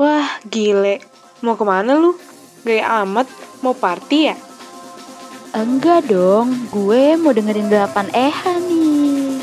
Wah, 0.00 0.40
gile. 0.48 1.04
Mau 1.44 1.52
ke 1.52 1.64
mana 1.68 1.92
lu? 1.92 2.16
Gaya 2.64 3.04
amat, 3.04 3.28
mau 3.60 3.76
party 3.76 4.32
ya? 4.32 4.36
Enggak 5.52 6.08
dong, 6.08 6.72
gue 6.72 7.12
mau 7.20 7.36
dengerin 7.36 7.68
8 7.68 8.08
EH 8.16 8.40
nih. 8.64 9.36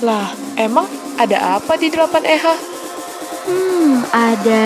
Lah, 0.00 0.32
emang 0.56 0.88
ada 1.20 1.60
apa 1.60 1.76
di 1.76 1.92
8 1.92 2.24
EH? 2.24 2.44
Hmm, 3.44 4.00
ada... 4.16 4.64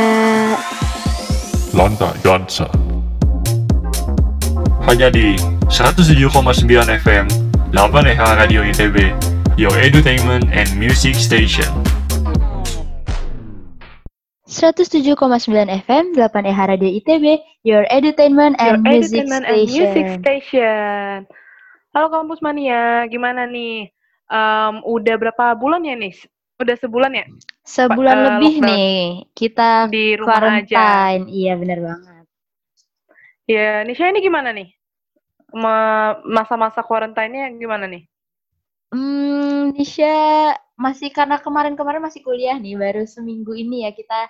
Lantai 1.74 2.14
Dansa. 2.22 2.70
Hanya 4.86 5.10
di 5.10 5.34
107,9 5.66 6.30
FM, 7.02 7.26
8 7.74 8.10
EH 8.14 8.22
Radio 8.38 8.62
ITB, 8.62 9.10
your 9.58 9.74
entertainment 9.74 10.46
and 10.54 10.70
music 10.78 11.18
station. 11.18 11.66
107,9 14.60 15.16
FM, 15.88 16.12
8 16.12 16.44
EH 16.44 16.60
Radio 16.68 16.90
ITB, 16.92 17.24
your 17.64 17.88
entertainment 17.88 18.60
and 18.60 18.76
Your 18.76 18.76
music 18.84 19.24
Entertainment 19.24 19.44
and 19.48 19.56
station. 19.64 19.72
Music 19.72 20.06
Station. 20.20 21.16
Halo 21.96 22.12
Kampus 22.12 22.44
Mania, 22.44 23.08
gimana 23.08 23.48
nih? 23.48 23.88
Em, 24.28 24.74
udah 24.84 25.16
berapa 25.16 25.56
bulan 25.56 25.80
ya 25.80 25.96
nih? 25.96 26.12
Udah 26.60 26.76
sebulan 26.76 27.08
ya 27.16 27.24
Sebulan 27.64 28.20
eh, 28.20 28.24
lebih 28.28 28.54
nih, 28.60 28.92
kita 29.32 29.88
di 29.88 30.12
rumah 30.20 30.60
aja. 30.60 31.08
quarantine. 31.08 31.24
Iya, 31.24 31.52
bener 31.56 31.78
banget. 31.80 32.24
Ya, 33.48 33.80
Nisha 33.88 34.12
ini 34.12 34.20
gimana 34.20 34.52
nih? 34.52 34.68
Ma- 35.56 36.20
Masa-masa 36.28 36.84
quarantine-nya 36.84 37.48
gimana 37.56 37.88
nih? 37.88 38.04
Hmm, 38.92 39.72
Nisha 39.72 40.52
masih 40.76 41.08
karena 41.16 41.40
kemarin-kemarin 41.40 42.04
masih 42.04 42.20
kuliah 42.20 42.60
nih, 42.60 42.76
baru 42.76 43.08
seminggu 43.08 43.56
ini 43.56 43.88
ya 43.88 43.96
kita 43.96 44.28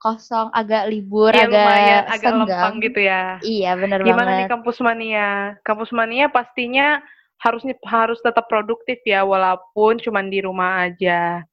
kosong, 0.00 0.48
agak 0.56 0.88
libur, 0.88 1.30
Ya 1.30 1.44
agak 1.44 1.52
lumayan 1.52 2.02
agak 2.08 2.32
senggang. 2.32 2.48
lempeng 2.48 2.74
gitu 2.80 3.00
ya. 3.04 3.22
Iya, 3.44 3.70
bener 3.76 3.98
Gimana 4.00 4.30
nih 4.32 4.48
banget. 4.48 4.52
Kampus 4.56 4.76
Mania? 4.80 5.28
Kampus 5.60 5.90
Mania 5.92 6.26
pastinya 6.32 7.04
harus 7.40 7.62
harus 7.84 8.18
tetap 8.24 8.48
produktif 8.48 9.00
ya 9.04 9.24
walaupun 9.24 10.00
cuman 10.00 10.32
di 10.32 10.40
rumah 10.40 10.88
aja. 10.88 11.44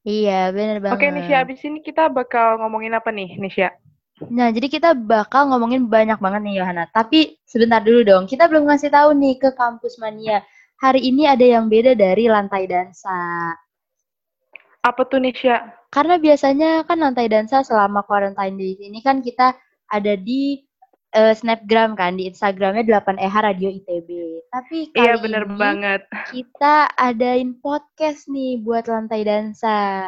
Iya, 0.00 0.48
bener 0.56 0.80
banget. 0.80 0.96
Oke 0.96 1.06
Nisha, 1.12 1.44
abis 1.44 1.60
ini 1.68 1.84
kita 1.84 2.08
bakal 2.08 2.56
ngomongin 2.64 2.96
apa 2.96 3.12
nih 3.12 3.36
Nisha? 3.36 3.68
Nah, 4.28 4.52
jadi 4.52 4.68
kita 4.68 4.92
bakal 4.92 5.48
ngomongin 5.48 5.88
banyak 5.88 6.20
banget 6.20 6.40
nih, 6.44 6.60
Yohana. 6.60 6.84
Tapi 6.92 7.40
sebentar 7.48 7.80
dulu 7.80 8.04
dong, 8.04 8.24
kita 8.28 8.48
belum 8.52 8.68
ngasih 8.68 8.92
tahu 8.92 9.16
nih 9.16 9.40
ke 9.40 9.48
Kampus 9.56 9.96
Mania. 9.96 10.44
Hari 10.80 11.00
ini 11.04 11.24
ada 11.24 11.44
yang 11.44 11.68
beda 11.72 11.96
dari 11.96 12.28
lantai 12.28 12.68
dansa. 12.68 13.16
Apa 14.84 15.04
tuh 15.08 15.20
Nisha? 15.20 15.79
Karena 15.90 16.16
biasanya 16.16 16.86
kan 16.86 17.02
lantai 17.02 17.26
dansa 17.26 17.66
selama 17.66 18.06
quarantine 18.06 18.54
di 18.54 18.78
sini 18.78 19.02
kan 19.02 19.18
kita 19.18 19.58
ada 19.90 20.14
di 20.14 20.62
eh, 21.10 21.34
Snapgram 21.34 21.98
kan, 21.98 22.14
di 22.14 22.30
Instagramnya 22.30 22.86
8EH 22.86 23.34
Radio 23.42 23.68
ITB. 23.74 24.08
Tapi 24.48 24.94
kali 24.94 25.02
Iya 25.02 25.14
bener 25.18 25.42
ini 25.50 25.58
banget. 25.58 26.02
kita 26.30 26.86
adain 26.94 27.58
podcast 27.58 28.30
nih 28.30 28.62
buat 28.62 28.86
lantai 28.86 29.26
dansa. 29.26 30.06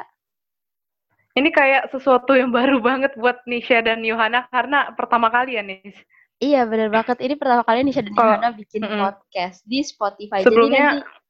Ini 1.32 1.48
kayak 1.50 1.90
sesuatu 1.90 2.36
yang 2.36 2.54
baru 2.54 2.78
banget 2.78 3.16
buat 3.16 3.42
Nisha 3.48 3.82
dan 3.82 4.04
Yohana 4.04 4.46
karena 4.52 4.94
pertama 4.94 5.32
kali 5.32 5.58
ya 5.58 5.64
Nis. 5.64 5.96
Iya 6.38 6.66
bener 6.66 6.90
banget, 6.90 7.18
ini 7.18 7.34
pertama 7.34 7.62
kali 7.66 7.82
Nisha 7.82 8.02
dan 8.04 8.14
Yohana 8.14 8.50
bikin 8.52 8.82
Mm-mm. 8.84 9.00
podcast 9.00 9.62
di 9.64 9.82
Spotify. 9.82 10.46
Sebelumnya- 10.46 11.02
Jadi 11.02 11.02
nanti, 11.02 11.21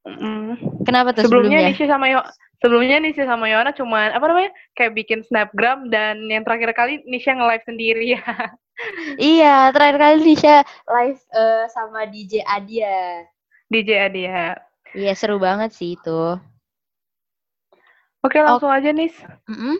Mm. 0.00 0.56
kenapa 0.88 1.12
tuh 1.12 1.28
Sebelumnya 1.28 1.60
sebelumnya? 1.60 1.76
Nisha 1.76 1.86
sama 1.92 2.06
Yo 2.08 2.20
sebelumnya 2.64 2.96
Nisha 3.04 3.24
sama 3.28 3.52
Yohana 3.52 3.76
cuman 3.76 4.16
apa 4.16 4.24
namanya? 4.24 4.50
kayak 4.72 4.96
bikin 4.96 5.20
snapgram 5.20 5.92
dan 5.92 6.24
yang 6.24 6.40
terakhir 6.40 6.72
kali 6.72 7.04
Nisha 7.04 7.36
nge-live 7.36 7.64
sendiri 7.68 8.04
ya. 8.16 8.24
Iya, 9.20 9.68
terakhir 9.76 10.00
kali 10.00 10.16
Nisha 10.24 10.64
live 10.88 11.20
eh, 11.36 11.64
sama 11.68 12.08
DJ 12.08 12.40
Adia. 12.48 13.28
DJ 13.68 14.08
Adia. 14.08 14.56
Iya, 14.96 15.12
seru 15.12 15.36
banget 15.36 15.76
sih 15.76 16.00
itu. 16.00 16.40
Oke, 18.24 18.40
langsung 18.40 18.72
aja 18.72 18.88
Nis. 18.88 19.12
Mm-mm. 19.44 19.76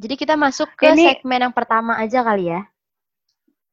Jadi 0.00 0.14
kita 0.16 0.40
masuk 0.40 0.72
ke 0.72 0.88
Ini- 0.88 1.20
segmen 1.20 1.48
yang 1.48 1.54
pertama 1.54 2.00
aja 2.00 2.24
kali 2.24 2.48
ya. 2.48 2.64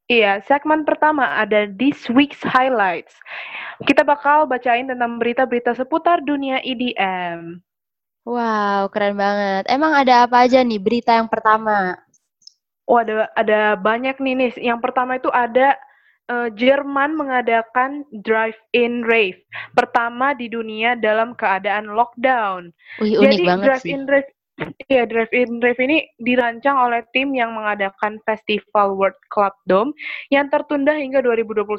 Iya, 0.09 0.43
segmen 0.43 0.83
pertama 0.83 1.37
ada 1.39 1.63
This 1.69 2.09
Week's 2.11 2.43
Highlights. 2.43 3.13
Kita 3.83 4.03
bakal 4.03 4.43
bacain 4.49 4.87
tentang 4.87 5.15
berita-berita 5.19 5.71
seputar 5.75 6.19
dunia 6.19 6.59
EDM. 6.59 7.63
Wow, 8.27 8.91
keren 8.91 9.15
banget. 9.15 9.65
Emang 9.71 9.95
ada 9.95 10.27
apa 10.27 10.43
aja 10.43 10.59
nih 10.61 10.77
berita 10.77 11.15
yang 11.15 11.31
pertama? 11.31 11.95
Oh, 12.89 12.99
ada 12.99 13.31
ada 13.37 13.79
banyak 13.79 14.19
nih 14.19 14.35
Nis. 14.35 14.55
Yang 14.59 14.79
pertama 14.83 15.15
itu 15.15 15.31
ada 15.31 15.79
eh, 16.27 16.49
Jerman 16.53 17.15
mengadakan 17.15 18.03
drive-in 18.11 19.07
rave 19.07 19.39
pertama 19.73 20.35
di 20.35 20.51
dunia 20.51 20.99
dalam 20.99 21.33
keadaan 21.33 21.89
lockdown. 21.95 22.75
Wih, 22.99 23.17
unik 23.17 23.39
Jadi 23.39 23.43
banget 23.47 23.63
sih. 23.81 23.95
drive-in 23.95 24.03
rave 24.09 24.31
Iya, 24.89 25.05
drive-in 25.05 25.61
rave 25.61 25.81
ini 25.85 25.97
dirancang 26.19 26.75
oleh 26.75 27.05
tim 27.13 27.31
yang 27.31 27.53
mengadakan 27.53 28.17
festival 28.25 28.97
World 28.97 29.15
Club 29.29 29.53
Dome 29.69 29.93
yang 30.33 30.49
tertunda 30.49 30.97
hingga 30.97 31.21
2021 31.21 31.69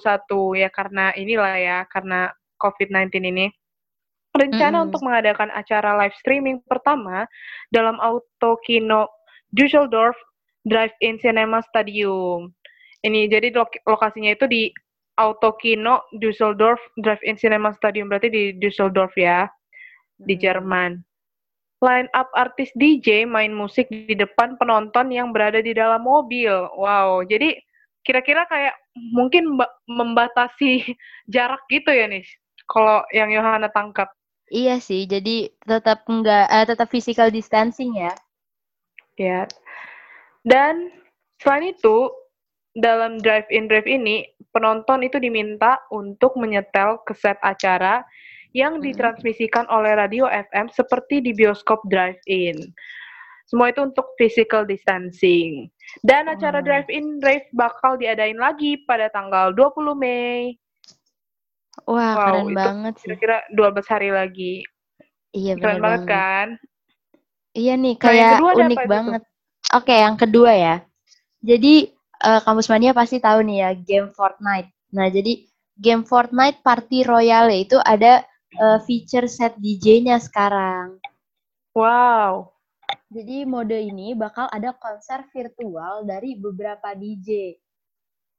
ya 0.55 0.69
karena 0.71 1.11
inilah 1.19 1.55
ya 1.59 1.79
karena 1.91 2.31
COVID-19 2.63 3.27
ini. 3.27 3.47
Rencana 4.31 4.79
Mm-mm. 4.79 4.87
untuk 4.89 5.03
mengadakan 5.03 5.51
acara 5.51 5.99
live 5.99 6.15
streaming 6.15 6.63
pertama 6.71 7.27
dalam 7.75 7.99
Autokino 7.99 9.11
Düsseldorf 9.51 10.15
Drive-in 10.63 11.19
Cinema 11.19 11.59
Stadium. 11.67 12.55
Ini 13.03 13.27
jadi 13.27 13.51
lok- 13.51 13.83
lokasinya 13.91 14.31
itu 14.31 14.47
di 14.47 14.71
Autokino 15.19 16.07
Düsseldorf 16.15 16.79
Drive-in 16.95 17.35
Cinema 17.35 17.75
Stadium 17.75 18.07
berarti 18.07 18.31
di 18.31 18.45
Düsseldorf 18.55 19.13
ya 19.19 19.51
di. 20.15 20.39
Jerman. 20.39 21.10
Line 21.81 22.13
up 22.13 22.29
artis 22.37 22.69
DJ 22.77 23.25
main 23.25 23.57
musik 23.57 23.89
di 23.89 24.13
depan 24.13 24.61
penonton 24.61 25.09
yang 25.09 25.33
berada 25.33 25.65
di 25.65 25.73
dalam 25.73 26.05
mobil. 26.05 26.53
Wow, 26.77 27.25
jadi 27.25 27.57
kira-kira 28.05 28.45
kayak 28.49 28.77
mungkin 29.17 29.57
mba- 29.57 29.73
membatasi 29.89 30.85
jarak 31.35 31.65
gitu 31.73 31.89
ya 31.89 32.05
nih. 32.05 32.25
Kalau 32.69 33.03
yang 33.11 33.33
Yohana 33.33 33.73
tangkap. 33.73 34.13
Iya 34.51 34.83
sih, 34.83 35.07
jadi 35.07 35.47
tetap 35.63 36.05
enggak 36.11 36.51
eh, 36.51 36.67
tetap 36.67 36.91
physical 36.91 37.31
distancing 37.31 37.95
ya. 37.95 38.13
Ya. 39.15 39.47
Dan 40.43 40.91
selain 41.39 41.71
itu, 41.71 42.11
dalam 42.75 43.23
drive-in 43.23 43.71
drive 43.71 43.87
ini, 43.87 44.27
penonton 44.51 45.07
itu 45.07 45.23
diminta 45.23 45.79
untuk 45.95 46.35
menyetel 46.35 47.03
ke 47.07 47.15
set 47.15 47.39
acara 47.43 48.03
yang 48.53 48.83
ditransmisikan 48.83 49.67
oleh 49.71 49.95
radio 49.95 50.27
FM 50.27 50.71
seperti 50.71 51.23
di 51.23 51.31
bioskop 51.33 51.83
drive-in. 51.87 52.59
Semua 53.47 53.75
itu 53.75 53.83
untuk 53.83 54.15
physical 54.15 54.63
distancing. 54.63 55.67
Dan 56.07 56.31
acara 56.31 56.63
drive-in 56.63 57.19
drive 57.19 57.51
bakal 57.51 57.99
diadain 57.99 58.39
lagi 58.39 58.79
pada 58.87 59.11
tanggal 59.11 59.51
20 59.51 59.99
Mei. 59.99 60.55
Wah, 61.87 62.15
Wow, 62.15 62.23
keren 62.23 62.47
itu 62.47 62.55
banget 62.55 62.95
sih. 63.03 63.07
Kira-kira 63.11 63.37
12 63.51 63.87
hari 63.91 64.11
lagi. 64.15 64.55
Iya, 65.31 65.55
Keren 65.59 65.79
banget 65.79 66.07
banget. 66.07 66.11
kan? 66.11 66.49
Iya 67.51 67.75
nih, 67.75 67.95
Nah, 67.99 68.03
kayak 68.03 68.29
ada 68.31 68.63
unik 68.63 68.81
banget. 68.87 69.23
Oke, 69.75 69.95
yang 69.95 70.15
kedua 70.15 70.51
ya. 70.55 70.75
Jadi, 71.43 71.91
eh, 72.23 72.41
Kampus 72.47 72.71
Mania 72.71 72.95
pasti 72.95 73.19
tahu 73.19 73.43
nih 73.43 73.59
ya, 73.67 73.71
game 73.75 74.11
Fortnite. 74.15 74.71
Nah, 74.95 75.07
jadi 75.11 75.43
game 75.75 76.07
Fortnite 76.07 76.63
Party 76.63 77.03
Royale 77.03 77.67
itu 77.67 77.79
ada 77.83 78.23
eh, 78.55 78.79
feature 78.87 79.31
set 79.31 79.55
DJ-nya 79.59 80.19
sekarang. 80.19 80.99
Wow. 81.75 82.51
Jadi 83.11 83.43
mode 83.47 83.75
ini 83.75 84.15
bakal 84.15 84.47
ada 84.51 84.71
konser 84.79 85.27
virtual 85.35 86.07
dari 86.07 86.39
beberapa 86.39 86.95
DJ. 86.95 87.59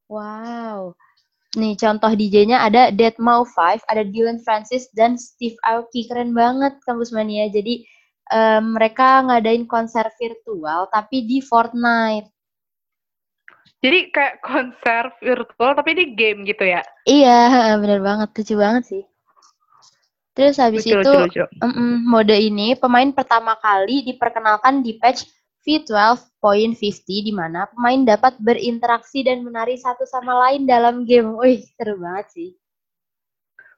Wow. 0.07 0.95
Nih 1.59 1.75
contoh 1.75 2.11
DJ-nya 2.15 2.63
ada 2.63 2.87
Deadmau5, 2.95 3.83
ada 3.83 4.03
Dylan 4.07 4.39
Francis 4.43 4.87
dan 4.95 5.19
Steve 5.19 5.59
Aoki. 5.67 6.07
Keren 6.07 6.31
banget 6.31 6.79
Kampus 6.87 7.11
Mania. 7.11 7.51
Jadi 7.51 7.83
em, 8.31 8.63
mereka 8.75 9.27
ngadain 9.27 9.67
konser 9.67 10.07
virtual 10.15 10.87
tapi 10.87 11.27
di 11.27 11.43
Fortnite. 11.43 12.31
Jadi 13.81 13.99
kayak 14.13 14.39
konser 14.45 15.03
virtual 15.19 15.75
tapi 15.75 15.91
di 15.97 16.05
game 16.15 16.47
gitu 16.47 16.63
ya? 16.63 16.79
Iya, 17.03 17.75
bener 17.83 17.99
banget. 17.99 18.31
Lucu 18.31 18.55
banget 18.55 18.83
sih. 18.87 19.03
Terus 20.31 20.55
habis 20.63 20.87
Lucu, 20.87 21.03
itu 21.03 21.11
lucu, 21.11 21.43
lucu. 21.43 21.43
Mm-mm, 21.59 22.07
mode 22.07 22.37
ini 22.37 22.79
pemain 22.79 23.11
pertama 23.11 23.59
kali 23.59 24.07
diperkenalkan 24.07 24.79
di 24.79 24.95
patch 24.95 25.27
V12.50 25.61 27.05
di 27.05 27.33
mana 27.35 27.69
pemain 27.69 28.01
dapat 28.01 28.39
berinteraksi 28.41 29.21
dan 29.21 29.45
menari 29.45 29.77
satu 29.77 30.07
sama 30.09 30.33
lain 30.47 30.65
dalam 30.65 31.05
game. 31.05 31.37
Wih, 31.37 31.61
seru 31.77 31.99
banget 32.01 32.27
sih. 32.33 32.49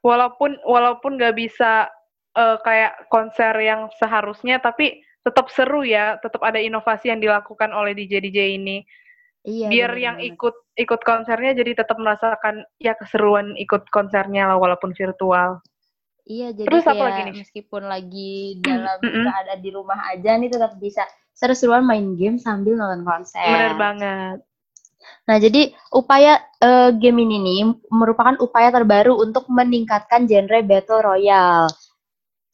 Walaupun 0.00 0.56
walaupun 0.64 1.20
nggak 1.20 1.36
bisa 1.36 1.90
eh, 2.38 2.56
kayak 2.62 3.10
konser 3.10 3.52
yang 3.60 3.90
seharusnya, 4.00 4.62
tapi 4.62 5.04
tetap 5.24 5.52
seru 5.52 5.84
ya, 5.84 6.16
tetap 6.20 6.40
ada 6.40 6.60
inovasi 6.60 7.12
yang 7.12 7.20
dilakukan 7.20 7.72
oleh 7.72 7.92
DJ-DJ 7.92 8.60
ini. 8.60 8.84
Iya. 9.44 9.68
Biar 9.68 9.92
bener 9.92 10.00
yang 10.00 10.16
ikut 10.24 10.56
ikut 10.80 11.00
konsernya 11.04 11.52
jadi 11.52 11.84
tetap 11.84 12.00
merasakan 12.00 12.64
ya 12.80 12.96
keseruan 12.96 13.52
ikut 13.60 13.92
konsernya 13.92 14.48
lah 14.48 14.56
walaupun 14.56 14.96
virtual. 14.96 15.60
Iya, 16.24 16.56
jadi 16.56 16.66
Terus 16.72 16.84
kayak 16.88 17.04
lagi 17.04 17.20
nih? 17.28 17.34
meskipun 17.44 17.82
lagi 17.84 18.32
dalam 18.64 18.98
keadaan 19.00 19.60
di 19.60 19.70
rumah 19.70 19.98
aja 20.08 20.30
nih 20.40 20.48
tetap 20.48 20.72
bisa 20.80 21.04
seru-seruan 21.36 21.84
main 21.84 22.16
game 22.16 22.40
sambil 22.40 22.80
nonton 22.80 23.04
konser. 23.04 23.44
Bener 23.44 23.74
banget. 23.76 24.38
Nah, 25.28 25.36
jadi 25.36 25.72
upaya 25.92 26.40
eh, 26.64 26.90
game 26.96 27.28
ini 27.28 27.36
nih 27.44 27.60
merupakan 27.92 28.40
upaya 28.40 28.72
terbaru 28.72 29.20
untuk 29.20 29.44
meningkatkan 29.52 30.24
genre 30.24 30.64
Battle 30.64 31.04
Royale. 31.04 31.68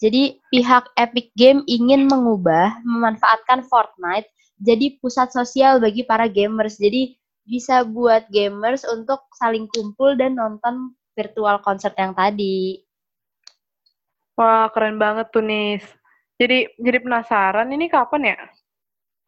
Jadi 0.00 0.40
pihak 0.48 0.90
Epic 0.96 1.30
Game 1.36 1.60
ingin 1.68 2.08
mengubah, 2.08 2.80
memanfaatkan 2.82 3.68
Fortnite 3.68 4.32
jadi 4.60 5.00
pusat 5.00 5.32
sosial 5.32 5.80
bagi 5.80 6.04
para 6.04 6.28
gamers. 6.28 6.76
Jadi 6.76 7.16
bisa 7.48 7.82
buat 7.82 8.28
gamers 8.28 8.84
untuk 8.84 9.24
saling 9.40 9.68
kumpul 9.72 10.14
dan 10.16 10.36
nonton 10.36 10.96
virtual 11.16 11.60
concert 11.64 11.96
yang 11.96 12.12
tadi. 12.12 12.80
Wah, 14.38 14.70
keren 14.72 14.96
banget 14.96 15.30
tuh, 15.34 15.42
Nis. 15.44 15.84
Jadi 16.40 16.72
jadi 16.80 16.98
penasaran 17.04 17.68
ini 17.68 17.86
kapan 17.92 18.32
ya? 18.32 18.36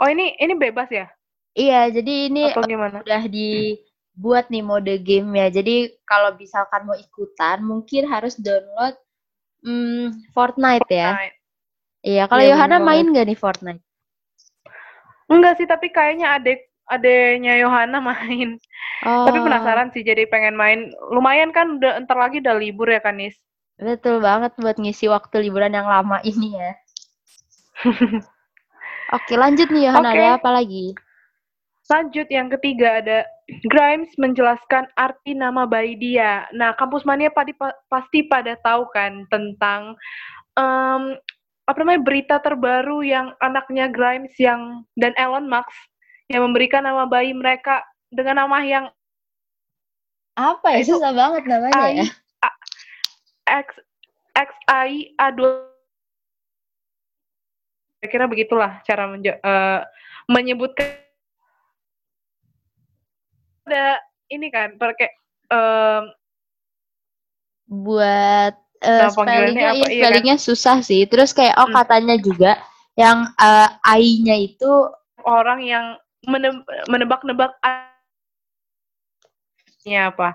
Oh, 0.00 0.08
ini 0.08 0.32
ini 0.40 0.56
bebas 0.56 0.88
ya? 0.88 1.06
Iya, 1.52 1.92
jadi 1.92 2.32
ini 2.32 2.48
Atau 2.48 2.64
gimana? 2.64 3.04
udah 3.04 3.22
dibuat 3.28 4.48
nih 4.48 4.64
mode 4.64 4.96
game 5.04 5.36
ya. 5.36 5.52
Jadi 5.52 5.92
kalau 6.08 6.32
misalkan 6.40 6.88
mau 6.88 6.96
ikutan, 6.96 7.60
mungkin 7.60 8.08
harus 8.08 8.40
download 8.40 8.96
hmm, 9.60 10.32
Fortnite 10.32 10.88
ya. 10.88 11.12
Fortnite. 11.12 11.36
Iya, 12.02 12.22
kalau 12.26 12.42
Iya, 12.42 12.50
Yohana 12.56 12.76
main 12.80 13.06
nggak 13.12 13.26
nih 13.28 13.38
Fortnite? 13.38 13.82
Enggak 15.28 15.60
sih, 15.60 15.68
tapi 15.68 15.92
kayaknya 15.92 16.40
adek 16.40 16.66
adeknya 16.88 17.60
Yohana 17.60 17.98
main. 18.10 18.56
Tapi 19.28 19.38
Oh, 19.38 19.44
penasaran 19.44 19.92
sih, 19.92 20.02
jadi 20.02 20.24
pengen 20.26 20.56
main. 20.56 20.88
Lumayan 21.12 21.52
kan, 21.52 21.78
udah 21.78 22.00
entar 22.00 22.16
lagi 22.16 22.40
udah 22.40 22.56
libur 22.56 22.88
ya 22.90 22.98
kan, 23.04 23.20
Nis? 23.20 23.36
Betul 23.78 24.20
banget 24.20 24.52
buat 24.60 24.76
ngisi 24.76 25.08
waktu 25.08 25.48
liburan 25.48 25.72
yang 25.72 25.88
lama 25.88 26.20
ini 26.24 26.56
ya. 26.56 26.72
Oke, 29.16 29.36
lanjut 29.36 29.68
nih 29.68 29.92
Yohana, 29.92 30.12
Oke. 30.12 30.16
ada 30.16 30.26
apa 30.40 30.50
lagi? 30.52 30.86
Lanjut, 31.90 32.24
yang 32.32 32.48
ketiga 32.48 33.02
ada 33.04 33.28
Grimes 33.68 34.08
menjelaskan 34.16 34.88
arti 34.96 35.36
nama 35.36 35.68
bayi 35.68 35.98
dia. 35.98 36.48
Nah, 36.56 36.72
kampus 36.78 37.04
mania 37.04 37.28
padi- 37.28 37.58
pa- 37.58 37.76
pasti 37.92 38.24
pada 38.24 38.56
tahu 38.64 38.88
kan 38.94 39.28
tentang 39.28 39.92
em, 40.56 41.18
apa 41.68 41.78
namanya 41.82 42.00
berita 42.00 42.36
terbaru 42.40 43.04
yang 43.04 43.36
anaknya 43.44 43.92
Grimes 43.92 44.32
yang 44.40 44.86
dan 44.96 45.12
Elon 45.20 45.50
Musk 45.50 45.68
yang 46.32 46.46
memberikan 46.48 46.86
nama 46.86 47.04
bayi 47.04 47.36
mereka 47.36 47.84
dengan 48.08 48.46
nama 48.46 48.62
yang 48.64 48.86
Apa 50.32 50.72
ya? 50.72 50.80
Itu 50.80 50.96
Susah 50.96 51.12
banget 51.12 51.44
namanya 51.44 51.92
I 51.92 52.00
ya. 52.00 52.06
X 53.44 53.66
X 54.32 54.48
I 54.66 55.12
A 55.18 55.28
2 55.30 55.68
kira 58.02 58.26
begitulah 58.26 58.82
cara 58.82 59.06
menja- 59.06 59.38
eh, 59.38 59.80
menyebutkan 60.26 60.98
ada 63.62 64.02
ini 64.26 64.50
kan 64.50 64.74
pakai 64.74 65.08
em, 65.48 66.04
Buat 67.64 68.58
Nama 68.82 69.14
panggilannya 69.14 69.14
spellingnya, 69.14 69.70
apa? 69.70 69.86
iya, 69.88 70.10
Iya 70.10 70.34
kan? 70.34 70.42
susah 70.42 70.82
sih. 70.82 71.06
Terus 71.06 71.30
kayak 71.30 71.54
oh 71.56 71.70
Hmm. 71.70 71.76
katanya 71.78 72.18
juga 72.18 72.58
yang 72.98 73.30
eh, 73.38 73.70
I-nya 73.96 74.36
itu 74.36 74.90
orang 75.22 75.62
yang 75.62 75.94
mene- 76.26 76.66
menebak-nebak 76.90 77.54
artinya 77.62 78.02
apa. 80.10 80.28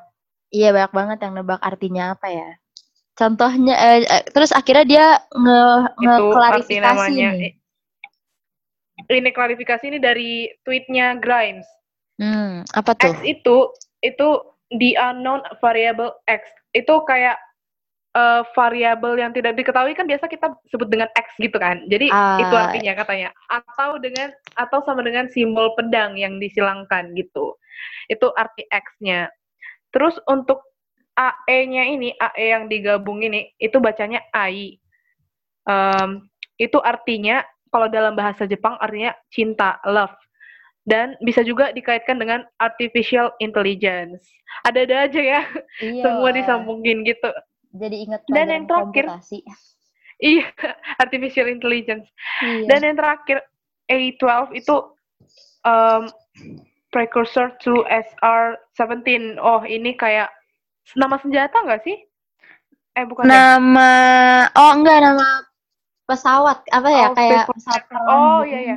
Iya 0.47 0.71
banyak 0.71 0.93
banget 0.95 1.17
yang 1.27 1.33
nebak 1.35 1.59
artinya 1.59 2.15
apa 2.15 2.27
ya. 2.31 2.55
Contohnya, 3.17 3.73
eh, 3.73 4.05
eh, 4.05 4.23
terus 4.29 4.53
akhirnya 4.53 4.85
dia 4.85 5.07
nge 5.33 5.65
ngeklarifikasi 6.05 7.09
nih. 7.17 7.51
Ini 9.09 9.29
klarifikasi 9.33 9.83
ini 9.89 9.97
dari 9.97 10.45
tweetnya 10.61 11.17
Grimes. 11.17 11.65
Hmm, 12.21 12.61
apa 12.77 12.93
tuh? 12.93 13.17
X 13.17 13.25
itu 13.25 13.73
itu 14.05 14.27
the 14.77 14.93
unknown 15.01 15.41
variable 15.57 16.13
X. 16.29 16.45
Itu 16.77 17.01
kayak 17.09 17.41
eh, 18.13 18.41
variabel 18.53 19.17
yang 19.17 19.33
tidak 19.33 19.57
diketahui 19.57 19.97
kan 19.97 20.05
biasa 20.05 20.29
kita 20.29 20.53
sebut 20.69 20.85
dengan 20.85 21.09
X 21.17 21.33
gitu 21.41 21.57
kan. 21.57 21.85
Jadi 21.89 22.13
Ah. 22.13 22.37
itu 22.37 22.53
artinya 22.53 22.93
katanya. 23.01 23.29
Atau 23.49 23.97
dengan 23.97 24.29
atau 24.57 24.85
sama 24.85 25.01
dengan 25.01 25.25
simbol 25.33 25.73
pedang 25.73 26.13
yang 26.17 26.37
disilangkan 26.37 27.17
gitu. 27.17 27.57
Itu 28.13 28.29
arti 28.37 28.65
X-nya. 28.69 29.29
Terus 29.89 30.17
untuk 30.29 30.66
AE-nya 31.17 31.83
ini, 31.89 32.13
AE 32.13 32.45
yang 32.53 32.69
digabung 32.69 33.25
ini, 33.25 33.49
itu 33.57 33.81
bacanya 33.81 34.21
AI. 34.29 34.77
Em, 35.65 36.29
itu 36.61 36.77
artinya 36.79 37.41
kalau 37.73 37.89
dalam 37.89 38.13
bahasa 38.13 38.45
Jepang 38.45 38.77
artinya 38.77 39.17
cinta, 39.33 39.81
love. 39.83 40.13
Dan 40.87 41.19
bisa 41.19 41.43
juga 41.43 41.75
dikaitkan 41.75 42.15
dengan 42.15 42.47
artificial 42.63 43.35
intelligence. 43.43 44.23
Ada-ada 44.63 45.11
aja 45.11 45.21
ya, 45.21 45.41
Iya. 45.83 46.03
semua 46.05 46.29
disambungin 46.31 47.03
gitu. 47.03 47.27
Jadi 47.75 48.07
ingat 48.07 48.21
Dan 48.31 48.47
yang 48.47 48.65
terakhir, 48.69 49.05
komputasi. 49.11 49.43
Iya, 50.23 50.47
artificial 51.03 51.51
intelligence. 51.51 52.07
Iya. 52.39 52.71
Dan 52.71 52.79
yang 52.87 52.95
terakhir, 52.95 53.43
A12 53.91 54.55
itu 54.55 54.75
um, 55.67 56.07
precursor 56.95 57.51
to 57.59 57.83
SR17. 57.91 59.35
Oh, 59.43 59.67
ini 59.67 59.91
kayak 59.99 60.31
nama 60.93 61.17
senjata 61.17 61.57
nggak 61.59 61.83
sih? 61.83 61.97
Eh, 62.93 63.05
bukan 63.05 63.25
ya? 63.25 63.57
nama 63.59 63.91
oh 64.53 64.71
enggak 64.73 64.99
nama 65.01 65.27
pesawat 66.05 66.63
apa 66.69 66.87
ya 66.87 67.05
Oh, 67.05 67.13
kayak 67.13 67.45
pesawat. 67.49 67.83
Oh, 68.07 68.39
gitu 68.41 68.49
iya, 68.49 68.59
iya. 68.63 68.75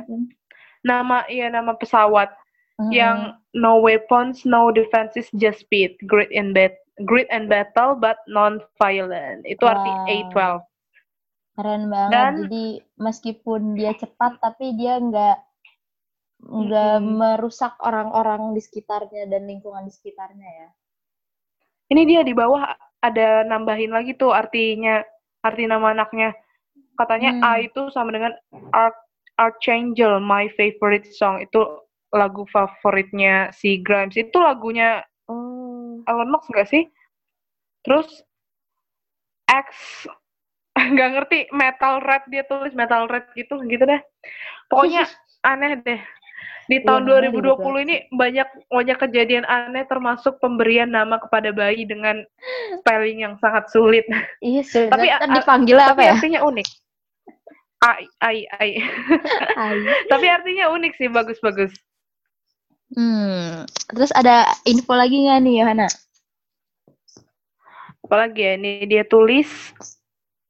Nama, 0.81 1.17
iya 1.25 1.47
nama 1.47 1.77
pesawat. 1.77 2.33
Mm-mm. 2.75 2.89
Yang 2.89 3.17
no 3.53 3.79
weapons, 3.79 4.43
no 4.43 4.69
defenses, 4.69 5.29
just 5.37 5.61
speed. 5.61 5.95
Great 6.03 6.29
in 6.29 6.51
bat 6.51 6.73
great 7.05 7.29
and 7.29 7.47
battle, 7.47 7.93
but 7.93 8.17
non-violent. 8.27 9.45
Itu 9.45 9.63
arti 9.63 9.89
Wow. 9.89 10.05
A12. 10.27 10.37
keren 11.51 11.91
banget 11.91 12.11
Dan- 12.11 12.37
jadi 12.47 12.65
meskipun 12.95 13.75
dia 13.75 13.91
cepat 13.93 14.39
tapi 14.39 14.71
dia 14.73 14.95
nggak 14.97 15.37
nggak 16.41 16.95
Mm-mm. 16.97 17.15
merusak 17.19 17.75
orang-orang 17.77 18.55
di 18.55 18.61
sekitarnya 18.63 19.27
dan 19.27 19.45
lingkungan 19.45 19.83
di 19.83 19.93
sekitarnya 19.93 20.47
ya 20.47 20.69
Ini 21.91 22.01
dia 22.07 22.21
di 22.23 22.31
bawah 22.31 22.71
ada 23.03 23.43
nambahin 23.43 23.91
lagi 23.91 24.15
tuh 24.15 24.31
artinya, 24.31 25.03
arti 25.43 25.67
nama 25.67 25.91
anaknya. 25.91 26.31
Katanya 26.95 27.35
Hmm. 27.35 27.43
A 27.43 27.51
itu 27.59 27.91
sama 27.91 28.15
dengan 28.15 28.31
Arch 28.71 28.95
Archangel, 29.35 30.23
my 30.23 30.47
favorite 30.55 31.09
song. 31.11 31.43
Itu 31.43 31.83
lagu 32.15 32.47
favoritnya 32.47 33.51
si 33.51 33.83
Grimes. 33.83 34.15
Itu 34.15 34.39
lagunya 34.39 35.03
oh 35.27 35.99
Elon 36.07 36.31
Musk 36.31 36.47
nggak 36.53 36.69
sih? 36.69 36.87
Terus 37.83 38.07
X 39.49 39.67
nggak 40.95 41.09
ngerti 41.17 41.39
metal 41.51 41.99
rap 42.05 42.23
dia 42.31 42.47
tulis 42.47 42.71
metal 42.71 43.09
rap 43.11 43.33
gitu 43.35 43.59
gitu 43.67 43.83
deh. 43.83 43.99
Pokoknya 44.71 45.09
aneh 45.51 45.75
deh. 45.83 45.99
Di 46.65 46.79
Iya, 46.79 46.87
tahun 46.87 47.03
namanya 47.03 47.35
2020 47.35 47.57
ribet 47.59 47.83
ini 47.83 47.95
banyak 48.11 48.47
banyak 48.67 48.97
kejadian 48.97 49.43
aneh 49.43 49.83
termasuk 49.83 50.39
pemberian 50.39 50.87
nama 50.87 51.19
kepada 51.19 51.51
bayi 51.51 51.83
dengan 51.83 52.23
spelling 52.79 53.21
yang 53.21 53.35
sangat 53.37 53.67
sulit. 53.69 54.07
iya 54.39 54.63
sulit 54.63 54.87
Tapi, 54.87 55.07
a- 55.11 55.19
dipanggil 55.27 55.75
apa 55.75 55.91
Tapi 55.91 56.03
ya 56.07 56.13
artinya 56.15 56.41
unik. 56.43 56.67
Ai 57.81 58.05
ai 58.21 58.39
ai. 58.55 58.71
Ai. 59.57 59.77
Tapi 60.05 60.25
artinya 60.29 60.69
unik 60.71 60.93
sih 60.95 61.09
bagus-bagus. 61.09 61.73
hmm 62.91 63.63
terus 63.89 64.11
ada 64.11 64.43
info 64.63 64.91
lagi 64.91 65.23
nggak 65.23 65.39
nih 65.41 65.63
Yohana 65.63 65.87
apalagi 68.03 68.43
ya 68.43 68.53
ini 68.59 68.83
dia 68.83 69.07
tulis 69.07 69.47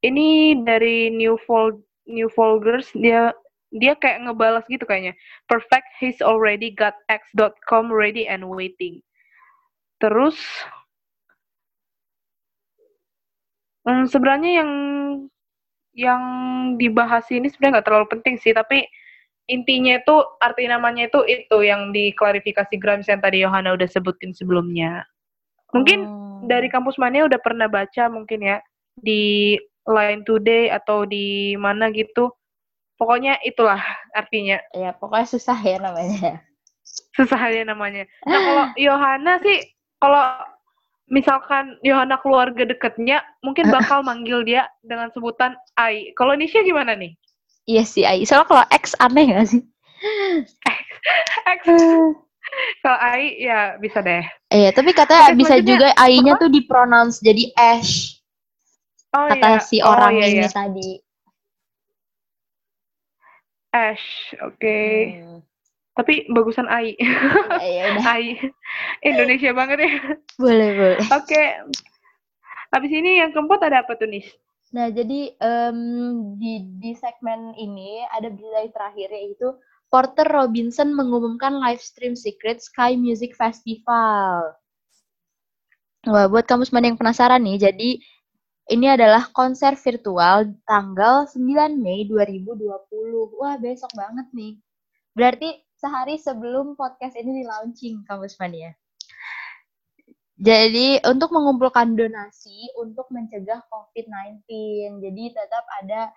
ini 0.02 0.58
dari 0.58 1.14
New 1.14 1.38
Fol 1.38 1.78
New 2.10 2.28
Folgers 2.34 2.90
dia 2.98 3.30
dia 3.72 3.96
kayak 3.96 4.28
ngebalas 4.28 4.68
gitu 4.68 4.84
kayaknya. 4.84 5.16
Perfect 5.48 5.88
he's 6.00 6.20
already 6.20 6.72
got 6.72 7.00
x.com 7.08 7.88
ready 7.92 8.28
and 8.28 8.44
waiting. 8.48 9.00
Terus 10.04 10.36
hmm, 13.88 14.06
sebenarnya 14.12 14.64
yang 14.64 14.72
yang 15.92 16.24
dibahas 16.80 17.28
ini 17.32 17.52
sebenarnya 17.52 17.80
nggak 17.80 17.88
terlalu 17.88 18.08
penting 18.08 18.36
sih 18.40 18.56
tapi 18.56 18.88
intinya 19.52 20.00
itu 20.00 20.16
arti 20.40 20.64
namanya 20.64 21.12
itu 21.12 21.20
itu 21.28 21.58
yang 21.68 21.92
diklarifikasi 21.92 22.72
Grimes 22.80 23.12
yang 23.12 23.20
tadi 23.20 23.44
Yohana 23.44 23.76
udah 23.76 23.88
sebutin 23.88 24.32
sebelumnya. 24.32 25.04
Mungkin 25.76 26.08
Oh. 26.08 26.44
dari 26.48 26.68
kampus 26.72 26.96
mania 27.00 27.28
udah 27.28 27.40
pernah 27.44 27.68
baca 27.68 28.08
mungkin 28.08 28.44
ya 28.44 28.58
di 28.98 29.56
Line 29.88 30.24
Today 30.24 30.72
atau 30.72 31.04
di 31.04 31.54
mana 31.60 31.92
gitu 31.92 32.32
pokoknya 33.02 33.42
itulah 33.42 33.82
artinya. 34.14 34.62
Ya, 34.78 34.94
pokoknya 34.94 35.26
susah 35.26 35.58
ya 35.58 35.82
namanya. 35.82 36.46
Susah 37.18 37.42
ya 37.50 37.66
namanya. 37.66 38.06
Nah, 38.30 38.38
kalau 38.46 38.66
Yohana 38.78 39.42
sih, 39.42 39.66
kalau 39.98 40.22
misalkan 41.10 41.82
Yohana 41.82 42.22
keluarga 42.22 42.62
deketnya, 42.70 43.26
mungkin 43.42 43.74
bakal 43.74 44.06
manggil 44.08 44.46
dia 44.46 44.70
dengan 44.86 45.10
sebutan 45.10 45.58
Ai. 45.82 46.14
Kalau 46.14 46.38
Nisha 46.38 46.62
gimana 46.62 46.94
nih? 46.94 47.18
Iya 47.66 47.84
sih, 47.90 48.06
Ai. 48.06 48.22
Soalnya 48.22 48.46
kalau 48.46 48.66
X 48.70 48.94
aneh 49.02 49.34
gak 49.34 49.50
sih? 49.50 49.62
X. 51.58 51.62
Kalau 52.86 53.00
Ai 53.02 53.42
ya 53.42 53.82
bisa 53.82 54.06
deh. 54.06 54.22
Iya, 54.54 54.70
tapi 54.78 54.94
katanya 54.94 55.34
Oke, 55.34 55.40
bisa 55.42 55.56
juga 55.64 55.90
AI-nya 55.98 56.38
tuh 56.38 56.54
dipronounce 56.54 57.18
jadi 57.24 57.50
Ash. 57.58 58.22
Oh 59.12 59.28
Kata 59.28 59.60
iya. 59.60 59.64
si 59.64 59.78
Oh, 59.84 59.92
orang 59.92 60.20
iya, 60.20 60.28
ini 60.28 60.46
iya. 60.46 60.50
tadi. 60.52 60.90
Ash, 63.72 64.36
oke. 64.44 64.80
Hmm. 65.16 65.40
Tapi 65.96 66.28
bagusan 66.32 66.68
Ai. 66.68 66.96
Ya, 67.00 67.68
ya. 67.68 67.84
Ai. 68.04 68.36
Indonesia 69.10 69.52
banget 69.56 69.88
ya. 69.88 69.92
Boleh, 70.40 70.70
boleh. 70.76 71.00
Oke. 71.12 71.44
Habis 72.72 72.92
ini 72.92 73.20
yang 73.20 73.36
keempat 73.36 73.60
ada 73.68 73.84
apa 73.84 74.00
tuh, 74.00 74.08
Nis? 74.08 74.28
Nah, 74.72 74.88
jadi 74.88 75.36
em, 75.36 75.80
di 76.40 76.64
di 76.80 76.92
segmen 76.96 77.52
ini 77.60 78.08
ada 78.08 78.32
berita 78.32 78.72
terakhir 78.72 79.12
yaitu 79.12 79.52
Porter 79.92 80.24
Robinson 80.32 80.96
mengumumkan 80.96 81.60
live 81.60 81.84
stream 81.84 82.16
Secret 82.16 82.64
Sky 82.64 82.96
Music 82.96 83.36
Festival. 83.36 84.56
Wah, 86.08 86.26
buat 86.32 86.48
kamu 86.48 86.64
semua 86.64 86.82
yang 86.82 86.96
penasaran 86.96 87.44
nih, 87.44 87.60
jadi 87.62 87.90
ini 88.72 88.88
adalah 88.88 89.28
konser 89.36 89.76
virtual 89.76 90.48
tanggal 90.64 91.28
9 91.28 91.76
Mei 91.76 92.08
2020. 92.08 93.36
Wah, 93.36 93.60
besok 93.60 93.92
banget 94.00 94.32
nih. 94.32 94.56
Berarti 95.12 95.60
sehari 95.76 96.16
sebelum 96.16 96.80
podcast 96.80 97.20
ini 97.20 97.44
di 97.44 97.44
launching, 97.44 98.08
kampus 98.08 98.40
mania. 98.40 98.72
Jadi 100.40 101.04
untuk 101.04 101.36
mengumpulkan 101.36 102.00
donasi 102.00 102.72
untuk 102.80 103.12
mencegah 103.12 103.60
COVID-19. 103.68 104.48
Jadi 105.04 105.24
tetap 105.36 105.68
ada 105.84 106.08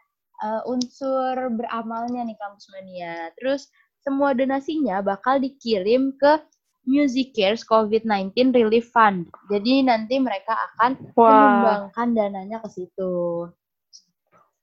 eh, 0.46 0.62
unsur 0.70 1.34
beramalnya 1.58 2.23
nih 2.23 2.38
kampus 2.38 2.70
mania. 2.70 3.34
Terus 3.37 3.66
semua 3.99 4.30
donasinya 4.30 5.02
bakal 5.02 5.42
dikirim 5.42 6.14
ke 6.14 6.38
Music 6.85 7.33
Cares 7.33 7.64
COVID-19 7.64 8.53
Relief 8.53 8.93
Fund. 8.93 9.29
Jadi 9.49 9.85
nanti 9.85 10.21
mereka 10.21 10.53
akan 10.73 10.97
Wah, 11.17 11.33
menyumbangkan 11.33 12.09
dananya 12.12 12.59
ke 12.64 12.69
situ. 12.71 13.49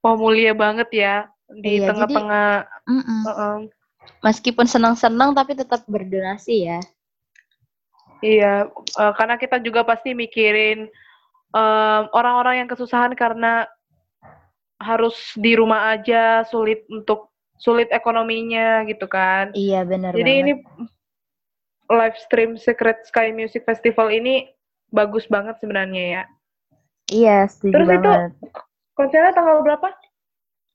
wah 0.02 0.16
mulia 0.18 0.54
banget 0.58 0.90
ya 0.94 1.16
di 1.62 1.78
Iya, 1.78 1.88
tengah-tengah. 1.94 2.50
Mm-mm. 2.90 3.22
Heeh. 3.30 3.56
Meskipun 4.26 4.66
senang-senang 4.66 5.34
tapi 5.34 5.54
tetap 5.54 5.86
berdonasi 5.86 6.66
ya. 6.70 6.80
Iya, 8.22 8.70
eh, 8.70 9.14
karena 9.18 9.36
kita 9.38 9.58
juga 9.62 9.82
pasti 9.82 10.14
mikirin 10.14 10.86
em, 11.52 12.04
orang-orang 12.14 12.66
yang 12.66 12.70
kesusahan 12.70 13.14
karena 13.18 13.66
harus 14.82 15.38
di 15.38 15.54
rumah 15.54 15.94
aja, 15.94 16.42
sulit 16.50 16.86
untuk 16.90 17.30
sulit 17.62 17.90
ekonominya 17.94 18.82
gitu 18.90 19.06
kan. 19.06 19.54
Iya 19.54 19.86
benar 19.86 20.14
Jadi 20.18 20.32
banget. 20.34 20.42
ini 20.42 20.54
live 21.92 22.18
stream 22.18 22.56
Secret 22.56 23.04
Sky 23.04 23.30
Music 23.30 23.64
Festival 23.64 24.10
ini 24.10 24.48
bagus 24.90 25.28
banget 25.28 25.60
sebenarnya 25.60 26.04
ya. 26.04 26.24
Iya 27.12 27.38
setuju 27.48 27.74
Terus 27.76 27.90
itu- 27.90 28.02
banget. 28.02 28.32
Konsernya 28.92 29.32
tanggal 29.32 29.62
berapa? 29.62 29.88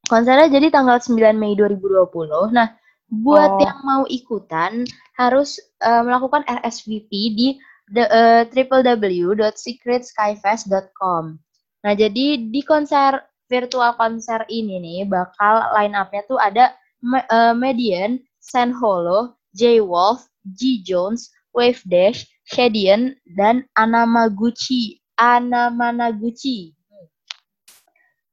Konsernya 0.06 0.48
jadi 0.48 0.70
tanggal 0.70 1.00
9 1.00 1.34
Mei 1.34 1.54
2020. 1.54 2.50
Nah, 2.50 2.74
buat 3.06 3.50
Oh. 3.54 3.60
yang 3.60 3.78
mau 3.82 4.02
ikutan 4.06 4.86
harus 5.14 5.58
eh, 5.78 6.02
melakukan 6.02 6.42
RSVP 6.48 7.10
di 7.32 7.60
the- 7.88 8.08
eh, 8.08 8.42
www.secretskyfest.com. 8.48 11.38
Nah, 11.84 11.94
jadi 11.94 12.50
di 12.50 12.60
konser 12.62 13.22
virtual 13.46 13.94
konser 13.94 14.42
ini 14.48 14.80
nih 14.80 15.06
bakal 15.06 15.70
line 15.72 15.94
up-nya 15.94 16.26
tuh 16.26 16.36
ada 16.36 16.74
Me- 16.98 17.22
eh, 17.22 17.54
Median, 17.54 18.18
San 18.40 18.74
Holo, 18.74 19.38
J 19.52 19.78
Wolf, 19.78 20.26
G 20.54 20.84
Jones, 20.86 21.32
Wave 21.50 21.82
Dash, 21.88 22.22
Shadian, 22.46 23.18
dan 23.34 23.66
Anamaguchi. 23.74 25.02
Anamanaguchi. 25.16 26.76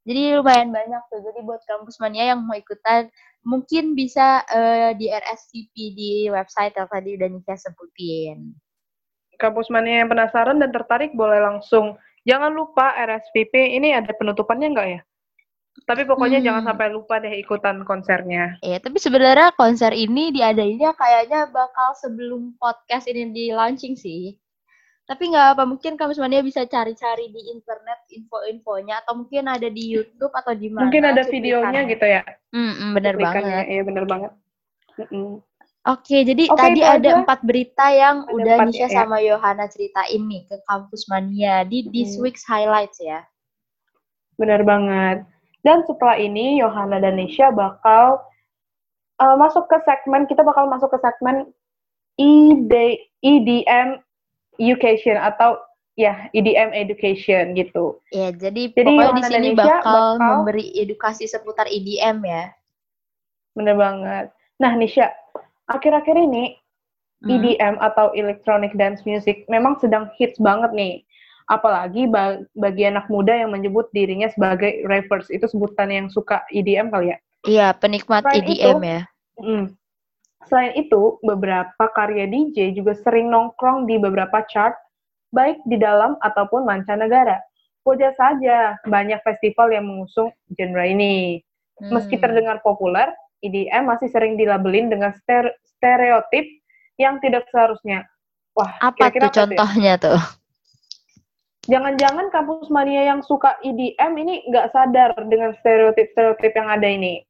Jadi 0.04 0.36
lumayan 0.36 0.70
banyak 0.70 1.02
tuh. 1.08 1.24
Jadi 1.24 1.40
buat 1.48 1.64
kampus 1.64 1.96
mania 2.04 2.36
yang 2.36 2.44
mau 2.44 2.60
ikutan 2.60 3.08
mungkin 3.44 3.96
bisa 3.96 4.44
eh, 4.52 4.92
di 5.00 5.08
RSVP 5.12 5.74
di 5.96 6.12
website 6.32 6.76
yang 6.76 6.90
tadi 6.92 7.16
udah 7.16 7.28
Nika 7.32 7.56
sebutin. 7.56 8.56
Kampus 9.40 9.68
Mania 9.68 10.04
yang 10.06 10.10
penasaran 10.12 10.60
dan 10.62 10.72
tertarik 10.72 11.12
boleh 11.16 11.44
langsung. 11.44 12.00
Jangan 12.24 12.56
lupa 12.56 12.96
RSVP 12.96 13.76
ini 13.76 13.92
ada 13.92 14.16
penutupannya 14.16 14.68
nggak 14.72 14.88
ya? 14.88 15.02
Tapi 15.84 16.06
pokoknya 16.06 16.40
Hmm. 16.40 16.48
jangan 16.48 16.64
sampai 16.70 16.88
lupa 16.90 17.18
deh 17.18 17.34
ikutan 17.34 17.82
konsernya. 17.84 18.62
Ya, 18.62 18.78
tapi 18.78 19.02
sebenarnya 19.02 19.52
konser 19.54 19.92
ini 19.92 20.30
diadainnya 20.30 20.94
kayaknya 20.94 21.50
bakal 21.50 21.98
sebelum 21.98 22.54
podcast 22.56 23.10
ini 23.10 23.34
di 23.34 23.46
launching 23.50 23.98
sih. 23.98 24.38
Tapi 25.04 25.36
nggak 25.36 25.60
apa, 25.60 25.64
mungkin 25.68 26.00
kampus 26.00 26.16
mania 26.16 26.40
bisa 26.40 26.64
cari-cari 26.64 27.28
di 27.28 27.52
internet 27.52 28.00
info-infonya 28.08 29.04
atau 29.04 29.20
mungkin 29.20 29.52
ada 29.52 29.68
di 29.68 29.92
YouTube 29.92 30.32
atau 30.32 30.56
di 30.56 30.72
mana. 30.72 30.88
Mungkin 30.88 31.04
ada 31.04 31.24
videonya 31.28 31.82
gitu 31.84 32.06
ya. 32.08 32.24
Hmm, 32.56 32.72
hmm, 32.72 32.92
bener 32.96 33.16
banget. 33.20 33.64
Iya 33.68 33.82
bener 33.84 34.06
banget. 34.08 34.32
Mm-mm. 34.96 35.44
Oke, 35.84 36.24
jadi 36.24 36.48
Oke, 36.48 36.56
tadi 36.56 36.80
ada 36.80 37.20
empat 37.20 37.44
berita 37.44 37.92
yang 37.92 38.24
Ada 38.24 38.32
udah 38.32 38.56
empat 38.56 38.68
Nisha 38.72 38.88
ya. 38.88 39.04
sama 39.04 39.20
Yohana 39.20 39.68
ceritain 39.68 40.24
nih 40.24 40.48
ke 40.48 40.56
kampus 40.64 41.12
mania 41.12 41.68
di 41.68 41.84
this 41.92 42.16
Hmm. 42.16 42.24
week's 42.24 42.48
highlights 42.48 43.04
ya. 43.04 43.28
Bener 44.40 44.64
banget. 44.64 45.28
Dan 45.64 45.88
setelah 45.88 46.20
ini 46.20 46.60
Yohana 46.60 47.00
dan 47.00 47.16
Nisha 47.16 47.50
bakal 47.50 48.20
uh, 49.24 49.36
masuk 49.40 49.72
ke 49.72 49.80
segmen 49.88 50.28
kita 50.28 50.44
bakal 50.44 50.68
masuk 50.68 50.92
ke 50.92 51.00
segmen 51.00 51.48
ED, 52.20 52.74
EDM 53.24 54.04
Education 54.60 55.18
atau 55.18 55.58
ya 55.96 56.28
EDM 56.36 56.76
Education 56.76 57.56
gitu. 57.56 57.98
Ya, 58.12 58.30
jadi, 58.30 58.70
Jadi 58.76 58.86
pokoknya 58.86 59.14
di 59.18 59.24
sini 59.24 59.50
bakal, 59.56 59.82
bakal- 59.82 60.20
memberi 60.20 60.68
edukasi 60.78 61.26
seputar 61.26 61.66
EDM 61.66 62.22
ya. 62.28 62.52
Bener 63.56 63.80
banget. 63.80 64.26
Nah 64.60 64.72
Nisha, 64.76 65.10
akhir-akhir 65.72 66.18
ini 66.20 66.60
Hmm. 67.24 67.40
EDM 67.40 67.80
atau 67.80 68.12
Electronic 68.12 68.76
Dance 68.76 69.00
Music 69.08 69.48
memang 69.48 69.80
sedang 69.80 70.12
hits 70.20 70.36
banget 70.44 70.76
nih. 70.76 71.08
Apalagi 71.54 72.10
ba- 72.10 72.42
bagi 72.58 72.90
anak 72.90 73.06
muda 73.14 73.38
yang 73.38 73.54
menyebut 73.54 73.94
dirinya 73.94 74.26
sebagai 74.26 74.82
ravers. 74.90 75.30
Itu 75.30 75.46
sebutan 75.46 75.94
yang 75.94 76.08
suka 76.10 76.42
EDM 76.50 76.90
kali 76.90 77.14
ya. 77.14 77.18
Iya, 77.46 77.68
penikmat 77.78 78.26
Selain 78.26 78.42
EDM 78.42 78.50
itu- 78.50 78.82
ya. 78.90 79.02
Mm. 79.38 79.66
Selain 80.44 80.74
itu, 80.76 81.02
beberapa 81.22 81.86
karya 81.94 82.26
DJ 82.26 82.74
juga 82.74 82.98
sering 82.98 83.30
nongkrong 83.30 83.86
di 83.86 83.96
beberapa 83.96 84.42
chart, 84.50 84.74
baik 85.30 85.62
di 85.64 85.78
dalam 85.78 86.18
ataupun 86.20 86.66
mancanegara. 86.66 87.40
Wajar 87.86 88.12
saja, 88.16 88.76
banyak 88.84 89.22
festival 89.24 89.72
yang 89.72 89.86
mengusung 89.86 90.32
genre 90.52 90.84
ini. 90.84 91.44
Meski 91.80 92.16
Hmm. 92.16 92.24
terdengar 92.24 92.58
populer, 92.64 93.12
EDM 93.44 93.88
masih 93.88 94.08
sering 94.08 94.40
dilabelin 94.40 94.88
dengan 94.88 95.12
ster- 95.16 95.52
stereotip 95.68 96.48
yang 96.96 97.20
tidak 97.20 97.44
seharusnya. 97.52 98.08
Wah, 98.56 98.72
Apa 98.80 99.12
kira-kira 99.12 99.28
tuh 99.28 99.28
apa 99.28 99.36
ya? 99.36 99.58
contohnya 99.60 99.94
tuh? 100.00 100.20
Jangan-jangan 101.64 102.28
kampus 102.28 102.68
mania 102.68 103.08
yang 103.08 103.24
suka 103.24 103.56
EDM 103.64 104.14
ini 104.20 104.44
nggak 104.52 104.76
sadar 104.76 105.16
dengan 105.32 105.56
stereotip-stereotip 105.64 106.52
yang 106.52 106.68
ada 106.68 106.88
ini. 106.88 107.24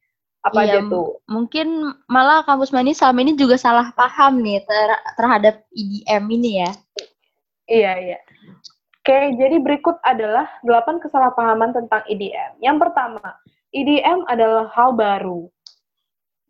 Apa 0.44 0.66
Iya, 0.66 0.82
aja 0.84 0.92
tuh? 0.92 1.22
Mungkin 1.30 1.94
malah 2.12 2.44
kampus 2.44 2.74
mani 2.74 2.92
selama 2.92 3.24
ini 3.24 3.38
juga 3.38 3.56
salah 3.56 3.94
paham 3.96 4.44
nih 4.44 4.60
ter- 4.66 5.04
terhadap 5.16 5.64
EDM 5.72 6.24
ini 6.34 6.52
ya. 6.66 6.72
Iya, 7.70 7.92
iya. 8.02 8.20
Oke, 9.04 9.36
jadi 9.40 9.60
berikut 9.60 10.00
adalah 10.04 10.48
8 10.64 11.00
kesalahpahaman 11.00 11.76
tentang 11.76 12.04
EDM. 12.08 12.60
Yang 12.60 12.78
pertama, 12.88 13.24
EDM 13.72 14.28
adalah 14.28 14.68
hal 14.72 14.96
baru. 14.96 15.48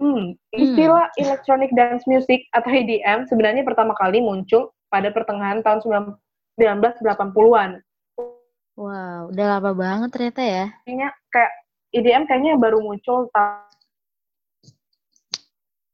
Hmm, 0.01 0.33
istilah 0.53 1.09
electronic 1.21 1.69
dance 1.77 2.03
music 2.09 2.49
atau 2.53 2.69
EDM 2.73 3.29
sebenarnya 3.29 3.61
pertama 3.61 3.93
kali 3.93 4.19
muncul 4.19 4.73
pada 4.89 5.13
pertengahan 5.13 5.61
tahun 5.61 5.79
1980-an. 6.57 7.81
Wow, 8.73 9.29
udah 9.29 9.45
lama 9.57 9.71
banget 9.73 10.09
ternyata 10.09 10.41
ya. 10.41 10.65
Kayaknya 10.85 11.09
kayak 11.29 11.51
EDM 11.93 12.23
kayaknya 12.25 12.53
baru 12.57 12.81
muncul 12.81 13.29
ta- 13.29 13.69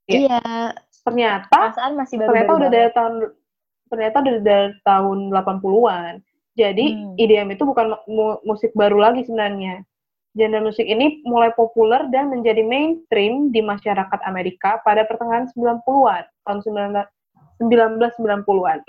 Iya. 0.09 0.25
Iya, 0.25 0.41
ternyata 1.05 1.53
perasaan 1.53 1.93
masih 1.93 2.17
baru 2.17 2.29
ternyata 2.33 2.51
udah 2.57 2.69
dari 2.71 2.89
tahun 2.95 3.13
ternyata 3.89 4.15
udah 4.21 4.35
dari 4.41 4.69
tahun 4.81 5.17
80-an. 5.29 6.13
Jadi 6.57 6.85
Hmm. 6.91 7.13
EDM 7.15 7.49
itu 7.53 7.63
bukan 7.63 7.93
mu- 8.09 8.41
musik 8.41 8.73
baru 8.73 8.97
lagi 8.97 9.21
sebenarnya. 9.23 9.85
Genre 10.33 10.61
musik 10.61 10.85
ini 10.85 11.21
mulai 11.25 11.53
populer 11.53 12.05
dan 12.09 12.29
menjadi 12.29 12.61
mainstream 12.63 13.49
di 13.49 13.61
masyarakat 13.61 14.19
Amerika 14.25 14.81
pada 14.81 15.05
pertengahan 15.05 15.49
90-an, 15.53 16.25
tahun 16.45 16.59
1990-an. 16.63 18.79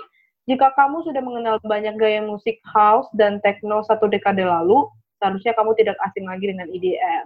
Jika 0.49 0.73
kamu 0.73 1.05
sudah 1.05 1.21
mengenal 1.21 1.55
banyak 1.61 1.95
gaya 2.01 2.21
musik 2.25 2.57
house 2.65 3.05
dan 3.13 3.37
techno 3.45 3.85
satu 3.85 4.09
dekade 4.09 4.41
lalu, 4.41 4.89
seharusnya 5.21 5.53
kamu 5.53 5.77
tidak 5.77 5.97
asing 6.09 6.25
lagi 6.25 6.49
dengan 6.49 6.65
EDM. 6.65 7.25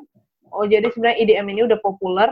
Oh, 0.51 0.67
jadi 0.67 0.91
sebenarnya 0.91 1.19
EDM 1.23 1.47
ini 1.55 1.61
udah 1.63 1.79
populer 1.79 2.29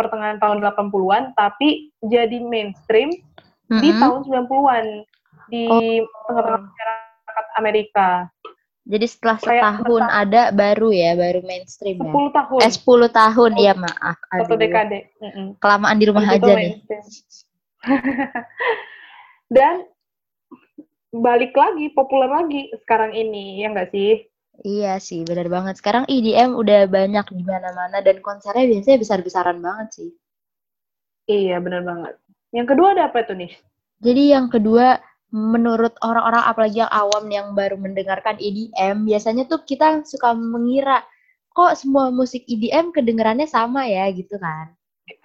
pertengahan 0.00 0.40
tahun 0.40 0.64
80-an, 0.64 1.36
tapi 1.36 1.92
jadi 2.02 2.40
mainstream 2.40 3.12
mm 3.12 3.20
-hmm. 3.68 3.80
di 3.84 3.88
tahun 4.00 4.20
90-an 4.26 4.86
di 5.52 5.64
tengah-tengah 6.28 6.60
oh. 6.60 6.66
masyarakat 6.66 7.46
Amerika. 7.60 8.08
Jadi 8.84 9.06
setelah 9.08 9.40
setahun 9.40 10.02
Kayak 10.04 10.20
ada 10.28 10.42
baru 10.52 10.92
ya, 10.92 11.16
baru 11.16 11.40
mainstream 11.40 11.96
10 12.00 12.04
ya. 12.04 12.12
10 12.12 12.36
tahun. 12.36 12.58
Eh 12.60 12.72
10 12.72 13.08
tahun, 13.08 13.50
iya 13.56 13.72
maaf. 13.72 14.16
Satu 14.28 14.56
dekade. 14.60 15.08
Mm 15.20 15.30
-mm. 15.32 15.46
Kelamaan 15.56 15.96
di 15.96 16.04
rumah 16.04 16.24
aja 16.28 16.52
nih. 16.52 16.84
Dan 19.56 19.88
balik 21.14 21.54
lagi, 21.54 21.94
populer 21.94 22.26
lagi 22.26 22.74
sekarang 22.82 23.14
ini, 23.14 23.62
ya 23.62 23.70
nggak 23.70 23.90
sih? 23.94 24.26
Iya 24.62 24.98
sih, 25.02 25.22
benar 25.26 25.50
banget. 25.50 25.78
Sekarang 25.78 26.06
EDM 26.06 26.54
udah 26.54 26.86
banyak 26.86 27.26
di 27.34 27.42
mana-mana 27.42 27.98
dan 28.02 28.22
konsernya 28.22 28.66
biasanya 28.66 28.98
besar-besaran 29.02 29.58
banget 29.58 29.88
sih. 29.94 30.10
Iya, 31.30 31.58
benar 31.62 31.82
banget. 31.82 32.14
Yang 32.54 32.66
kedua 32.74 32.94
ada 32.94 33.10
apa 33.10 33.26
itu, 33.26 33.34
nih? 33.34 33.52
Jadi 34.02 34.22
yang 34.30 34.46
kedua 34.50 34.98
menurut 35.34 35.98
orang-orang 36.06 36.46
apalagi 36.46 36.78
yang 36.78 36.92
awam 36.94 37.26
yang 37.26 37.58
baru 37.58 37.74
mendengarkan 37.74 38.38
EDM, 38.38 39.02
biasanya 39.02 39.50
tuh 39.50 39.66
kita 39.66 40.06
suka 40.06 40.30
mengira 40.34 41.02
kok 41.54 41.74
semua 41.74 42.10
musik 42.14 42.46
EDM 42.46 42.94
kedengarannya 42.94 43.46
sama 43.50 43.86
ya 43.86 44.06
gitu 44.14 44.38
kan. 44.38 44.74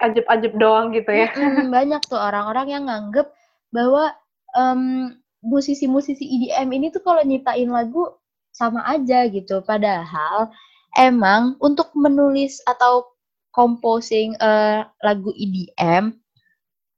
Ajib-ajib 0.02 0.58
doang 0.58 0.90
gitu 0.90 1.10
ya. 1.10 1.30
Hmm, 1.30 1.70
banyak 1.70 2.02
tuh 2.06 2.18
orang-orang 2.18 2.66
yang 2.70 2.84
nganggep 2.90 3.30
bahwa 3.70 4.10
um, 4.58 5.14
musisi-musisi 5.40 6.24
EDM 6.24 6.68
ini 6.76 6.86
tuh 6.92 7.00
kalau 7.00 7.24
nyiptain 7.24 7.68
lagu 7.68 8.08
sama 8.52 8.84
aja 8.84 9.24
gitu. 9.28 9.64
Padahal 9.64 10.52
emang 10.96 11.56
untuk 11.60 11.92
menulis 11.96 12.60
atau 12.68 13.08
composing 13.50 14.38
uh, 14.38 14.86
lagu 15.02 15.34
EDM 15.34 16.14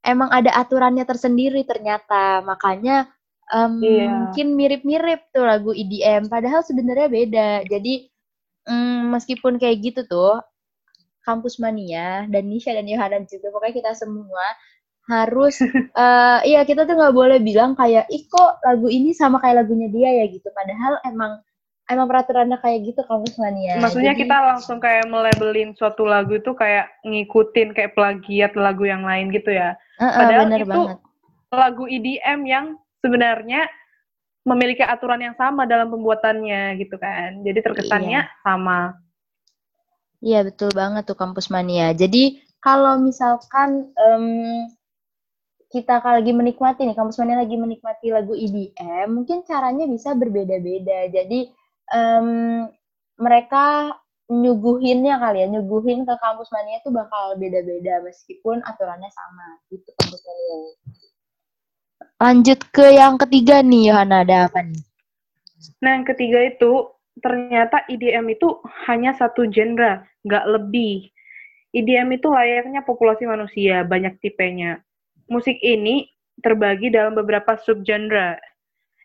emang 0.02 0.28
ada 0.34 0.50
aturannya 0.58 1.06
tersendiri 1.06 1.62
ternyata. 1.62 2.42
Makanya 2.42 3.08
um, 3.54 3.78
iya. 3.80 4.10
mungkin 4.10 4.58
mirip-mirip 4.58 5.30
tuh 5.30 5.46
lagu 5.46 5.70
EDM, 5.72 6.26
padahal 6.28 6.66
sebenarnya 6.66 7.08
beda. 7.08 7.50
Jadi 7.70 8.10
um, 8.66 9.14
meskipun 9.14 9.56
kayak 9.56 9.78
gitu 9.82 10.02
tuh, 10.06 10.42
Kampus 11.22 11.62
Mania 11.62 12.26
dan 12.26 12.50
Nisha 12.50 12.74
dan 12.74 12.90
Yohana 12.90 13.22
juga 13.30 13.54
pokoknya 13.54 13.74
kita 13.78 13.92
semua 13.94 14.42
harus 15.10 15.58
uh, 15.98 16.38
iya 16.46 16.62
kita 16.62 16.86
tuh 16.86 16.94
nggak 16.94 17.14
boleh 17.14 17.38
bilang 17.42 17.74
kayak 17.74 18.06
ih 18.06 18.22
kok 18.30 18.62
lagu 18.62 18.86
ini 18.86 19.10
sama 19.10 19.42
kayak 19.42 19.66
lagunya 19.66 19.90
dia 19.90 20.10
ya 20.22 20.24
gitu 20.30 20.46
padahal 20.54 21.02
emang 21.02 21.42
emang 21.90 22.06
peraturannya 22.08 22.56
kayak 22.62 22.78
gitu 22.88 23.00
kampus 23.04 23.36
mania. 23.36 23.76
Maksudnya 23.76 24.14
Jadi, 24.16 24.22
kita 24.24 24.36
langsung 24.38 24.78
kayak 24.78 25.10
melabelin 25.10 25.74
suatu 25.76 26.06
lagu 26.06 26.38
itu 26.38 26.54
kayak 26.56 26.88
ngikutin 27.02 27.74
kayak 27.74 27.92
plagiat 27.92 28.54
lagu 28.56 28.86
yang 28.86 29.02
lain 29.02 29.28
gitu 29.34 29.52
ya. 29.52 29.74
Uh, 29.98 30.06
uh, 30.06 30.12
Padahal 30.16 30.46
bener 30.48 30.60
itu 30.62 30.70
banget. 30.70 30.98
lagu 31.52 31.84
EDM 31.84 32.40
yang 32.48 32.66
sebenarnya 33.02 33.68
memiliki 34.42 34.82
aturan 34.82 35.22
yang 35.22 35.36
sama 35.38 35.68
dalam 35.68 35.90
pembuatannya 35.90 36.78
gitu 36.80 36.96
kan. 36.96 37.42
Jadi 37.44 37.58
terkesannya 37.62 38.26
iya. 38.26 38.40
sama. 38.42 38.96
Iya 40.22 40.46
betul 40.46 40.70
banget 40.72 41.02
tuh 41.06 41.18
kampus 41.18 41.50
mania. 41.50 41.90
Jadi 41.94 42.38
kalau 42.62 42.98
misalkan 43.02 43.90
um, 43.98 44.70
kita 45.72 46.04
kalau 46.04 46.20
lagi 46.20 46.36
menikmati 46.36 46.84
nih, 46.84 46.92
kampus 46.92 47.16
mania 47.16 47.40
lagi 47.40 47.56
menikmati 47.56 48.12
lagu 48.12 48.36
EDM, 48.36 49.08
mungkin 49.08 49.40
caranya 49.48 49.88
bisa 49.88 50.12
berbeda-beda. 50.12 51.08
Jadi 51.08 51.48
um, 51.96 52.68
mereka 53.16 53.96
nyuguhinnya 54.28 55.16
kali 55.16 55.42
ya, 55.42 55.46
nyuguhin 55.48 56.04
ke 56.04 56.14
kampus 56.20 56.52
mania 56.52 56.78
itu 56.84 56.92
bakal 56.92 57.40
beda-beda 57.40 58.04
meskipun 58.04 58.60
aturannya 58.68 59.08
sama 59.08 59.46
gitu 59.72 59.88
kampus 59.96 60.20
mania. 60.28 60.56
Lanjut 62.22 62.60
ke 62.70 62.86
yang 62.92 63.16
ketiga 63.18 63.64
nih, 63.64 63.90
Yohana, 63.90 64.22
ada 64.22 64.46
apa 64.46 64.60
nih? 64.62 64.84
Nah, 65.82 65.98
yang 65.98 66.06
ketiga 66.06 66.38
itu 66.44 66.92
ternyata 67.18 67.82
EDM 67.88 68.28
itu 68.30 68.60
hanya 68.86 69.16
satu 69.16 69.48
genre, 69.48 70.04
nggak 70.22 70.44
lebih. 70.52 71.08
EDM 71.72 72.20
itu 72.20 72.28
layaknya 72.28 72.84
populasi 72.84 73.24
manusia, 73.24 73.82
banyak 73.82 74.20
tipenya. 74.20 74.84
Musik 75.32 75.56
ini 75.64 76.12
terbagi 76.44 76.92
dalam 76.92 77.16
beberapa 77.16 77.56
subgenre, 77.56 78.36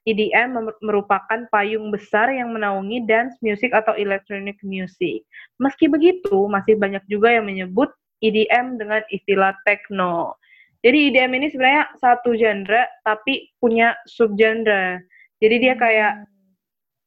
EDM 0.07 0.59
merupakan 0.79 1.47
payung 1.51 1.91
besar 1.91 2.31
yang 2.31 2.55
menaungi 2.55 3.03
dance 3.03 3.35
music 3.43 3.75
atau 3.75 3.91
electronic 3.95 4.55
music. 4.63 5.23
Meski 5.59 5.91
begitu, 5.91 6.47
masih 6.47 6.79
banyak 6.79 7.03
juga 7.11 7.31
yang 7.35 7.47
menyebut 7.47 7.91
EDM 8.23 8.79
dengan 8.79 9.03
istilah 9.11 9.51
techno. 9.67 10.35
Jadi 10.79 11.11
EDM 11.11 11.31
ini 11.43 11.47
sebenarnya 11.51 11.91
satu 11.99 12.31
genre 12.39 12.87
tapi 13.03 13.51
punya 13.59 13.91
subgenre. 14.07 15.03
Jadi 15.43 15.55
dia 15.59 15.75
kayak 15.75 16.23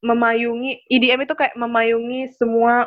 memayungi 0.05 0.85
EDM 0.93 1.25
itu 1.25 1.33
kayak 1.33 1.57
memayungi 1.57 2.29
semua 2.37 2.85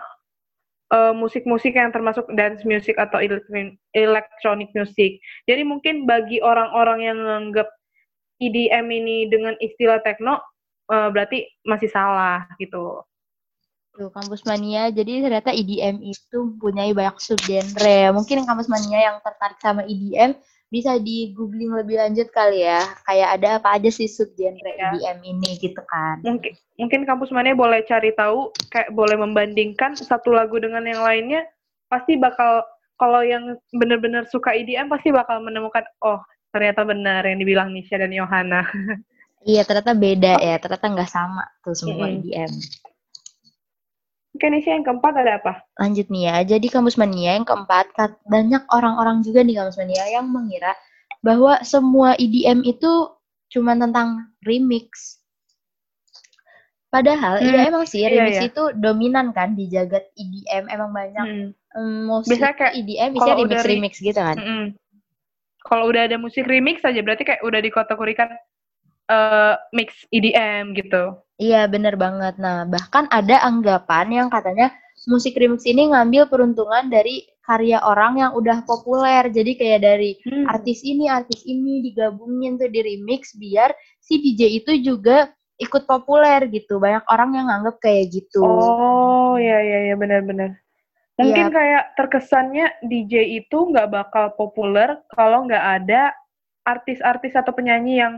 uh, 0.93 1.13
musik-musik 1.17 1.73
yang 1.73 1.89
termasuk 1.89 2.29
dance 2.37 2.61
music 2.63 2.95
atau 3.01 3.17
electronic 3.97 4.69
music. 4.77 5.17
Jadi 5.49 5.65
mungkin 5.65 6.05
bagi 6.05 6.37
orang-orang 6.39 6.99
yang 7.01 7.17
menganggap 7.17 7.67
EDM 8.37 8.85
ini 8.93 9.17
dengan 9.33 9.57
istilah 9.57 9.97
techno 10.05 10.37
uh, 10.93 11.09
berarti 11.09 11.49
masih 11.65 11.89
salah 11.89 12.45
gitu. 12.61 13.01
Tuh, 13.93 14.09
kampus 14.09 14.41
mania. 14.49 14.89
Jadi 14.89 15.21
ternyata 15.21 15.53
EDM 15.53 16.01
itu 16.01 16.57
punya 16.57 16.89
banyak 16.89 17.17
subgenre. 17.21 18.09
Mungkin 18.09 18.41
kampus 18.41 18.65
mania 18.65 19.13
yang 19.13 19.17
tertarik 19.21 19.61
sama 19.61 19.85
EDM 19.85 20.33
bisa 20.73 20.97
di 20.97 21.29
googling 21.37 21.69
lebih 21.69 22.01
lanjut 22.01 22.33
kali 22.33 22.65
ya. 22.65 22.81
Kayak 23.05 23.29
ada 23.37 23.47
apa 23.61 23.77
aja 23.77 23.93
sih 23.93 24.09
subgenre 24.09 24.73
ya. 24.73 24.89
EDM 24.97 25.21
ini 25.37 25.61
gitu 25.61 25.77
kan. 25.85 26.17
Mungkin 26.25 26.57
mungkin 26.81 27.05
kampus 27.05 27.29
mania 27.29 27.53
boleh 27.53 27.85
cari 27.85 28.09
tahu 28.17 28.49
kayak 28.73 28.89
boleh 28.97 29.13
membandingkan 29.13 29.93
satu 29.93 30.33
lagu 30.33 30.57
dengan 30.57 30.81
yang 30.89 31.05
lainnya 31.05 31.45
pasti 31.93 32.17
bakal 32.17 32.65
kalau 32.97 33.21
yang 33.21 33.53
benar-benar 33.77 34.25
suka 34.33 34.57
EDM 34.57 34.89
pasti 34.89 35.13
bakal 35.13 35.45
menemukan 35.45 35.85
oh 36.01 36.17
ternyata 36.49 36.81
benar 36.81 37.21
yang 37.21 37.37
dibilang 37.37 37.69
Nisha 37.69 38.01
dan 38.01 38.09
Yohana. 38.09 38.65
Iya, 39.43 39.67
ternyata 39.67 39.91
beda 39.91 40.39
ya. 40.39 40.55
Ternyata 40.55 40.87
nggak 40.87 41.11
sama 41.11 41.43
tuh 41.67 41.75
semua 41.75 42.07
mm 42.07 42.15
-hmm. 42.15 42.19
IDM. 42.23 42.51
Oke, 44.33 44.49
Nisha 44.49 44.73
yang 44.73 44.81
keempat 44.81 45.13
ada 45.13 45.37
apa? 45.37 45.61
Lanjut 45.77 46.09
nih 46.09 46.25
ya. 46.25 46.35
Jadi 46.57 46.67
kampus 46.73 46.97
mania 46.97 47.37
yang 47.37 47.45
keempat, 47.45 47.93
banyak 48.25 48.65
orang-orang 48.73 49.21
juga 49.21 49.45
di 49.45 49.53
kampus 49.53 49.77
mania 49.77 50.09
yang 50.09 50.25
mengira 50.25 50.73
bahwa 51.21 51.61
semua 51.61 52.17
EDM 52.17 52.65
itu 52.65 53.13
cuma 53.53 53.77
tentang 53.77 54.33
remix. 54.41 55.21
Padahal 56.89 57.41
hmm, 57.41 57.49
iya 57.49 57.59
emang 57.69 57.85
sih 57.89 58.05
iya, 58.05 58.09
remix 58.09 58.33
iya. 58.37 58.49
itu 58.53 58.63
dominan 58.77 59.33
kan 59.33 59.57
di 59.57 59.65
jagat 59.65 60.13
EDM 60.13 60.69
emang 60.69 60.93
banyak 60.93 61.25
hmm. 61.25 61.49
um, 61.73 62.05
musik 62.05 62.37
bisa 62.37 62.53
kayak 62.53 62.77
EDM 62.77 63.17
bisa 63.17 63.33
remix 63.33 63.65
remix 63.65 63.93
gitu 63.97 64.21
kan. 64.21 64.37
Hmm, 64.37 64.65
kalau 65.65 65.89
udah 65.89 66.05
ada 66.05 66.21
musik 66.21 66.45
remix 66.45 66.85
aja 66.85 67.01
berarti 67.01 67.25
kayak 67.25 67.41
udah 67.41 67.65
dikategorikan 67.65 68.29
uh, 69.09 69.55
mix 69.75 70.05
EDM 70.13 70.77
gitu. 70.77 71.17
Iya 71.41 71.67
bener 71.67 71.97
banget. 71.97 72.37
Nah 72.39 72.63
bahkan 72.69 73.09
ada 73.09 73.41
anggapan 73.43 74.07
yang 74.13 74.27
katanya 74.29 74.71
musik 75.09 75.35
remix 75.35 75.67
ini 75.67 75.91
ngambil 75.91 76.31
peruntungan 76.31 76.87
dari 76.87 77.27
karya 77.43 77.83
orang 77.83 78.21
yang 78.23 78.31
udah 78.37 78.63
populer. 78.63 79.27
Jadi 79.27 79.59
kayak 79.59 79.81
dari 79.83 80.15
hmm. 80.23 80.47
artis 80.47 80.79
ini, 80.85 81.11
artis 81.11 81.43
ini 81.43 81.83
digabungin 81.83 82.55
tuh 82.55 82.71
di 82.71 82.79
remix 82.79 83.35
biar 83.35 83.75
si 83.99 84.19
DJ 84.19 84.63
itu 84.63 84.71
juga 84.79 85.27
ikut 85.59 85.83
populer 85.83 86.47
gitu. 86.49 86.79
Banyak 86.79 87.03
orang 87.11 87.35
yang 87.35 87.45
nganggap 87.51 87.83
kayak 87.83 88.15
gitu. 88.15 88.43
Oh, 88.43 89.35
iya 89.35 89.59
iya 89.59 89.79
iya 89.91 89.95
benar-benar. 89.99 90.55
Mungkin 91.13 91.47
ya. 91.49 91.53
kayak 91.53 91.83
terkesannya 91.93 92.65
DJ 92.89 93.43
itu 93.43 93.57
nggak 93.69 93.91
bakal 93.91 94.33
populer 94.33 94.97
kalau 95.13 95.45
nggak 95.45 95.61
ada 95.83 96.09
artis-artis 96.65 97.37
atau 97.37 97.53
penyanyi 97.53 98.01
yang 98.01 98.17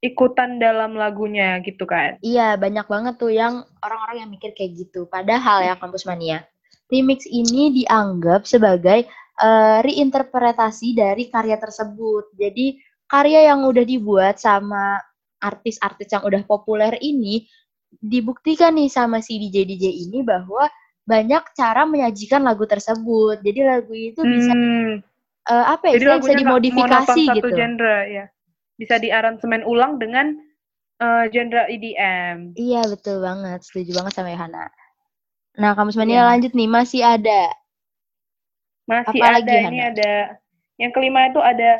ikutan 0.00 0.56
dalam 0.56 0.96
lagunya 0.96 1.60
gitu 1.60 1.84
kan. 1.84 2.16
Iya, 2.24 2.56
banyak 2.56 2.88
banget 2.88 3.14
tuh 3.20 3.32
yang 3.32 3.64
orang-orang 3.84 4.24
yang 4.24 4.30
mikir 4.32 4.56
kayak 4.56 4.72
gitu. 4.80 5.04
Padahal 5.06 5.60
ya 5.60 5.76
Kampus 5.76 6.08
Mania, 6.08 6.44
remix 6.88 7.28
ini 7.28 7.84
dianggap 7.84 8.48
sebagai 8.48 9.04
uh, 9.40 9.84
reinterpretasi 9.84 10.96
dari 10.96 11.28
karya 11.28 11.60
tersebut. 11.60 12.32
Jadi 12.40 12.80
karya 13.04 13.52
yang 13.52 13.68
udah 13.68 13.84
dibuat 13.84 14.40
sama 14.40 14.96
artis-artis 15.40 16.08
yang 16.12 16.24
udah 16.24 16.40
populer 16.48 16.96
ini 17.00 17.44
dibuktikan 17.90 18.76
nih 18.76 18.88
sama 18.88 19.20
si 19.20 19.36
DJ-DJ 19.36 20.08
ini 20.08 20.24
bahwa 20.24 20.68
banyak 21.04 21.42
cara 21.52 21.84
menyajikan 21.84 22.40
lagu 22.40 22.64
tersebut. 22.64 23.44
Jadi 23.44 23.60
lagu 23.68 23.92
itu 23.92 24.20
bisa 24.24 24.52
Hmm. 24.56 25.04
eh, 25.50 25.64
apa 25.66 25.92
ya? 25.92 26.00
Jadi 26.00 26.24
bisa 26.24 26.34
dimodifikasi 26.40 27.20
gitu. 27.36 27.48
satu 27.48 27.48
genre 27.52 27.98
ya. 28.08 28.24
Bisa 28.80 28.96
diaransemen 28.96 29.60
ulang 29.68 30.00
dengan 30.00 30.32
eh, 31.00 31.24
genre 31.32 31.64
EDM. 31.68 32.56
Iya 32.56 32.84
betul 32.88 33.20
banget, 33.20 33.60
setuju 33.64 34.00
banget 34.00 34.12
sama 34.16 34.32
Yohana. 34.32 34.68
Nah, 35.56 35.72
kamu 35.76 35.92
semuanya 35.92 36.24
Iya. 36.24 36.28
lanjut 36.28 36.52
nih, 36.52 36.68
masih 36.68 37.00
ada. 37.04 37.42
Masih 38.84 39.20
Apalagi, 39.20 39.48
ada 39.48 39.56
ini 39.70 39.78
Hana? 39.80 39.90
ada 39.94 40.12
yang 40.76 40.92
kelima 40.92 41.30
itu 41.30 41.40
ada 41.40 41.78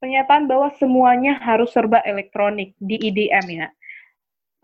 pernyataan 0.00 0.48
bahwa 0.48 0.68
semuanya 0.80 1.36
harus 1.38 1.70
serba 1.70 2.00
elektronik 2.02 2.72
di 2.80 2.96
EDM 2.98 3.46
ya. 3.48 3.68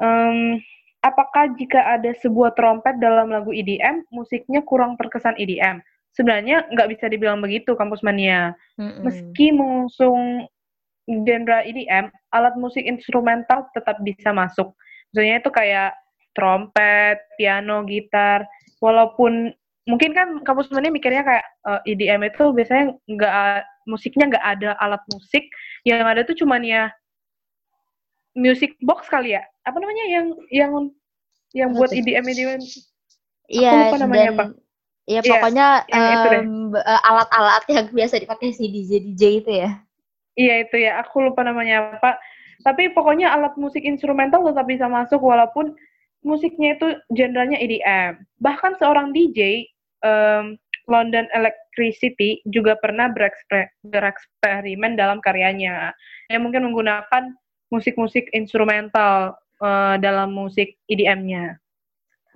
Em, 0.00 0.60
apakah 1.00 1.52
jika 1.56 1.96
ada 1.96 2.10
sebuah 2.20 2.56
trompet 2.56 2.96
dalam 2.98 3.30
lagu 3.30 3.52
EDM, 3.52 4.04
musiknya 4.10 4.64
kurang 4.64 4.96
terkesan 4.96 5.36
EDM? 5.36 5.80
Sebenarnya 6.16 6.64
nggak 6.72 6.88
bisa 6.96 7.06
dibilang 7.12 7.40
begitu, 7.44 7.76
Kampus 7.76 8.00
Mania. 8.00 8.56
Mm-mm. 8.80 9.04
Meski 9.04 9.52
mengusung 9.52 10.48
genre 11.06 11.58
EDM, 11.62 12.10
alat 12.34 12.54
musik 12.58 12.82
instrumental 12.82 13.70
tetap 13.72 13.98
bisa 14.02 14.34
masuk. 14.34 14.74
Maksudnya 15.14 15.38
itu 15.38 15.50
kayak 15.54 15.90
trompet, 16.34 17.22
piano, 17.40 17.86
gitar. 17.86 18.44
Walaupun 18.82 19.54
mungkin 19.86 20.10
kan 20.12 20.42
kampus 20.42 20.68
mana 20.74 20.90
mikirnya 20.90 21.22
kayak 21.22 21.46
eh, 21.46 21.90
EDM 21.94 22.26
itu 22.26 22.50
biasanya 22.52 22.84
nggak 23.06 23.64
musiknya 23.86 24.24
nggak 24.34 24.46
ada 24.58 24.70
alat 24.82 25.02
musik, 25.14 25.46
yang 25.86 26.02
ada 26.02 26.26
tuh 26.26 26.34
cuman 26.34 26.60
ya 26.66 26.90
music 28.34 28.74
box 28.82 29.06
kali 29.08 29.38
ya. 29.38 29.46
Apa 29.64 29.78
namanya 29.78 30.04
yang 30.10 30.26
yang 30.50 30.72
yang 31.54 31.70
Apa 31.72 31.86
buat? 31.86 31.90
EDM 31.94 32.26
EDM 32.26 32.60
Iya, 33.46 33.70
lupa 33.86 33.96
namanya 34.02 34.22
dan 34.26 34.34
apa. 34.34 34.44
ya 35.06 35.20
Iya, 35.22 35.30
pokoknya 35.38 35.66
deh. 35.86 36.42
em, 36.42 36.74
b- 36.74 36.82
eh, 36.82 37.00
alat-alat 37.06 37.62
yang 37.70 37.86
biasa 37.94 38.14
dipakai 38.18 38.50
si 38.50 38.66
DJ 38.66 38.90
DJ 39.06 39.22
itu 39.38 39.50
ya. 39.54 39.85
Iya 40.36 40.68
itu 40.68 40.76
ya, 40.76 41.00
aku 41.00 41.24
lupa 41.24 41.40
namanya 41.42 41.96
apa. 41.96 42.20
Tapi 42.60 42.92
pokoknya 42.92 43.32
alat 43.32 43.56
musik 43.56 43.84
instrumental 43.84 44.44
tetap 44.44 44.68
bisa 44.68 44.84
masuk 44.88 45.20
walaupun 45.24 45.72
musiknya 46.24 46.76
itu 46.76 46.88
genrenya 47.12 47.56
EDM. 47.56 48.20
Bahkan 48.40 48.76
seorang 48.76 49.16
DJ 49.16 49.64
em, 50.04 50.60
London 50.86 51.26
Electricity 51.32 52.44
juga 52.46 52.78
pernah 52.78 53.10
bereksper- 53.10 53.72
bereksperimen 53.86 54.94
dalam 54.94 55.24
karyanya. 55.24 55.96
Yang 56.28 56.40
mungkin 56.42 56.62
menggunakan 56.70 57.32
musik-musik 57.72 58.30
instrumental 58.36 59.34
eh, 59.62 59.96
dalam 59.98 60.36
musik 60.36 60.76
EDM-nya 60.86 61.58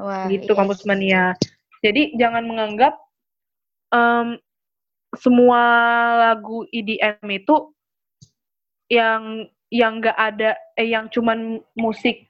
Wah, 0.01 0.27
gitu 0.33 0.53
iya 0.53 0.59
kampus 0.59 0.89
mania. 0.89 1.37
Jadi 1.85 2.17
jangan 2.17 2.45
menganggap 2.49 2.97
em, 3.93 4.41
semua 5.19 5.63
lagu 6.17 6.65
EDM 6.71 7.27
itu 7.35 7.75
yang 8.91 9.47
yang 9.71 10.03
nggak 10.03 10.19
ada 10.19 10.59
eh 10.75 10.91
yang 10.91 11.07
cuman 11.09 11.63
musik 11.79 12.27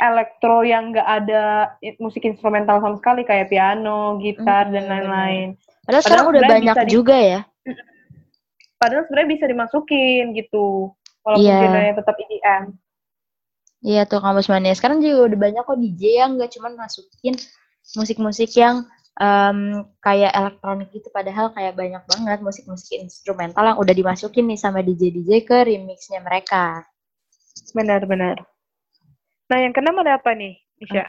elektro 0.00 0.64
yang 0.64 0.96
nggak 0.96 1.04
ada 1.04 1.76
musik 2.00 2.24
instrumental 2.24 2.80
sama 2.80 2.96
sekali 2.96 3.20
kayak 3.22 3.52
piano, 3.52 4.16
gitar 4.16 4.72
dan 4.72 4.88
Mm, 4.88 4.90
lain-lain. 4.90 5.48
Padahal 5.84 6.02
sekarang 6.02 6.26
udah 6.32 6.42
banyak 6.48 6.76
juga 6.88 7.16
ya. 7.20 7.40
Padahal 8.80 9.04
sebenarnya 9.04 9.30
bisa 9.36 9.44
dimasukin 9.44 10.32
gitu. 10.32 10.88
Walaupun 11.20 11.44
Iya. 11.44 11.60
genrenya 11.60 11.94
tetap 12.00 12.16
EDM. 12.16 12.62
Iya 13.84 14.02
tuh 14.08 14.24
kampus 14.24 14.48
mania. 14.48 14.72
Sekarang 14.72 15.04
juga 15.04 15.28
udah 15.28 15.38
banyak 15.40 15.62
kok 15.68 15.76
DJ 15.76 16.02
yang 16.24 16.30
nggak 16.40 16.52
cuma 16.56 16.72
masukin 16.72 17.36
musik-musik 17.92 18.48
yang 18.56 18.88
em, 19.18 19.58
kayak 19.98 20.32
elektronik 20.32 20.88
gitu. 20.94 21.08
Padahal 21.10 21.50
kayak 21.50 21.74
banyak 21.74 22.02
banget 22.06 22.38
musik-musik 22.44 23.00
instrumental 23.00 23.64
yang 23.64 23.78
udah 23.80 23.94
dimasukin 23.96 24.46
nih 24.46 24.60
sama 24.60 24.84
DJ-DJ 24.84 25.42
ke 25.42 25.56
remixnya 25.66 26.20
mereka. 26.22 26.84
Benar-benar. 27.74 28.42
Nah, 29.50 29.58
yang 29.58 29.74
keenam 29.74 29.98
ada 29.98 30.20
apa 30.20 30.30
nih? 30.36 30.54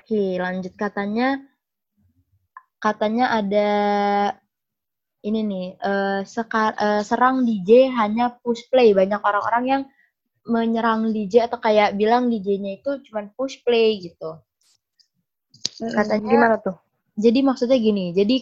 Oke, 0.01 0.23
lanjut 0.35 0.73
katanya 0.75 1.39
katanya 2.81 3.31
ada 3.31 3.69
ini 5.21 5.45
nih 5.45 5.67
eh, 5.77 6.21
sekar, 6.25 6.73
eh, 6.75 7.01
serang 7.05 7.45
DJ 7.45 7.93
hanya 7.93 8.33
push 8.41 8.65
play. 8.73 8.91
Banyak 8.91 9.21
orang-orang 9.21 9.63
yang 9.69 9.83
menyerang 10.41 11.13
DJ 11.13 11.45
atau 11.45 11.61
kayak 11.61 11.93
bilang 11.93 12.25
DJ-nya 12.27 12.81
itu 12.81 12.97
cuma 13.05 13.29
push 13.37 13.61
play 13.61 14.01
gitu. 14.01 14.41
Katanya- 15.93 16.25
gimana 16.25 16.55
tuh? 16.57 16.73
Jadi 17.25 17.39
maksudnya 17.45 17.77
gini, 17.88 18.05
jadi 18.17 18.36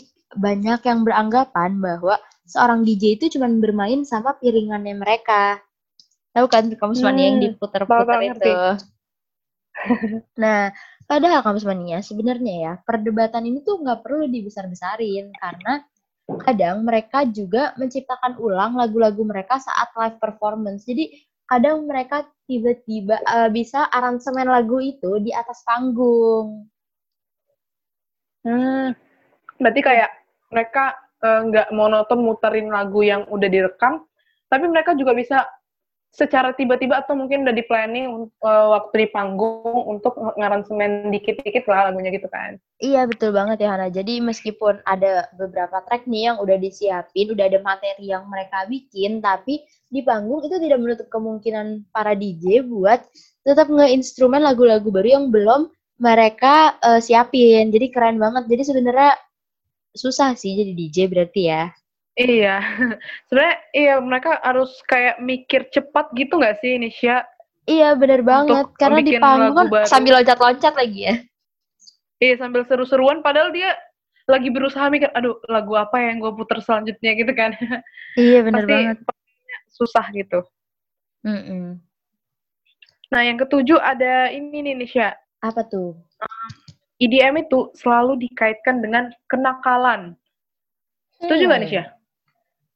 banyak 0.45 0.81
yang 0.89 0.99
beranggapan 1.07 1.71
bahwa 1.81 2.15
seorang 2.47 2.79
DJ 2.87 3.03
itu 3.19 3.25
cuma 3.37 3.47
bermain 3.63 4.01
sama 4.07 4.37
piringannya 4.41 4.95
mereka. 5.03 5.61
Tahu 6.35 6.47
kan 6.53 6.65
kamus 6.79 7.01
mania 7.05 7.25
yang 7.33 7.37
Hmm, 7.37 7.43
diputer-puter 7.43 8.19
tahu-tahu 8.21 8.21
itu. 8.31 8.57
nah, 10.43 10.71
padahal 11.09 11.39
kamus 11.45 11.65
mania 11.67 11.99
sebenarnya 12.03 12.53
ya 12.65 12.73
perdebatan 12.87 13.43
ini 13.49 13.59
tuh 13.67 13.81
nggak 13.83 14.01
perlu 14.05 14.25
dibesar-besarin 14.29 15.35
karena 15.35 15.83
kadang 16.45 16.85
mereka 16.87 17.25
juga 17.29 17.73
menciptakan 17.79 18.39
ulang 18.39 18.77
lagu-lagu 18.79 19.21
mereka 19.25 19.59
saat 19.61 19.89
live 19.97 20.17
performance. 20.21 20.85
Jadi 20.87 21.11
kadang 21.49 21.85
mereka 21.89 22.27
tiba-tiba 22.49 23.19
eh, 23.23 23.49
bisa 23.51 23.89
aransemen 23.89 24.47
lagu 24.49 24.79
itu 24.83 25.19
di 25.23 25.31
atas 25.35 25.63
panggung. 25.67 26.69
Hmm, 28.49 28.97
berarti 29.61 29.81
kayak 29.85 30.09
mereka 30.49 30.97
eh, 31.21 31.41
nggak 31.45 31.67
monoton 31.69 32.25
muterin 32.25 32.73
lagu 32.73 33.05
yang 33.05 33.29
udah 33.29 33.45
direkam, 33.45 34.09
tapi 34.49 34.65
mereka 34.65 34.97
juga 34.97 35.13
bisa 35.13 35.45
secara 36.09 36.57
tiba-tiba 36.57 36.97
atau 37.05 37.13
mungkin 37.13 37.45
udah 37.45 37.53
di 37.53 37.61
planning 37.69 38.25
eh, 38.25 38.67
waktu 38.73 39.05
di 39.05 39.07
panggung 39.13 39.85
untuk 39.85 40.17
ngaransemen 40.17 41.13
dikit-dikit 41.13 41.69
lah 41.69 41.93
lagunya 41.93 42.09
gitu 42.09 42.25
kan. 42.33 42.57
Iya 42.81 43.05
betul 43.05 43.29
banget 43.37 43.61
ya 43.61 43.77
Hana. 43.77 43.93
Jadi 43.93 44.17
meskipun 44.17 44.81
ada 44.89 45.29
beberapa 45.37 45.85
track 45.85 46.09
nih 46.09 46.33
yang 46.33 46.37
udah 46.41 46.57
disiapin, 46.57 47.29
udah 47.29 47.45
ada 47.45 47.61
materi 47.61 48.09
yang 48.09 48.25
mereka 48.25 48.65
bikin, 48.65 49.21
tapi 49.21 49.61
di 49.93 50.01
panggung 50.01 50.41
itu 50.41 50.57
tidak 50.57 50.81
menutup 50.81 51.07
kemungkinan 51.13 51.85
para 51.93 52.17
DJ 52.17 52.65
buat 52.65 53.05
tetap 53.45 53.69
nge-instrumen 53.69 54.41
lagu-lagu 54.41 54.89
baru 54.89 55.21
yang 55.21 55.25
belum 55.29 55.69
mereka 55.99 56.79
eh, 56.79 56.99
siapin. 57.03 57.69
Jadi 57.69 57.91
keren 57.91 58.17
banget. 58.17 58.47
Jadi 58.47 58.63
sebenarnya 58.73 59.13
susah 59.93 60.33
sih 60.33 60.55
jadi 60.55 60.71
DJ 60.73 60.97
berarti 61.11 61.41
ya. 61.51 61.63
Iya, 62.19 62.59
sebenarnya 63.31 63.57
iya 63.71 63.95
mereka 64.03 64.43
harus 64.43 64.75
kayak 64.87 65.23
mikir 65.23 65.71
cepat 65.71 66.11
gitu 66.19 66.35
nggak 66.35 66.59
sih 66.59 66.75
Nisha? 66.75 67.23
Iya 67.63 67.95
bener 67.95 68.25
banget. 68.25 68.65
Karena 68.75 68.99
di 68.99 69.13
panggung 69.21 69.55
kan 69.55 69.67
baru. 69.71 69.87
sambil 69.87 70.19
loncat-loncat 70.19 70.73
lagi 70.75 70.99
ya. 71.05 71.15
Iya 72.19 72.33
sambil 72.43 72.67
seru-seruan 72.67 73.23
padahal 73.23 73.55
dia 73.55 73.71
lagi 74.27 74.51
berusaha 74.51 74.91
mikir, 74.91 75.09
aduh 75.15 75.39
lagu 75.47 75.73
apa 75.73 75.97
yang 75.97 76.21
gue 76.21 76.31
puter 76.35 76.59
selanjutnya 76.59 77.11
gitu 77.15 77.33
kan. 77.35 77.53
Iya 78.17 78.41
bener 78.41 78.65
Pasti 78.65 78.73
banget. 78.73 78.97
susah 79.69 80.05
gitu. 80.17 80.39
Mm-mm. 81.21 81.77
Nah 83.13 83.21
yang 83.21 83.37
ketujuh 83.37 83.77
ada 83.77 84.33
ini 84.33 84.65
nih 84.65 84.75
Nisha. 84.75 85.13
Apa 85.39 85.63
tuh? 85.63 85.95
EDM 86.99 87.47
itu 87.47 87.71
selalu 87.79 88.27
dikaitkan 88.27 88.83
dengan 88.83 89.07
kenakalan. 89.31 90.19
Setuju 91.15 91.47
Hmm. 91.47 91.59
Nisha? 91.63 91.83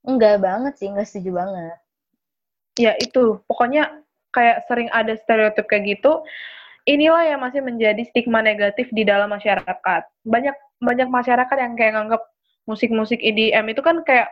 Enggak 0.03 0.39
banget 0.39 0.73
sih, 0.79 0.87
enggak 0.87 1.07
setuju 1.07 1.43
banget. 1.43 1.77
Ya 2.79 2.95
itu, 2.99 3.39
pokoknya 3.47 4.03
kayak 4.31 4.63
sering 4.67 4.87
ada 4.95 5.13
stereotip 5.19 5.67
kayak 5.67 5.99
gitu. 5.99 6.23
Inilah 6.83 7.23
yang 7.23 7.39
masih 7.39 7.63
menjadi 7.63 8.03
stigma 8.07 8.43
negatif 8.43 8.91
di 8.91 9.07
dalam 9.07 9.31
masyarakat. 9.31 10.01
Banyak 10.27 10.55
banyak 10.83 11.07
masyarakat 11.07 11.55
yang 11.55 11.75
kayak 11.79 11.95
nganggap 11.95 12.21
musik-musik 12.67 13.19
EDM 13.19 13.71
itu 13.71 13.79
kan 13.83 14.03
kayak 14.03 14.31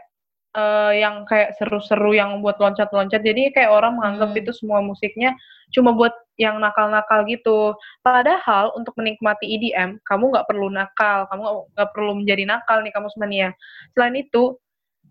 eh, 0.52 1.00
yang 1.00 1.24
kayak 1.24 1.56
seru-seru 1.56 2.12
yang 2.12 2.44
buat 2.44 2.60
loncat-loncat. 2.60 3.24
Jadi 3.24 3.56
kayak 3.56 3.72
orang 3.72 3.96
menganggap 3.96 4.36
Hmm. 4.36 4.40
itu 4.44 4.52
semua 4.52 4.84
musiknya 4.84 5.32
cuma 5.72 5.96
buat 5.96 6.12
yang 6.40 6.58
nakal-nakal 6.60 7.28
gitu. 7.28 7.76
Padahal 8.02 8.72
untuk 8.78 8.96
menikmati 8.96 9.46
EDM, 9.46 10.00
kamu 10.08 10.32
nggak 10.32 10.48
perlu 10.48 10.68
nakal, 10.72 11.28
kamu 11.28 11.42
nggak- 11.76 11.92
perlu 11.92 12.12
menjadi 12.24 12.44
nakal 12.48 12.82
nih 12.84 12.94
kamu 12.94 13.08
semuanya. 13.12 13.50
Selain 13.94 14.16
itu, 14.16 14.56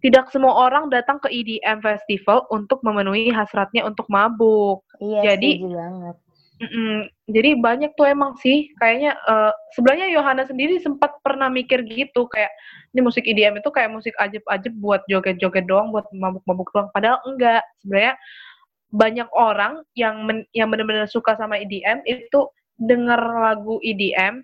tidak 0.00 0.32
semua 0.32 0.56
orang 0.56 0.88
datang 0.88 1.20
ke 1.20 1.28
EDM 1.28 1.84
festival 1.84 2.48
untuk 2.48 2.80
memenuhi 2.80 3.28
hasratnya 3.28 3.84
untuk 3.84 4.08
mabuk. 4.08 4.80
Iya, 4.96 5.36
Jadi- 5.36 5.60
banget. 5.60 6.16
Mm-mm. 6.60 7.08
Jadi 7.24 7.56
banyak 7.56 7.96
tuh 7.96 8.04
emang 8.04 8.36
sih 8.36 8.68
kayaknya 8.76 9.16
eh, 9.16 9.52
sebenarnya 9.72 10.12
Yohana 10.12 10.44
sendiri 10.44 10.76
sempat 10.76 11.16
pernah 11.24 11.48
mikir 11.48 11.80
gitu 11.88 12.28
kayak 12.28 12.52
ini 12.92 13.00
musik 13.00 13.24
EDM 13.24 13.64
itu 13.64 13.72
kayak 13.72 13.88
musik 13.88 14.12
ajeb-ajeb 14.20 14.76
buat 14.76 15.00
joget-joget 15.08 15.64
doang, 15.64 15.88
buat 15.88 16.04
mabuk-mabuk 16.12 16.68
doang. 16.76 16.92
Padahal 16.92 17.16
enggak. 17.24 17.64
Sebenarnya 17.80 18.12
banyak 18.90 19.30
orang 19.32 19.86
yang 19.94 20.26
men- 20.26 20.48
yang 20.50 20.66
benar-benar 20.70 21.06
suka 21.06 21.38
sama 21.38 21.58
EDM 21.62 22.02
itu 22.06 22.50
denger 22.74 23.18
lagu 23.18 23.78
EDM 23.80 24.42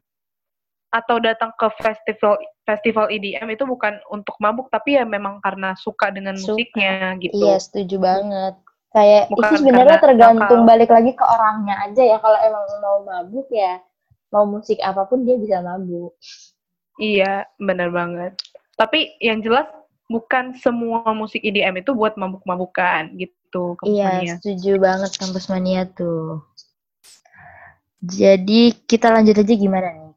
atau 0.95 1.19
datang 1.19 1.51
ke 1.59 1.67
festival 1.83 2.39
festival 2.63 3.11
EDM 3.11 3.53
itu 3.53 3.67
bukan 3.67 3.99
untuk 4.09 4.39
mabuk 4.39 4.71
tapi 4.71 4.97
ya 4.97 5.05
memang 5.05 5.43
karena 5.43 5.75
suka 5.75 6.15
dengan 6.15 6.39
Suka. 6.39 6.57
musiknya 6.57 7.19
gitu. 7.19 7.37
Iya, 7.43 7.57
setuju 7.59 7.97
banget. 8.01 8.55
Kayak 8.95 9.29
Bukan 9.29 9.51
itu 9.51 9.57
sebenarnya 9.61 9.99
tergantung 10.01 10.63
nakal. 10.65 10.71
balik 10.73 10.91
lagi 10.95 11.13
ke 11.13 11.25
orangnya 11.27 11.77
aja 11.85 12.03
ya. 12.07 12.17
Kalau 12.17 12.39
emang 12.41 12.65
mau 12.81 12.99
mabuk 13.05 13.47
ya, 13.53 13.83
mau 14.33 14.49
musik 14.49 14.81
apa 14.81 15.05
pun 15.05 15.27
dia 15.27 15.37
bisa 15.37 15.61
mabuk. 15.61 16.17
Iya, 16.97 17.45
benar 17.61 17.93
banget. 17.93 18.33
Tapi 18.81 19.21
yang 19.21 19.45
jelas 19.45 19.69
bukan 20.09 20.57
semua 20.57 21.05
musik 21.13 21.45
EDM 21.45 21.85
itu 21.85 21.93
buat 21.93 22.17
mabuk-mabukan 22.17 23.13
gitu. 23.21 23.36
Kampus 23.77 23.89
Iya, 23.89 24.07
Mania. 24.07 24.35
setuju 24.39 24.73
banget 24.79 25.11
kampus 25.17 25.45
mania 25.49 25.83
tuh. 25.89 26.45
Jadi 28.03 28.61
kita 28.87 29.09
lanjut 29.11 29.35
aja 29.35 29.55
gimana 29.57 29.89
nih? 29.91 30.13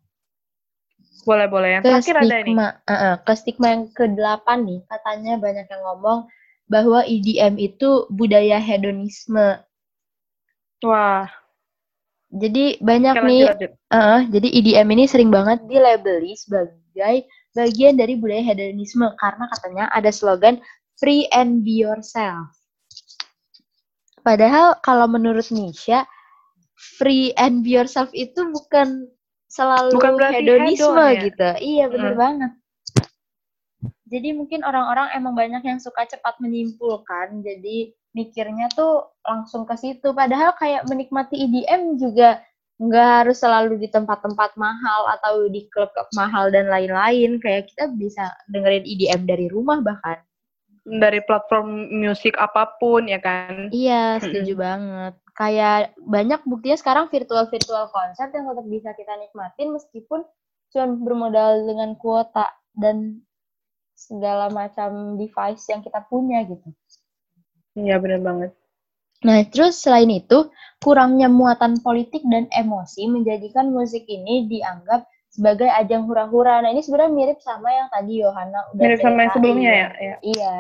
Boleh-boleh. 1.24 1.70
Yang 1.80 1.84
Ke 1.84 1.90
terakhir 1.90 2.16
ada 2.16 2.26
ini. 2.26 2.32
stigma, 2.32 2.68
eh, 2.84 2.94
eh, 2.94 3.16
ke 3.22 3.34
stigma 3.36 3.68
yang 3.74 3.84
ke-8 3.92 4.48
nih, 4.66 4.80
katanya 4.86 5.34
banyak 5.38 5.66
yang 5.68 5.82
ngomong 5.86 6.20
bahwa 6.66 7.00
EDM 7.06 7.56
itu 7.58 7.90
budaya 8.10 8.58
hedonisme. 8.60 9.62
Wah, 10.82 11.28
Jadi 12.30 12.78
banyak 12.78 13.16
oke, 13.18 13.26
nih 13.26 13.42
lanjut. 13.50 13.72
Eh, 13.90 14.20
jadi 14.30 14.48
EDM 14.54 14.88
ini 14.94 15.10
sering 15.10 15.34
banget 15.34 15.66
dilabeli 15.66 16.38
sebagai 16.38 17.26
bagian 17.58 17.98
dari 17.98 18.14
budaya 18.22 18.46
hedonisme 18.46 19.10
karena 19.18 19.50
katanya 19.50 19.86
ada 19.90 20.14
slogan 20.14 20.62
free 21.02 21.26
and 21.34 21.66
be 21.66 21.82
yourself. 21.82 22.54
Padahal 24.22 24.78
kalau 24.84 25.08
menurut 25.08 25.48
Nisha, 25.52 26.06
free 27.00 27.36
and 27.36 27.64
be 27.64 27.76
yourself 27.76 28.08
itu 28.16 28.40
bukan 28.56 29.08
selalu 29.50 29.98
Bukan 30.00 30.14
hedonisme 30.32 30.96
hedon 30.96 31.16
ya? 31.16 31.22
gitu. 31.28 31.50
Iya, 31.60 31.86
bener 31.92 32.14
Mm. 32.16 32.22
banget. 32.22 32.52
Jadi 34.10 34.30
mungkin 34.34 34.66
orang-orang 34.66 35.14
emang 35.14 35.38
banyak 35.38 35.62
yang 35.62 35.78
suka 35.78 36.04
cepat 36.10 36.42
menyimpulkan, 36.42 37.46
jadi 37.46 37.94
mikirnya 38.18 38.66
tuh 38.74 39.06
langsung 39.22 39.70
ke 39.70 39.78
situ. 39.78 40.12
Padahal 40.18 40.58
kayak 40.58 40.90
menikmati 40.90 41.38
EDM 41.38 42.02
juga 42.02 42.42
nggak 42.82 43.10
harus 43.24 43.38
selalu 43.44 43.78
di 43.78 43.88
tempat-tempat 43.92 44.56
mahal 44.58 45.14
atau 45.20 45.46
di 45.52 45.68
klub-klub 45.70 46.10
mahal 46.18 46.50
dan 46.50 46.72
lain-lain. 46.72 47.38
Kayak 47.38 47.70
kita 47.70 47.92
bisa 47.94 48.34
dengerin 48.50 48.88
EDM 48.88 49.22
dari 49.30 49.46
rumah 49.52 49.78
bahkan. 49.86 50.18
Dari 50.90 51.22
platform 51.22 51.94
musik 52.02 52.34
apa 52.42 52.74
pun 52.82 53.06
ya 53.06 53.22
kan. 53.22 53.70
Iya, 53.70 54.18
setuju 54.18 54.58
banget. 54.58 55.14
Kayak 55.38 55.94
banyak 56.02 56.42
buktinya 56.50 56.78
sekarang 56.82 57.06
virtual-virtual 57.14 57.94
konser 57.94 58.34
yang 58.34 58.50
tetap 58.50 58.66
bisa 58.66 58.90
kita 58.98 59.14
nikmatin 59.22 59.70
meskipun 59.72 60.26
cuma 60.74 60.86
bermodal 60.98 61.66
dengan 61.66 61.94
kuota 61.94 62.50
dan 62.74 63.22
segala 63.94 64.50
macam 64.50 65.20
device 65.20 65.68
yang 65.70 65.86
kita 65.86 66.02
punya 66.08 66.42
gitu. 66.48 66.70
Iya, 67.78 68.02
benar 68.02 68.20
banget. 68.24 68.52
Nah, 69.20 69.44
terus 69.52 69.84
selain 69.84 70.08
itu, 70.08 70.48
kurangnya 70.80 71.28
muatan 71.28 71.84
politik 71.84 72.24
dan 72.32 72.48
emosi 72.56 73.04
menjadikan 73.12 73.68
musik 73.76 74.08
ini 74.08 74.48
dianggap 74.48 75.04
sebagai 75.28 75.68
ajang 75.68 76.08
hura-hura. 76.08 76.64
Nah, 76.64 76.72
ini 76.72 76.80
sebenarnya 76.80 77.12
mirip 77.12 77.40
sama 77.44 77.68
yang 77.68 77.88
tadi 77.92 78.24
Yohana 78.24 78.60
udah 78.72 78.84
Mirip 78.88 79.00
sama 79.04 79.20
yang 79.28 79.34
sebelumnya 79.36 79.72
ya. 79.72 79.90
ya. 80.00 80.16
Iya. 80.24 80.56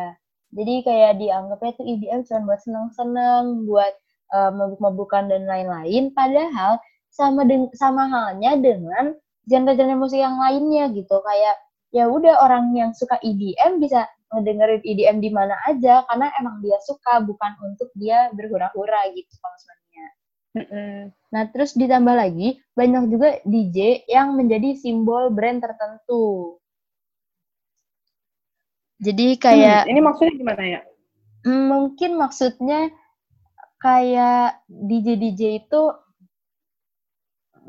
Jadi 0.50 0.76
kayak 0.82 1.22
dianggapnya 1.22 1.72
tuh 1.78 1.86
EDM 1.86 2.22
cuma 2.26 2.40
buat 2.54 2.62
seneng-seneng, 2.66 3.44
buat 3.70 3.94
eh, 4.34 4.52
mabuk-mabukan 4.54 5.30
dan 5.30 5.44
lain-lain. 5.46 6.14
Padahal 6.14 6.82
sama 7.10 7.46
deng- 7.46 7.74
sama 7.74 8.06
halnya 8.10 8.58
dengan 8.58 9.14
genre-genre 9.50 9.98
musik 9.98 10.22
yang 10.22 10.38
lainnya 10.38 10.90
gitu. 10.94 11.22
Kayak 11.26 11.56
ya 11.90 12.06
udah 12.06 12.46
orang 12.46 12.74
yang 12.78 12.92
suka 12.94 13.18
EDM 13.22 13.82
bisa 13.82 14.06
ngedengerin 14.30 14.82
EDM 14.86 15.18
di 15.26 15.30
mana 15.34 15.58
aja 15.66 16.06
karena 16.06 16.30
emang 16.38 16.62
dia 16.62 16.78
suka 16.86 17.22
bukan 17.26 17.52
untuk 17.66 17.90
dia 17.98 18.30
berhura-hura 18.38 19.10
gitu 19.18 19.34
konsumennya. 19.42 20.06
Nah, 21.34 21.44
terus 21.50 21.74
ditambah 21.78 22.14
lagi 22.14 22.62
banyak 22.78 23.04
juga 23.10 23.30
DJ 23.46 24.06
yang 24.10 24.38
menjadi 24.38 24.78
simbol 24.78 25.34
brand 25.34 25.62
tertentu. 25.62 26.58
Jadi 29.06 29.26
kayak 29.44 29.80
Hmm, 29.80 29.90
ini 29.90 30.00
maksudnya 30.02 30.34
gimana 30.40 30.64
ya? 30.74 30.80
Mm, 31.48 31.62
mungkin 31.72 32.12
maksudnya 32.22 32.80
kayak 33.84 34.64
DJ-DJ 34.88 35.42
itu 35.64 35.82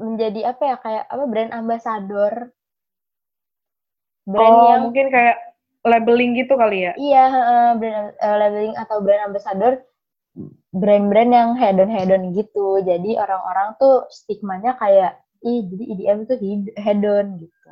menjadi 0.02 0.40
apa 0.50 0.62
ya? 0.70 0.76
Kayak 0.84 1.04
apa 1.14 1.24
brand 1.30 1.52
ambassador. 1.60 2.34
Brand 4.26 4.58
oh, 4.58 4.70
yang 4.70 4.84
mungkin 4.84 5.06
kayak 5.14 5.36
labeling 5.86 6.30
gitu 6.38 6.54
kali 6.58 6.78
ya. 6.90 6.94
iya 7.04 7.22
heeh, 7.34 7.66
brand 7.80 8.08
eh, 8.26 8.36
labeling 8.40 8.74
atau 8.82 8.96
brand 9.04 9.22
ambassador. 9.28 9.72
Brand-brand 10.82 11.30
yang 11.38 11.50
hedon-hedon 11.60 12.22
gitu. 12.38 12.68
Jadi 12.90 13.10
orang-orang 13.22 13.68
tuh 13.82 14.06
stigmanya 14.18 14.72
kayak 14.82 15.12
ih 15.50 15.60
jadi 15.70 15.84
EDM 15.92 16.18
itu 16.26 16.34
hid- 16.44 16.76
hedon 16.84 17.26
gitu 17.42 17.68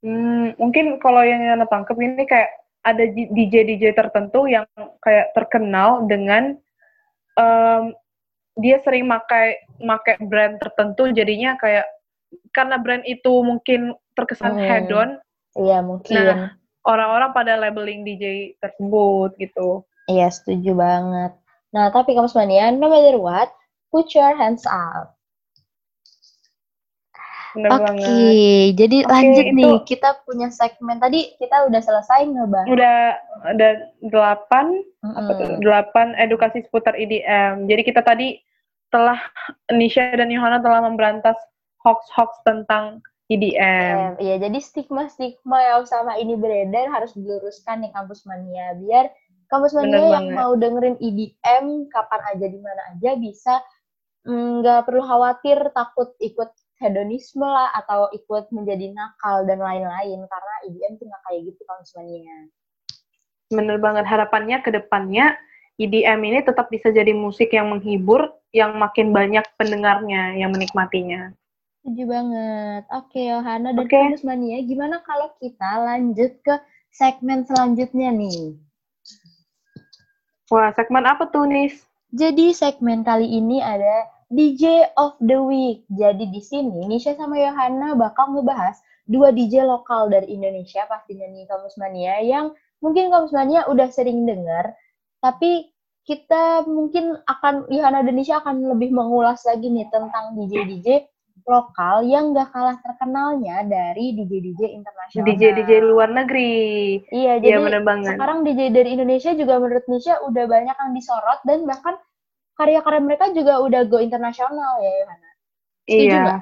Hmm, 0.00 0.56
mungkin 0.56 0.96
kalau 0.96 1.20
yang 1.20 1.44
Yana 1.44 1.68
tangkep 1.68 1.96
ini 1.96 2.24
kayak 2.24 2.48
ada 2.80 3.04
DJ-DJ 3.04 3.92
tertentu 3.92 4.48
yang 4.48 4.64
kayak 5.04 5.36
terkenal 5.36 6.08
dengan 6.08 6.56
em, 7.36 7.92
dia 8.56 8.80
sering 8.80 9.04
makai 9.04 9.60
makai 9.76 10.16
brand 10.24 10.56
tertentu 10.56 11.12
jadinya 11.12 11.60
kayak 11.60 11.84
karena 12.56 12.80
brand 12.80 13.04
itu 13.04 13.44
mungkin 13.44 13.92
terkesan 14.16 14.56
Hmm. 14.56 14.64
hedon, 14.64 15.10
iya 15.54 15.84
mungkin 15.84 16.16
Nah. 16.16 16.56
orang-orang 16.82 17.30
pada 17.32 17.56
labeling 17.56 18.00
DJ 18.02 18.56
tersebut 18.58 19.36
gitu. 19.36 19.84
iya 20.08 20.26
setuju 20.26 20.74
banget 20.74 21.32
nah 21.70 21.86
tapi 21.86 22.18
kamu 22.18 22.26
mania 22.34 22.72
no 22.72 22.90
matter 22.90 23.14
what 23.14 23.46
put 23.94 24.10
your 24.10 24.34
hands 24.34 24.66
up 24.66 25.14
Bener 27.50 27.70
Oke, 27.72 27.82
banget. 27.82 28.08
jadi 28.78 28.96
Oke, 29.02 29.10
lanjut 29.10 29.46
itu- 29.46 29.56
nih. 29.56 29.74
Kita 29.82 30.10
punya 30.22 30.48
segmen 30.48 30.96
tadi 30.96 31.34
kita 31.36 31.66
udah 31.66 31.80
selesai 31.82 32.20
ngebahas. 32.24 32.68
Udah 32.68 32.96
ada 33.44 33.68
delapan 34.00 34.66
apa 35.02 35.30
tuh? 35.34 35.46
Mm-mm. 35.50 35.60
Delapan 35.60 36.06
edukasi 36.14 36.62
seputar 36.62 36.94
EDM. 36.94 37.66
Jadi 37.66 37.82
kita 37.82 38.00
tadi 38.00 38.38
telah 38.88 39.18
Nisha 39.70 40.14
dan 40.14 40.30
Yohana 40.30 40.58
telah 40.58 40.82
memberantas 40.82 41.38
hoax-hoax 41.80 42.42
tentang 42.42 42.98
EDM. 43.26 44.18
Iya, 44.18 44.42
jadi 44.42 44.58
stigma-stigma 44.58 45.58
yang 45.62 45.86
sama 45.86 46.18
ini 46.18 46.34
beredar 46.34 46.90
harus 46.90 47.14
diluruskan 47.14 47.78
nih 47.78 47.94
kampus 47.94 48.26
mania 48.26 48.74
biar 48.74 49.06
kampus 49.46 49.70
Bener 49.72 49.98
mania 49.98 50.02
yang 50.02 50.26
banget. 50.26 50.34
mau 50.34 50.52
dengerin 50.54 50.96
EDM 50.98 51.66
kapan 51.88 52.20
aja 52.34 52.46
di 52.46 52.58
mana 52.58 52.82
aja 52.90 53.10
bisa 53.14 53.54
mm, 54.22 54.62
nggak 54.62 54.80
perlu 54.82 55.02
khawatir 55.02 55.58
takut 55.70 56.10
ikut 56.18 56.50
hedonisme 56.80 57.44
lah 57.44 57.68
atau 57.76 58.08
ikut 58.16 58.48
menjadi 58.50 58.90
nakal 58.96 59.44
dan 59.44 59.60
lain-lain 59.60 60.24
karena 60.24 60.54
EDM 60.66 60.96
tuh 60.96 61.06
nggak 61.06 61.22
kayak 61.28 61.40
gitu 61.52 61.60
mania. 61.68 62.38
Bener 63.52 63.76
banget. 63.76 64.04
Harapannya 64.08 64.64
ke 64.64 64.72
depannya 64.72 65.36
EDM 65.76 66.20
ini 66.24 66.38
tetap 66.40 66.72
bisa 66.72 66.88
jadi 66.88 67.12
musik 67.12 67.52
yang 67.52 67.72
menghibur, 67.72 68.32
yang 68.56 68.76
makin 68.80 69.12
banyak 69.12 69.44
pendengarnya 69.60 70.36
yang 70.40 70.52
menikmatinya. 70.52 71.36
Setuju 71.80 72.04
banget. 72.04 72.82
Oke, 72.92 73.20
Yohana 73.24 73.72
dan 73.72 73.88
kampus 73.88 74.20
mania, 74.20 74.60
gimana 74.60 75.00
kalau 75.04 75.32
kita 75.40 75.80
lanjut 75.80 76.36
ke 76.44 76.54
segmen 76.92 77.48
selanjutnya 77.48 78.12
nih? 78.12 78.60
Wah, 80.52 80.68
segmen 80.76 81.08
apa 81.08 81.30
tuh, 81.32 81.48
Nis? 81.48 81.80
Jadi 82.12 82.52
segmen 82.52 83.06
kali 83.06 83.24
ini 83.24 83.64
ada 83.64 84.04
DJ 84.30 84.94
of 84.94 85.18
the 85.18 85.36
Week. 85.42 85.82
Jadi 85.90 86.30
di 86.30 86.38
sini 86.38 86.86
Nisha 86.86 87.18
sama 87.18 87.34
Yohana 87.34 87.98
bakal 87.98 88.30
ngebahas 88.30 88.78
dua 89.10 89.34
DJ 89.34 89.66
lokal 89.66 90.06
dari 90.06 90.30
Indonesia 90.30 90.86
pastinya 90.86 91.26
nih 91.26 91.50
Kamus 91.50 91.74
Mania 91.82 92.22
yang 92.22 92.54
mungkin 92.78 93.10
Kamus 93.10 93.34
Mania 93.34 93.66
udah 93.66 93.90
sering 93.90 94.22
dengar, 94.30 94.70
tapi 95.18 95.74
kita 96.06 96.62
mungkin 96.70 97.18
akan 97.26 97.66
Yohana 97.74 98.06
dan 98.06 98.14
Nisha 98.14 98.38
akan 98.38 98.70
lebih 98.70 98.94
mengulas 98.94 99.42
lagi 99.42 99.66
nih 99.66 99.90
tentang 99.90 100.38
DJ-DJ 100.38 101.10
lokal 101.50 102.06
yang 102.06 102.30
gak 102.30 102.54
kalah 102.54 102.78
terkenalnya 102.78 103.66
dari 103.66 104.14
DJ-DJ 104.14 104.78
internasional. 104.78 105.26
DJ-DJ 105.26 105.70
luar 105.82 106.06
negeri. 106.14 107.02
Iya, 107.10 107.42
Iya, 107.42 107.58
jadi 107.58 107.58
bener 107.66 107.82
banget. 107.82 108.14
sekarang 108.14 108.38
DJ 108.46 108.60
dari 108.70 108.88
Indonesia 108.94 109.34
juga 109.34 109.58
menurut 109.58 109.84
Nisha 109.90 110.22
udah 110.22 110.44
banyak 110.46 110.76
yang 110.78 110.92
disorot 110.94 111.40
dan 111.42 111.66
bahkan 111.66 111.98
karya-karya 112.60 113.00
mereka 113.00 113.32
juga 113.32 113.64
udah 113.64 113.88
go 113.88 113.96
internasional 114.04 114.76
ya 114.84 114.92
Yohana. 115.00 115.28
Setuju 115.88 116.04
iya, 116.04 116.20
nggak? 116.20 116.40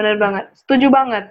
bener 0.00 0.16
banget. 0.16 0.44
Setuju 0.56 0.86
banget. 0.88 1.24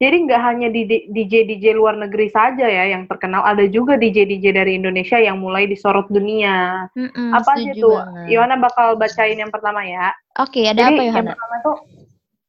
Jadi 0.00 0.16
nggak 0.24 0.40
hanya 0.40 0.68
DJ-DJ 1.12 1.76
luar 1.76 1.92
negeri 1.92 2.32
saja 2.32 2.64
ya 2.64 2.88
yang 2.88 3.04
terkenal, 3.04 3.44
ada 3.44 3.68
juga 3.68 4.00
DJ-DJ 4.00 4.56
dari 4.56 4.80
Indonesia 4.80 5.20
yang 5.20 5.36
mulai 5.44 5.68
disorot 5.68 6.08
dunia. 6.08 6.88
Mm-mm, 6.96 7.36
apa 7.36 7.52
sih 7.60 7.68
setuju 7.76 7.84
tuh? 7.84 7.96
banget. 8.00 8.26
Yohana 8.32 8.56
bakal 8.56 8.96
bacain 8.96 9.36
yang 9.36 9.52
pertama 9.52 9.84
ya. 9.84 10.08
Oke, 10.40 10.64
ada 10.64 10.88
Jadi 10.88 10.88
apa 10.88 11.00
yang 11.04 11.12
Yohana? 11.12 11.30
pertama 11.36 11.56
tuh 11.60 11.76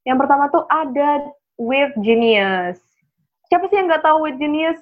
yang 0.07 0.17
pertama 0.17 0.43
tuh 0.47 0.63
ada 0.71 1.09
Weird 1.59 1.93
Genius. 1.99 2.79
Siapa 3.51 3.67
sih 3.67 3.75
yang 3.83 3.91
nggak 3.91 4.07
tahu 4.07 4.23
Weird 4.23 4.39
Genius? 4.39 4.79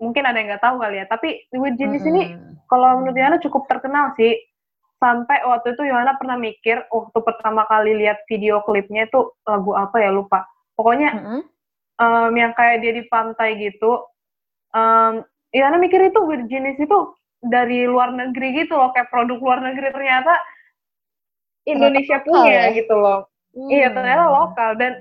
Mungkin 0.00 0.24
ada 0.24 0.40
yang 0.40 0.48
nggak 0.56 0.64
tahu 0.64 0.80
kali 0.80 0.96
ya. 0.96 1.06
Tapi 1.12 1.28
Weird 1.52 1.76
Genius 1.76 2.04
ini 2.08 2.32
Mm-mm. 2.32 2.64
kalau 2.64 3.04
menurut 3.04 3.12
Yohana 3.20 3.38
cukup 3.44 3.68
terkenal 3.68 4.16
sih. 4.16 4.40
Sampai 4.96 5.44
waktu 5.44 5.76
itu 5.76 5.82
Yohana 5.84 6.16
pernah 6.16 6.40
mikir 6.40 6.88
waktu 6.88 7.18
pertama 7.20 7.68
kali 7.68 8.00
lihat 8.00 8.24
video 8.32 8.64
klipnya 8.64 9.04
itu 9.04 9.28
lagu 9.44 9.76
apa 9.76 10.00
ya 10.00 10.08
lupa. 10.08 10.48
Pokoknya 10.72 11.12
Mm-mm. 11.12 11.40
em, 12.00 12.32
yang 12.32 12.52
kayak 12.56 12.80
dia 12.80 12.92
di 12.96 13.04
pantai 13.12 13.60
gitu. 13.60 14.00
Um, 14.72 15.20
Yohana 15.52 15.76
mikir 15.76 16.00
itu 16.00 16.20
Weird 16.24 16.48
Genius 16.48 16.80
itu 16.80 16.98
dari 17.44 17.84
luar 17.84 18.12
negeri 18.12 18.64
gitu 18.64 18.76
loh, 18.76 18.90
kayak 18.96 19.12
produk 19.12 19.36
luar 19.36 19.60
negeri 19.60 19.92
ternyata 19.92 20.32
Indonesia 21.66 22.22
lokal 22.22 22.26
punya 22.28 22.52
ya? 22.70 22.76
gitu 22.76 22.94
loh. 22.96 23.20
Iya, 23.56 23.88
Hmm. 23.88 23.96
ternyata 24.00 24.24
lokal 24.28 24.70
dan 24.76 24.92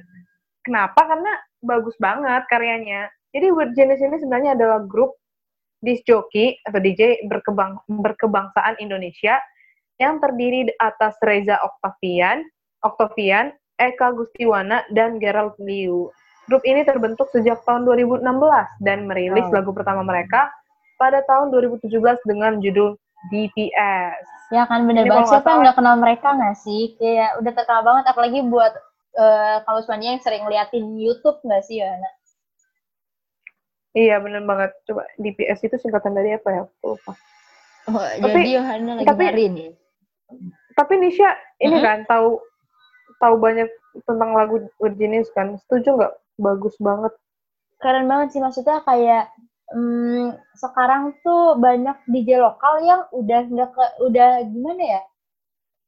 kenapa? 0.63 0.99
Karena 1.03 1.31
bagus 1.59 1.95
banget 1.99 2.43
karyanya. 2.47 3.11
Jadi 3.35 3.47
Weird 3.51 3.75
Genius 3.75 3.99
ini 3.99 4.15
sebenarnya 4.19 4.55
adalah 4.55 4.79
grup 4.83 5.19
disc 5.83 6.07
jockey 6.07 6.55
atau 6.63 6.79
DJ 6.79 7.27
berkebang 7.27 7.77
berkebangsaan 7.85 8.79
Indonesia 8.79 9.37
yang 9.95 10.19
terdiri 10.19 10.67
atas 10.77 11.15
Reza 11.19 11.55
Octavian, 11.59 12.43
Octavian, 12.83 13.49
Eka 13.75 14.11
Gustiwana, 14.11 14.83
dan 14.91 15.17
Gerald 15.17 15.55
Liu. 15.57 16.11
Grup 16.45 16.61
ini 16.61 16.85
terbentuk 16.85 17.31
sejak 17.33 17.63
tahun 17.65 17.83
2016 17.83 18.21
dan 18.79 19.09
merilis 19.09 19.47
Wow. 19.49 19.55
lagu 19.55 19.71
pertama 19.73 20.05
mereka 20.05 20.51
pada 20.95 21.25
tahun 21.25 21.49
2017 21.49 21.89
dengan 22.23 22.61
judul 22.61 22.93
DPS. 23.33 24.21
Ya 24.53 24.69
kan 24.69 24.85
bener 24.85 25.03
Ini 25.03 25.09
banget. 25.09 25.33
Siapa 25.33 25.47
yang 25.49 25.59
nggak 25.65 25.75
kenal 25.75 25.95
mereka 25.97 26.27
nggak 26.31 26.55
sih? 26.55 26.93
Kayak 27.01 27.41
udah 27.41 27.51
terkenal 27.51 27.81
banget. 27.81 28.05
Apalagi 28.05 28.39
buat 28.45 28.73
eh 29.15 29.57
kalau 29.65 29.79
semuanya 29.81 30.13
yang 30.13 30.21
sering 30.21 30.43
liatin 30.45 30.85
YouTube 30.95 31.41
nggak 31.41 31.65
sih 31.65 31.81
Yohana? 31.81 32.09
Iya, 33.95 34.19
bener 34.19 34.43
banget. 34.43 34.75
Coba 34.85 35.07
DPS 35.17 35.65
itu 35.65 35.75
singkatan 35.79 36.13
dari 36.13 36.35
apa 36.35 36.49
ya? 36.51 36.61
Aku 36.67 36.93
lupa. 36.93 37.15
Oh, 37.89 37.95
Tapi- 37.95 38.21
jadi 38.21 38.49
Yohana 38.59 38.91
lagi 39.01 39.07
tapi- 39.07 39.25
nyari 39.25 39.45
nih. 39.49 39.69
Tapi 40.75 40.93
Nisha 40.99 41.31
ini 41.61 41.79
Mhm. 41.79 41.83
kan 41.85 41.99
tahu 42.09 42.41
tahu 43.21 43.35
banyak 43.39 43.69
tentang 44.03 44.35
lagu 44.35 44.59
Virginis 44.81 45.31
kan. 45.31 45.55
Setuju 45.55 45.95
nggak? 45.95 46.13
Bagus 46.35 46.75
banget. 46.83 47.13
Keren 47.79 48.11
banget 48.11 48.35
sih 48.35 48.41
maksudnya 48.43 48.83
kayak 48.83 49.31
hmm, 49.71 50.35
sekarang 50.59 51.15
tuh 51.23 51.55
banyak 51.57 51.95
DJ 52.11 52.37
lokal 52.43 52.83
yang 52.83 53.01
udah 53.15 53.41
nggak 53.47 53.69
ke 53.71 53.85
udah 54.03 54.43
gimana 54.51 54.83
ya? 54.99 55.01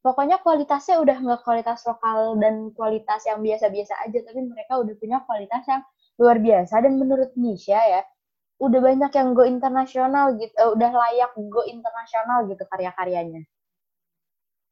Pokoknya 0.05 0.39
kualitasnya 0.39 1.03
udah 1.03 1.17
nggak 1.19 1.41
kualitas 1.43 1.83
lokal 1.83 2.39
dan 2.39 2.71
kualitas 2.71 3.27
yang 3.27 3.43
biasa-biasa 3.43 4.07
aja, 4.07 4.23
tapi 4.23 4.39
mereka 4.45 4.79
udah 4.79 4.95
punya 4.95 5.19
kualitas 5.27 5.67
yang 5.67 5.83
luar 6.15 6.39
biasa 6.39 6.79
dan 6.79 6.95
menurut 6.95 7.35
Nisha 7.35 7.75
ya, 7.75 8.01
udah 8.63 8.79
banyak 8.79 9.11
yang 9.11 9.35
go 9.35 9.43
internasional 9.43 10.31
gitu, 10.39 10.53
eh, 10.55 10.69
udah 10.71 10.91
layak 10.95 11.31
go 11.51 11.61
internasional 11.67 12.47
gitu 12.47 12.63
karya-karyanya. 12.71 13.43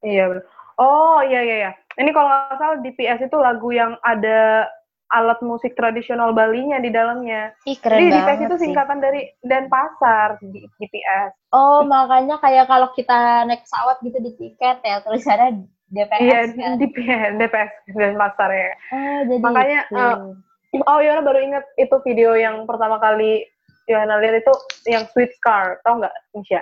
Iya 0.06 0.24
bener. 0.30 0.46
Oh 0.78 1.20
iya 1.26 1.42
iya 1.42 1.56
iya. 1.66 1.72
Ini 1.98 2.14
kalau 2.14 2.30
nggak 2.30 2.58
salah 2.62 2.78
DPS 2.84 3.20
itu 3.26 3.38
lagu 3.42 3.74
yang 3.74 3.98
ada 4.06 4.70
alat 5.10 5.40
musik 5.42 5.74
tradisional 5.74 6.34
Balinya 6.36 6.78
di 6.78 6.92
dalamnya. 6.94 7.56
Ih 7.66 7.78
keren 7.80 8.06
Jadi 8.06 8.22
DPS 8.22 8.40
itu 8.46 8.56
sih. 8.56 8.62
singkatan 8.70 9.00
dari 9.02 9.22
dan 9.42 9.66
pasar 9.72 10.38
di 10.44 10.68
DPS. 10.78 11.34
Oh 11.56 11.82
makanya 11.82 12.38
kayak 12.38 12.70
kalau 12.70 12.92
kita 12.94 13.48
naik 13.50 13.66
pesawat 13.66 13.98
gitu 14.06 14.18
di 14.22 14.32
tiket 14.38 14.78
ya 14.86 15.02
tulisannya 15.02 15.66
DPS 15.90 16.22
Iya 16.22 16.40
kan. 16.54 16.76
DPS 16.78 17.32
DPS 17.40 17.72
dan 17.96 18.14
pasar 18.20 18.50
ya. 18.52 18.72
Oh 18.94 19.20
jadi 19.26 19.42
Makanya, 19.42 19.80
itu. 19.90 19.98
eh, 19.98 20.18
Oh 20.84 21.00
Yona 21.00 21.24
baru 21.24 21.40
inget 21.40 21.64
itu 21.80 21.96
video 22.04 22.36
yang 22.36 22.68
pertama 22.68 23.00
kali 23.00 23.48
Yona 23.88 24.20
lihat 24.20 24.44
itu 24.44 24.54
yang 24.92 25.08
Sweet 25.08 25.32
Scar, 25.40 25.80
tau 25.88 26.04
nggak 26.04 26.12
Nisha? 26.36 26.60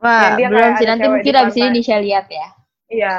Wah, 0.00 0.36
dia 0.36 0.48
belum 0.48 0.72
sih 0.80 0.88
nanti 0.88 1.06
mungkin 1.06 1.34
abis 1.36 1.56
ini. 1.60 1.80
Nisha 1.80 1.96
lihat 2.00 2.26
ya. 2.32 2.46
Iya. 2.88 3.16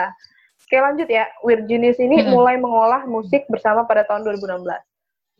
Oke 0.65 0.77
lanjut 0.79 1.09
ya, 1.11 1.27
Weird 1.43 1.67
Genius 1.67 1.99
ini 1.99 2.23
Mm-mm. 2.23 2.31
mulai 2.31 2.55
mengolah 2.55 3.03
musik 3.03 3.43
bersama 3.51 3.83
pada 3.83 4.07
tahun 4.07 4.23
2016. 4.23 4.63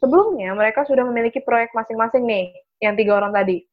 Sebelumnya 0.03 0.51
mereka 0.51 0.83
sudah 0.83 1.07
memiliki 1.07 1.39
proyek 1.39 1.71
masing-masing 1.71 2.27
nih, 2.27 2.51
yang 2.83 2.99
tiga 2.99 3.15
orang 3.15 3.31
tadi. 3.31 3.63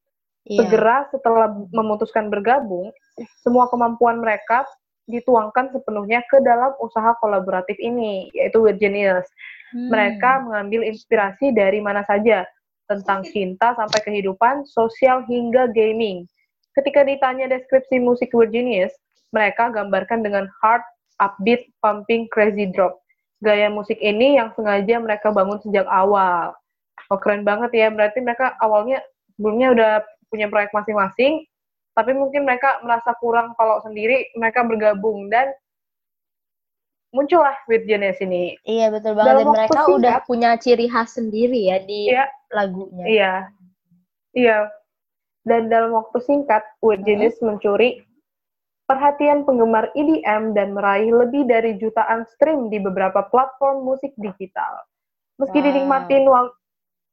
Iya. 0.47 0.63
Segera 0.63 1.03
setelah 1.11 1.51
memutuskan 1.75 2.31
bergabung, 2.31 2.95
semua 3.43 3.67
kemampuan 3.67 4.23
mereka 4.23 4.63
dituangkan 5.09 5.73
sepenuhnya 5.75 6.23
ke 6.31 6.39
dalam 6.39 6.71
usaha 6.79 7.11
kolaboratif 7.19 7.75
ini, 7.81 8.31
yaitu 8.31 8.63
Weird 8.63 8.79
Genius. 8.79 9.27
Hmm. 9.75 9.91
Mereka 9.91 10.47
mengambil 10.47 10.87
inspirasi 10.87 11.51
dari 11.51 11.83
mana 11.83 12.07
saja, 12.07 12.47
tentang 12.89 13.21
cinta 13.27 13.75
sampai 13.77 13.99
kehidupan, 14.01 14.65
sosial 14.65 15.21
hingga 15.27 15.69
gaming. 15.75 16.25
Ketika 16.79 17.03
ditanya 17.03 17.51
deskripsi 17.51 17.99
musik 17.99 18.31
Weird 18.31 18.55
Genius, 18.55 18.95
mereka 19.35 19.67
gambarkan 19.67 20.23
dengan 20.23 20.47
hard, 20.63 20.79
upbeat, 21.19 21.67
pumping, 21.83 22.31
crazy 22.31 22.71
drop. 22.71 23.03
Gaya 23.43 23.67
musik 23.67 23.99
ini 23.99 24.39
yang 24.39 24.55
sengaja 24.55 24.95
mereka 24.95 25.27
bangun 25.27 25.59
sejak 25.59 25.83
awal. 25.85 26.55
Oh, 27.11 27.19
keren 27.19 27.43
banget 27.43 27.75
ya. 27.75 27.91
Berarti 27.91 28.23
mereka 28.23 28.55
awalnya 28.63 29.03
sebelumnya 29.35 29.75
udah 29.75 29.91
punya 30.31 30.47
proyek 30.47 30.71
masing-masing, 30.71 31.43
tapi 31.99 32.15
mungkin 32.15 32.47
mereka 32.47 32.79
merasa 32.79 33.11
kurang 33.19 33.51
kalau 33.59 33.83
sendiri 33.83 34.31
mereka 34.39 34.63
bergabung 34.63 35.27
dan 35.27 35.51
muncullah 37.11 37.59
Weird 37.67 37.91
Genius 37.91 38.23
ini. 38.23 38.55
Iya 38.63 38.87
betul 38.87 39.19
banget 39.19 39.35
Dalam 39.35 39.43
dan 39.43 39.51
mereka 39.51 39.79
singkat- 39.83 39.95
udah 39.99 40.15
punya 40.23 40.49
ciri 40.55 40.87
khas 40.87 41.11
sendiri 41.11 41.59
ya 41.67 41.77
di 41.83 42.07
Iya. 42.07 42.25
lagunya. 42.55 43.03
Iya. 43.03 43.33
Iya. 44.31 44.57
Dan 45.49 45.73
dalam 45.73 45.97
waktu 45.97 46.21
singkat, 46.21 46.61
Weird. 46.85 47.01
Genius 47.01 47.41
mencuri 47.41 48.05
perhatian 48.85 49.45
penggemar 49.45 49.89
EDM 49.97 50.53
dan 50.57 50.73
meraih 50.73 51.09
lebih 51.13 51.45
dari 51.45 51.77
jutaan 51.77 52.25
stream 52.37 52.69
di 52.69 52.77
beberapa 52.81 53.25
platform 53.29 53.85
musik 53.85 54.13
digital. 54.17 54.85
Meski 55.41 55.61
Wow. 55.61 55.65
dinikmatin 55.65 56.23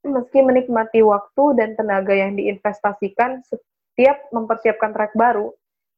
meski 0.06 0.38
menikmati 0.40 1.00
waktu 1.02 1.44
dan 1.58 1.76
tenaga 1.76 2.14
yang 2.16 2.38
diinvestasikan 2.38 3.44
setiap 3.44 4.16
mempersiapkan 4.30 4.94
track 4.94 5.12
baru, 5.18 5.52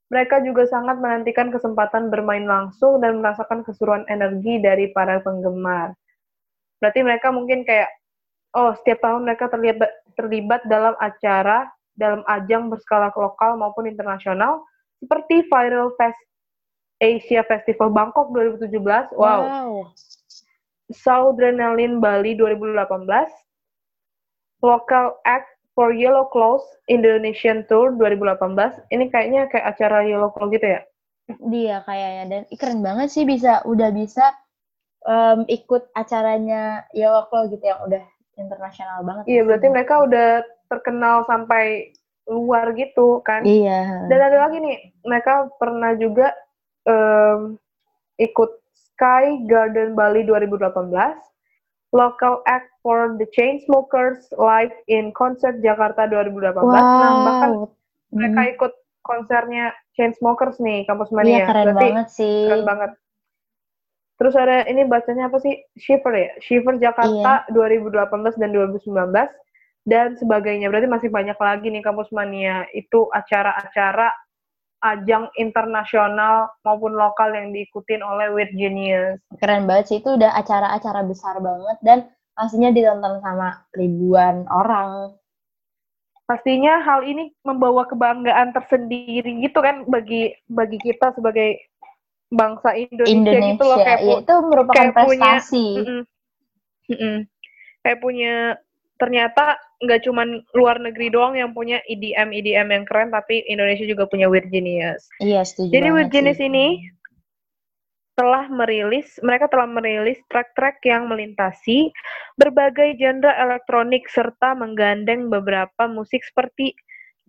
mereka 0.09 0.41
juga 0.41 0.65
sangat 0.65 0.97
menantikan 0.99 1.53
kesempatan 1.53 2.09
bermain 2.09 2.49
langsung 2.49 2.99
dan 2.99 3.21
merasakan 3.21 3.63
keseruan 3.63 4.09
energi 4.09 4.59
dari 4.59 4.89
para 4.91 5.21
penggemar. 5.21 5.93
Berarti 6.81 7.01
mereka 7.05 7.29
mungkin 7.29 7.69
kayak, 7.69 7.93
oh 8.57 8.73
setiap 8.81 9.05
tahun 9.05 9.29
mereka 9.29 9.53
terlibat 9.53 9.91
terlibat 10.17 10.65
dalam 10.67 10.97
acara 10.99 11.69
dalam 11.99 12.23
ajang 12.31 12.71
berskala 12.71 13.11
lokal 13.13 13.59
maupun 13.59 13.91
internasional 13.91 14.63
seperti 15.03 15.43
Viral 15.51 15.91
Fest 15.99 16.19
Asia 16.99 17.47
Festival 17.47 17.95
Bangkok 17.95 18.31
2017, 18.35 19.15
wow, 19.15 19.43
Wow. 19.43 19.71
Soundrenalin 20.91 22.03
Bali 22.03 22.35
2018, 22.35 23.07
Local 24.65 25.07
Act 25.23 25.51
for 25.79 25.95
Yellow 25.95 26.27
Claws 26.35 26.67
Indonesian 26.91 27.63
Tour 27.71 27.95
2018. 27.95 28.91
Ini 28.91 29.05
kayaknya 29.15 29.47
kayak 29.47 29.79
acara 29.79 30.03
Yellow 30.03 30.35
Claw 30.35 30.51
gitu 30.51 30.67
ya? 30.67 30.83
Dia 31.39 31.87
kayaknya 31.87 32.25
dan 32.27 32.43
keren 32.57 32.81
banget 32.83 33.15
sih 33.15 33.23
bisa 33.23 33.63
udah 33.63 33.95
bisa 33.95 34.35
em, 35.07 35.47
ikut 35.47 35.93
acaranya 35.95 36.83
Yellow 36.97 37.31
Claw 37.31 37.47
gitu 37.53 37.63
yang 37.63 37.79
udah 37.87 38.03
internasional 38.39 39.03
banget. 39.03 39.25
Iya, 39.27 39.43
berarti 39.45 39.67
mereka 39.69 39.95
udah 40.01 40.29
terkenal 40.67 41.27
sampai 41.27 41.91
luar 42.25 42.73
gitu 42.73 43.21
kan? 43.21 43.43
Iya. 43.43 44.07
Dan 44.07 44.19
ada 44.23 44.47
lagi 44.47 44.59
nih, 44.59 44.77
mereka 45.03 45.51
pernah 45.59 45.93
juga 45.95 46.33
em, 46.85 47.59
ikut 48.17 48.51
Sky 48.95 49.45
Garden 49.45 49.93
Bali 49.93 50.23
2018, 50.23 51.19
Local 51.91 52.41
Act 52.45 52.69
for 52.81 53.17
the 53.17 53.27
Chainsmokers 53.31 54.29
live 54.35 54.75
in 54.87 55.11
Concert 55.11 55.59
Jakarta 55.59 56.05
2018. 56.05 56.65
Nah, 56.65 57.13
bahkan 57.23 57.51
Wow. 57.55 57.73
mereka 58.11 58.41
Hmm. 58.41 58.53
ikut 58.55 58.73
konsernya 59.01 59.65
Chainsmokers 59.95 60.59
nih, 60.59 60.85
Kampus 60.85 61.09
Iya 61.09 61.17
Mania. 61.17 61.45
keren 61.45 61.65
Berarti 61.67 61.87
banget 61.87 62.09
sih. 62.11 62.39
keren 62.45 62.65
banget. 62.65 62.91
Terus 64.19 64.35
ada 64.35 64.67
ini 64.67 64.83
bacanya 64.83 65.31
apa 65.31 65.39
sih? 65.39 65.55
Shiver 65.79 66.13
ya? 66.13 66.31
Shiver 66.43 66.75
Jakarta 66.83 67.47
Iya. 67.47 67.55
2018 67.55 68.35
dan 68.35 68.51
2019 68.51 69.31
dan 69.87 70.19
sebagainya. 70.19 70.67
Berarti 70.69 70.91
masih 70.91 71.09
banyak 71.09 71.39
lagi 71.39 71.71
nih 71.71 71.87
Kampus 71.87 72.11
Mania. 72.11 72.67
Itu 72.75 73.07
acara-acara 73.15 74.11
ajang 74.83 75.31
internasional 75.39 76.51
maupun 76.63 76.95
lokal 76.95 77.35
yang 77.35 77.51
diikutin 77.51 78.03
oleh 78.03 78.31
Weird 78.31 78.55
Genius. 78.55 79.19
Keren 79.43 79.67
banget 79.67 79.91
sih 79.91 79.99
itu 79.99 80.15
udah 80.15 80.31
acara-acara 80.39 81.03
besar 81.03 81.39
banget 81.43 81.79
dan 81.83 81.99
pastinya 82.39 82.71
ditonton 82.71 83.19
sama 83.19 83.67
ribuan 83.75 84.47
orang. 84.47 85.15
Pastinya 86.29 86.85
hal 86.85 87.09
ini 87.09 87.33
membawa 87.43 87.89
kebanggaan 87.89 88.53
tersendiri 88.53 89.43
gitu 89.43 89.59
kan 89.65 89.89
bagi 89.89 90.37
bagi 90.47 90.79
kita 90.79 91.17
sebagai 91.17 91.59
bangsa 92.29 92.77
Indonesia, 92.77 93.57
gitu 93.57 93.65
loh 93.65 93.79
Indonesia 93.81 93.85
kayak 93.85 94.01
ya, 94.01 94.05
pu- 94.05 94.21
itu 94.21 94.35
merupakan 94.45 94.77
kayak 94.77 94.95
punya- 94.95 95.07
prestasi. 95.41 95.67
Mm-mm. 95.81 96.01
Mm-mm. 96.89 97.17
kayak 97.79 97.99
punya 98.01 98.35
ternyata 98.99 99.45
nggak 99.79 100.01
cuman 100.03 100.29
luar 100.53 100.77
negeri 100.83 101.09
doang 101.09 101.39
yang 101.39 101.55
punya 101.55 101.79
EDM 101.87 102.35
EDM 102.35 102.69
yang 102.75 102.85
keren 102.85 103.15
tapi 103.15 103.47
Indonesia 103.47 103.87
juga 103.87 104.05
punya 104.05 104.27
Weird 104.27 104.51
Genius. 104.51 105.07
Iya, 105.23 105.47
setuju 105.47 105.71
Jadi 105.71 105.89
Weird 105.89 106.11
Genius 106.11 106.37
sih. 106.37 106.51
ini 106.51 106.83
telah 108.19 108.51
merilis, 108.51 109.15
mereka 109.23 109.47
telah 109.47 109.71
merilis 109.71 110.19
track-track 110.27 110.83
yang 110.83 111.07
melintasi 111.07 111.95
berbagai 112.35 112.99
genre 112.99 113.31
elektronik 113.31 114.11
serta 114.11 114.59
menggandeng 114.59 115.31
beberapa 115.31 115.87
musik 115.87 116.27
seperti 116.27 116.75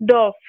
Dolph, 0.02 0.41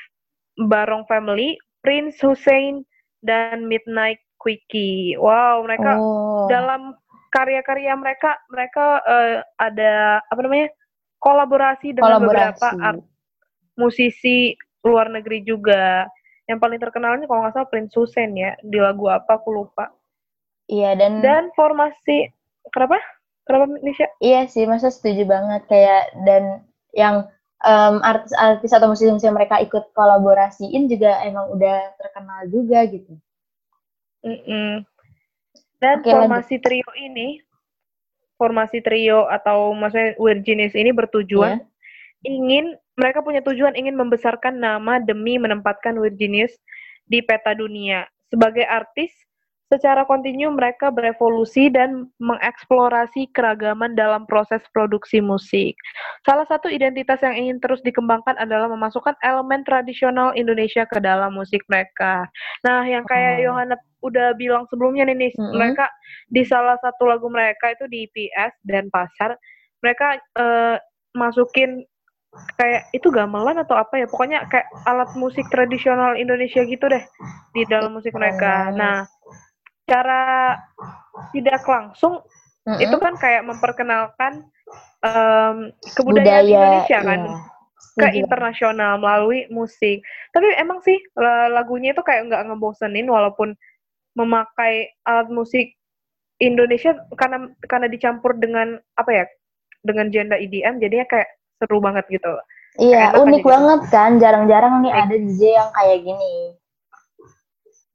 Barong 0.57 1.05
Family, 1.05 1.61
Prince 1.85 2.25
Hussein, 2.25 2.89
dan 3.21 3.69
Midnight 3.69 4.17
Quickie. 4.41 5.21
Wow, 5.21 5.69
mereka 5.69 6.01
Oh, 6.01 6.49
dalam 6.49 6.97
karya-karya 7.29 7.93
mereka, 7.95 8.41
mereka 8.49 9.05
eh, 9.05 9.39
ada 9.61 10.25
apa 10.25 10.41
namanya 10.41 10.73
kolaborasi 11.21 11.93
dengan 11.93 12.25
beberapa 12.25 12.73
kolaborasi. 12.73 12.81
art 12.81 13.01
musisi 13.77 14.57
luar 14.83 15.13
negeri 15.13 15.45
juga. 15.45 16.09
Yang 16.49 16.59
paling 16.59 16.81
terkenalnya 16.83 17.29
kalau 17.29 17.47
nggak 17.47 17.55
salah 17.55 17.71
Prince 17.71 17.95
Hussein 17.95 18.35
ya 18.35 18.57
di 18.65 18.81
lagu 18.81 19.07
apa 19.07 19.39
aku 19.39 19.53
lupa. 19.55 19.93
Iya, 20.67 20.97
dan, 20.99 21.23
Dan 21.23 21.43
formasi 21.55 22.31
kenapa? 22.75 22.99
Kenapa 23.47 23.67
Nisha? 23.83 24.07
iya 24.23 24.47
sih, 24.47 24.63
masa 24.67 24.91
setuju 24.95 25.27
banget 25.27 25.67
kayak 25.67 26.15
dan 26.23 26.63
yang 26.95 27.27
em, 27.67 27.95
artis-artis 28.03 28.71
atau 28.71 28.91
musisi-musisi 28.91 29.31
mereka 29.31 29.59
ikut 29.59 29.91
kolaborasiin 29.95 30.87
juga 30.87 31.23
emang 31.27 31.51
udah 31.55 31.95
terkenal 31.99 32.47
juga 32.51 32.87
gitu. 32.87 33.19
Mm-mm. 34.21 34.85
Dan 35.81 36.05
Oke, 36.05 36.13
lanjut. 36.13 36.13
formasi 36.13 36.57
trio 36.61 36.91
ini, 36.97 37.41
formasi 38.37 38.79
trio 38.85 39.25
atau 39.29 39.73
maksudnya 39.73 40.17
Weird 40.21 40.45
Genius 40.45 40.77
ini 40.77 40.93
bertujuan 40.93 41.61
Iya. 41.61 41.67
ingin 42.29 42.77
mereka 43.01 43.25
punya 43.25 43.41
tujuan 43.41 43.73
ingin 43.73 43.97
membesarkan 43.97 44.61
nama 44.61 45.01
demi 45.01 45.41
menempatkan 45.41 45.97
Weird 45.97 46.21
Genius 46.21 46.53
di 47.09 47.25
peta 47.25 47.57
dunia. 47.57 48.05
Sebagai 48.29 48.69
artis, 48.69 49.11
secara 49.71 50.03
kontinu 50.03 50.51
mereka 50.51 50.91
berevolusi 50.91 51.71
dan 51.71 52.11
mengeksplorasi 52.19 53.31
keragaman 53.31 53.95
dalam 53.95 54.27
proses 54.27 54.59
produksi 54.75 55.23
musik. 55.23 55.79
Salah 56.27 56.43
satu 56.51 56.67
identitas 56.67 57.23
yang 57.23 57.39
ingin 57.39 57.63
terus 57.63 57.79
dikembangkan 57.87 58.35
adalah 58.43 58.67
memasukkan 58.67 59.15
elemen 59.23 59.63
tradisional 59.63 60.35
Indonesia 60.35 60.83
ke 60.91 60.99
dalam 60.99 61.39
musik 61.39 61.63
mereka. 61.71 62.27
Nah, 62.67 62.83
yang 62.83 63.07
kayak 63.07 63.33
Oh. 63.41 63.55
Yohana 63.55 63.79
udah 64.03 64.35
bilang 64.35 64.67
sebelumnya 64.67 65.07
nih, 65.07 65.17
Nis, 65.17 65.37
Mm-mm. 65.39 65.55
mereka 65.55 65.87
di 66.35 66.43
salah 66.43 66.75
satu 66.83 67.07
lagu 67.07 67.31
mereka 67.31 67.71
itu 67.71 67.87
di 67.87 68.11
PS 68.11 68.59
dan 68.67 68.91
Pasar, 68.91 69.39
mereka 69.81 70.19
eh, 70.19 70.77
masukin 71.15 71.87
kayak 72.55 72.87
itu 72.95 73.11
gamelan 73.11 73.59
atau 73.59 73.75
apa 73.75 73.99
ya 73.99 74.07
pokoknya 74.07 74.47
kayak 74.47 74.67
alat 74.87 75.11
musik 75.19 75.43
tradisional 75.51 76.15
Indonesia 76.15 76.63
gitu 76.63 76.87
deh 76.87 77.03
di 77.55 77.63
dalam 77.67 77.91
musik 77.91 78.15
mereka. 78.15 78.71
banget. 78.71 78.79
Nah, 78.79 78.97
cara 79.91 80.55
tidak 81.35 81.67
langsung 81.67 82.23
Mm-mm. 82.63 82.79
itu 82.79 82.97
kan 83.03 83.19
kayak 83.19 83.43
memperkenalkan 83.43 84.47
em, 85.03 85.75
kebudayaan 85.99 86.47
budaya 86.47 86.47
Indonesia 86.47 86.99
kan 87.03 87.21
iya. 87.27 87.39
ke 87.91 88.07
Setuju 88.07 88.19
internasional 88.23 88.93
melalui 89.03 89.51
musik. 89.51 90.05
Tapi 90.31 90.47
emang 90.55 90.79
sih 90.87 90.95
la- 91.19 91.51
lagunya 91.51 91.91
itu 91.91 92.05
kayak 92.07 92.31
nggak 92.31 92.45
ngebosenin 92.47 93.11
walaupun 93.11 93.59
memakai 94.15 94.95
alat 95.03 95.27
musik 95.33 95.75
Indonesia 96.41 96.97
karena 97.19 97.51
karena 97.69 97.87
dicampur 97.91 98.39
dengan 98.39 98.79
apa 98.97 99.11
ya 99.13 99.25
dengan 99.85 100.09
genre 100.13 100.37
EDM 100.37 100.81
jadinya 100.81 101.07
kayak 101.09 101.29
seru 101.61 101.81
banget 101.83 102.05
gitu. 102.09 102.33
Iya, 102.79 103.13
enak 103.13 103.27
unik 103.27 103.43
gitu. 103.43 103.51
banget 103.51 103.81
kan. 103.91 104.11
Jarang-jarang 104.23 104.75
nih 104.87 104.93
ada 104.95 105.17
DJ 105.17 105.41
yang 105.59 105.71
kayak 105.75 105.99
gini. 106.07 106.33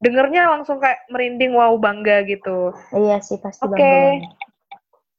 Dengernya 0.04 0.52
langsung 0.52 0.78
kayak 0.84 1.08
merinding 1.08 1.56
wow 1.56 1.72
bangga 1.80 2.28
gitu. 2.28 2.76
Iya 2.92 3.24
sih, 3.24 3.40
pasti 3.40 3.64
Oke. 3.64 3.74
bangga 3.74 3.88
banget. 3.88 4.24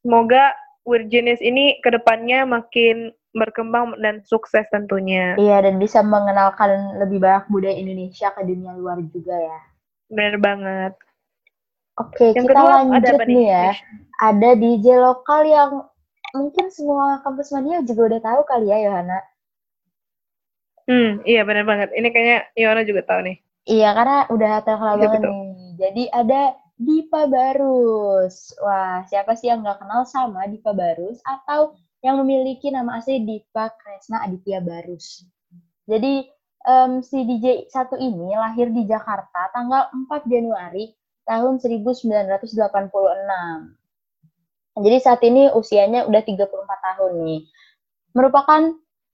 Semoga 0.05 0.45
Genius 0.87 1.43
ini 1.43 1.83
ke 1.83 1.91
depannya 1.91 2.47
makin 2.47 3.11
berkembang 3.35 3.99
dan 4.01 4.23
sukses 4.23 4.65
tentunya. 4.71 5.37
Iya, 5.37 5.67
dan 5.67 5.77
bisa 5.77 6.01
mengenalkan 6.01 6.97
lebih 7.03 7.21
banyak 7.21 7.45
budaya 7.53 7.77
Indonesia 7.77 8.33
ke 8.33 8.47
dunia 8.47 8.73
luar 8.79 9.03
juga 9.13 9.37
ya. 9.37 9.61
Bener 10.09 10.39
banget. 10.39 10.95
Oke, 11.97 12.33
Yang 12.33 12.45
kita 12.49 12.61
kedua 12.61 12.71
ada 12.71 12.81
lanjut 12.87 13.15
apa 13.17 13.25
nih 13.25 13.35
nih? 13.35 13.47
ya. 13.49 13.69
Ada 14.17 14.51
DJ 14.57 14.87
lokal 15.01 15.41
yang 15.49 15.71
mungkin 16.33 16.69
semua 16.73 17.21
kampus 17.25 17.53
mania 17.53 17.81
juga 17.85 18.15
udah 18.15 18.21
tahu 18.21 18.41
kali 18.49 18.67
ya, 18.69 18.79
Yohana. 18.89 19.19
Hmm, 20.87 21.19
iya 21.27 21.43
bener 21.43 21.67
banget. 21.67 21.91
Ini 21.99 22.09
kayaknya 22.15 22.39
Iwana 22.55 22.87
juga 22.87 23.03
tahu 23.03 23.27
nih. 23.27 23.37
Iya, 23.67 23.89
karena 23.99 24.19
udah 24.31 24.53
terkenal 24.63 24.95
Iya, 24.97 25.03
banget 25.03 25.21
betul. 25.21 25.31
nih. 25.35 25.51
Jadi 25.77 26.03
ada 26.15 26.43
Dipa 26.77 27.23
Barus. 27.27 28.55
Wah, 28.63 29.03
siapa 29.11 29.35
sih 29.35 29.51
yang 29.51 29.65
nggak 29.67 29.83
kenal 29.83 30.07
sama 30.07 30.47
Dipa 30.47 30.71
Barus 30.71 31.19
atau 31.27 31.75
yang 32.05 32.23
memiliki 32.23 32.71
nama 32.71 33.03
asli 33.03 33.19
Dipa 33.27 33.75
Kresna 33.75 34.23
Aditya 34.23 34.63
Barus. 34.63 35.27
Jadi 35.91 36.31
em, 36.63 37.03
si 37.03 37.27
DJ 37.27 37.67
satu 37.67 37.99
ini 37.99 38.35
lahir 38.39 38.71
di 38.71 38.87
Jakarta 38.87 39.51
tanggal 39.51 39.91
4 39.91 40.31
Januari 40.31 40.95
tahun 41.27 41.59
1986. 41.59 42.55
Jadi 44.77 44.97
saat 45.01 45.21
ini 45.25 45.49
usianya 45.51 46.05
udah 46.07 46.23
34 46.23 46.47
tahun 46.93 47.13
nih. 47.25 47.43
Merupakan 48.13 48.63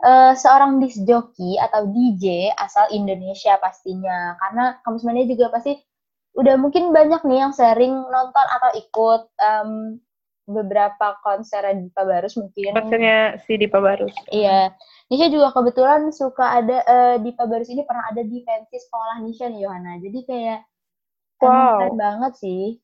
eh, 0.03 0.33
seorang 0.35 0.83
disc 0.83 1.01
jockey 1.07 1.57
atau 1.59 1.87
DJ 1.89 2.51
asal 2.59 2.91
Indonesia 2.91 3.57
pastinya. 3.63 4.37
Karena 4.39 4.77
kampus 4.83 5.03
mania 5.07 5.27
juga 5.27 5.49
pasti 5.49 5.79
udah 6.33 6.57
mungkin 6.57 6.91
banyak 6.91 7.23
nih 7.29 7.39
yang 7.45 7.53
sering 7.53 7.93
nonton 7.93 8.47
atau 8.57 8.71
ikut 8.73 9.23
em, 9.37 9.71
beberapa 10.49 11.17
konser 11.23 11.63
Dipa 11.79 12.03
Barus 12.03 12.35
mungkin. 12.35 12.75
Konsernya 12.75 13.39
si 13.47 13.55
Dipa 13.57 13.79
Barus. 13.79 14.13
Iya. 14.29 14.75
Nisha 15.13 15.29
juga 15.29 15.53
kebetulan 15.53 16.09
suka 16.11 16.61
ada 16.61 16.83
eh, 16.83 17.17
Dipa 17.21 17.45
Barus 17.47 17.69
ini 17.69 17.85
pernah 17.85 18.09
ada 18.11 18.25
di 18.25 18.41
pensi 18.43 18.81
sekolah 18.81 19.23
Nisha 19.23 19.47
nih 19.49 19.61
Yohana. 19.65 20.01
Jadi 20.03 20.21
kayak 20.27 20.61
Wow. 21.43 21.83
keren 21.83 21.99
banget 21.99 22.33
sih. 22.39 22.79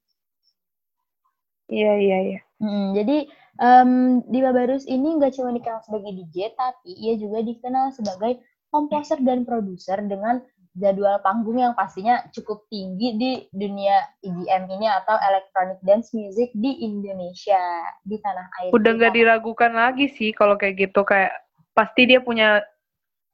Iya, 1.70 1.92
iya, 2.00 2.18
iya. 2.26 2.40
Mm, 2.58 2.90
jadi 2.98 3.16
em, 3.58 4.22
Dipa 4.26 4.50
Barus 4.54 4.86
ini 4.86 5.18
nggak 5.18 5.34
cuma 5.38 5.50
dikenal 5.54 5.82
sebagai 5.84 6.14
DJ, 6.14 6.54
tapi 6.54 6.94
ia 6.94 7.14
juga 7.18 7.42
dikenal 7.42 7.94
sebagai 7.94 8.42
komposer 8.70 9.18
dan 9.24 9.42
produser 9.42 9.98
dengan 10.04 10.42
jadwal 10.78 11.18
panggung 11.26 11.58
yang 11.58 11.74
pastinya 11.74 12.22
cukup 12.30 12.64
tinggi 12.70 13.18
di 13.18 13.30
dunia 13.50 13.98
EDM 14.22 14.70
ini 14.78 14.86
atau 14.86 15.18
electronic 15.18 15.82
dance 15.82 16.14
music 16.14 16.54
di 16.54 16.86
Indonesia, 16.86 17.58
di 18.06 18.16
tanah 18.22 18.46
air. 18.62 18.70
Udah 18.70 18.90
nggak 18.94 19.14
diragukan 19.18 19.74
lagi 19.74 20.06
sih 20.06 20.30
kalau 20.30 20.54
kayak 20.54 20.88
gitu. 20.88 21.02
Kayak 21.02 21.34
pasti 21.74 22.06
dia 22.06 22.22
punya 22.22 22.62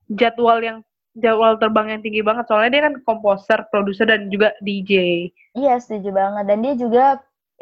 jadwal 0.08 0.58
yang 0.64 0.78
jadwal 1.14 1.60
terbang 1.60 1.94
yang 1.94 2.02
tinggi 2.02 2.24
banget. 2.24 2.48
Soalnya 2.48 2.70
dia 2.72 2.82
kan 2.88 2.94
komposer, 3.04 3.60
produser, 3.68 4.08
dan 4.08 4.32
juga 4.32 4.56
DJ. 4.64 5.28
Iya, 5.54 5.78
setuju 5.78 6.10
banget. 6.10 6.44
Dan 6.48 6.58
dia 6.64 6.74
juga 6.74 7.04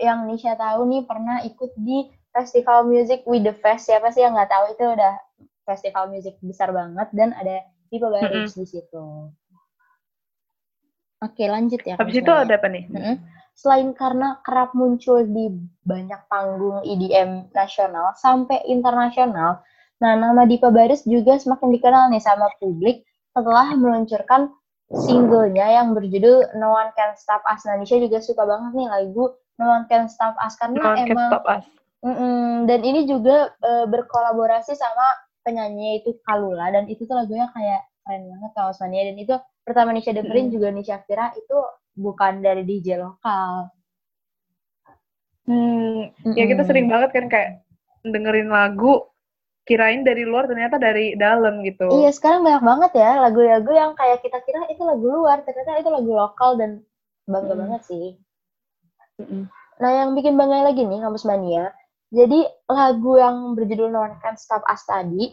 yang 0.01 0.25
Nisha 0.31 0.57
tahu 0.57 0.89
nih 0.89 1.03
pernah 1.05 1.45
ikut 1.45 1.75
di 1.77 2.09
Festival 2.33 2.89
Music 2.89 3.23
with 3.29 3.45
the 3.45 3.55
Fest. 3.55 3.89
Siapa 3.89 4.09
sih 4.13 4.25
yang 4.25 4.35
nggak 4.35 4.51
tahu 4.51 4.65
itu 4.73 4.85
udah 4.89 5.15
festival 5.63 6.11
musik 6.11 6.35
besar 6.43 6.75
banget 6.75 7.09
dan 7.15 7.31
ada 7.39 7.63
Dipa 7.93 8.09
Barus 8.09 8.57
di 8.57 8.67
situ. 8.67 9.31
Oke, 11.23 11.45
lanjut 11.47 11.79
ya. 11.87 11.95
Habis 12.01 12.19
itu 12.19 12.33
ada 12.33 12.59
apa 12.59 12.67
nih? 12.67 12.85
Mm-mm. 12.91 13.17
Selain 13.53 13.93
karena 13.95 14.41
kerap 14.43 14.73
muncul 14.73 15.23
di 15.23 15.53
banyak 15.85 16.19
panggung 16.27 16.83
EDM 16.83 17.53
nasional 17.53 18.17
sampai 18.17 18.65
internasional, 18.67 19.61
nah 20.01 20.17
nama 20.17 20.49
Dipa 20.49 20.73
Barus 20.73 21.05
juga 21.05 21.37
semakin 21.39 21.69
dikenal 21.69 22.11
nih 22.11 22.23
sama 22.25 22.49
publik 22.59 23.05
setelah 23.37 23.77
meluncurkan 23.77 24.51
singlenya 24.93 25.81
yang 25.81 25.97
berjudul 25.97 26.59
No 26.59 26.75
One 26.75 26.93
Can 26.97 27.13
Stop 27.17 27.45
Us. 27.49 27.65
Nah, 27.65 27.81
Nisha 27.81 27.97
juga 28.01 28.21
suka 28.21 28.45
banget 28.45 28.73
nih 28.77 28.89
lagu 28.89 29.37
No 29.61 29.73
One 29.73 29.87
Can 29.87 30.09
Stop 30.09 30.37
Us 30.41 30.57
karena 30.59 30.81
No 30.81 30.85
one 30.93 30.97
can 30.97 31.09
emang 31.13 31.31
stop 31.33 31.45
us. 31.49 31.65
Mm-mm, 32.03 32.67
dan 32.67 32.81
ini 32.83 33.07
juga 33.07 33.55
eh, 33.63 33.87
berkolaborasi 33.87 34.75
sama 34.75 35.07
penyanyi 35.47 36.03
itu 36.03 36.19
Kalula 36.27 36.71
dan 36.75 36.85
itu 36.91 37.07
tuh 37.07 37.15
lagunya 37.15 37.47
kayak 37.55 37.81
keren 38.03 38.23
banget 38.27 38.51
Kaos 38.59 38.79
Mania 38.83 39.03
dan 39.11 39.17
itu 39.23 39.35
pertama 39.63 39.95
Nisha 39.95 40.11
dengerin 40.11 40.51
Mm. 40.51 40.55
juga 40.55 40.69
Nisha 40.75 40.97
kira 41.07 41.31
itu 41.39 41.57
bukan 41.95 42.43
dari 42.43 42.63
DJ 42.67 42.99
lokal. 42.99 43.71
Hmm, 45.47 46.15
ya 46.39 46.45
kita 46.47 46.63
sering 46.67 46.87
banget 46.87 47.11
kan 47.15 47.27
kayak 47.27 47.51
dengerin 48.07 48.51
lagu, 48.51 49.11
kirain 49.67 50.03
dari 50.03 50.23
luar 50.27 50.47
ternyata 50.51 50.79
dari 50.79 51.15
dalam 51.19 51.63
gitu. 51.67 51.87
Iya 52.03 52.11
sekarang 52.15 52.43
banyak 52.47 52.63
banget 52.63 52.91
ya 52.99 53.11
lagu-lagu 53.23 53.71
yang 53.75 53.93
kayak 53.99 54.23
kita 54.23 54.39
kira 54.43 54.67
itu 54.71 54.83
lagu 54.83 55.07
luar 55.07 55.43
ternyata 55.47 55.79
itu 55.83 55.91
lagu 55.91 56.11
lokal 56.15 56.59
dan 56.59 56.71
bangga 57.31 57.55
Mm. 57.55 57.61
banget 57.63 57.83
sih. 57.91 58.07
Mm-mm. 59.23 59.43
Nah 59.83 59.91
yang 59.91 60.11
bikin 60.19 60.35
bangga 60.39 60.63
lagi 60.67 60.83
nih 60.87 60.99
Kampus 61.03 61.27
Mania 61.27 61.71
Jadi 62.13 62.45
lagu 62.69 63.17
yang 63.17 63.57
berjudul 63.57 63.89
No 63.89 64.05
One 64.05 64.21
Can 64.21 64.37
Stop 64.37 64.61
Us 64.69 64.85
tadi 64.85 65.33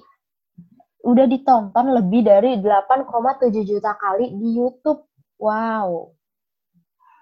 udah 1.04 1.26
ditonton 1.28 1.96
lebih 1.96 2.24
dari 2.24 2.56
8,7 2.60 3.52
juta 3.68 4.00
kali 4.00 4.32
di 4.32 4.56
YouTube. 4.56 5.04
Wow. 5.40 6.16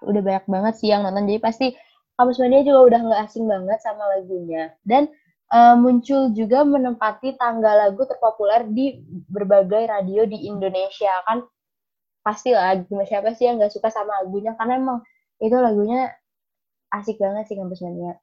Udah 0.06 0.22
banyak 0.22 0.46
banget 0.46 0.74
sih 0.78 0.94
yang 0.94 1.02
nonton. 1.02 1.26
Jadi 1.26 1.42
pasti 1.42 1.66
Kamus 2.14 2.38
Mania 2.42 2.66
juga 2.66 2.80
udah 2.86 3.00
nggak 3.02 3.20
asing 3.30 3.46
banget 3.50 3.78
sama 3.82 4.02
lagunya. 4.14 4.74
Dan 4.86 5.10
uh, 5.50 5.74
muncul 5.78 6.34
juga 6.34 6.62
menempati 6.62 7.34
tangga 7.38 7.86
lagu 7.86 8.02
terpopuler 8.06 8.66
di 8.70 9.02
berbagai 9.26 9.90
radio 9.90 10.22
di 10.26 10.46
Indonesia. 10.46 11.10
Kan 11.26 11.46
pasti 12.22 12.54
lah, 12.54 12.78
siapa 13.06 13.34
sih 13.34 13.50
yang 13.50 13.58
nggak 13.58 13.74
suka 13.74 13.90
sama 13.90 14.22
lagunya. 14.22 14.54
Karena 14.54 14.78
emang 14.78 14.98
itu 15.42 15.54
lagunya 15.54 16.14
asik 16.94 17.18
banget 17.18 17.50
sih 17.50 17.58
Kampus 17.58 17.82
Mania. 17.82 18.18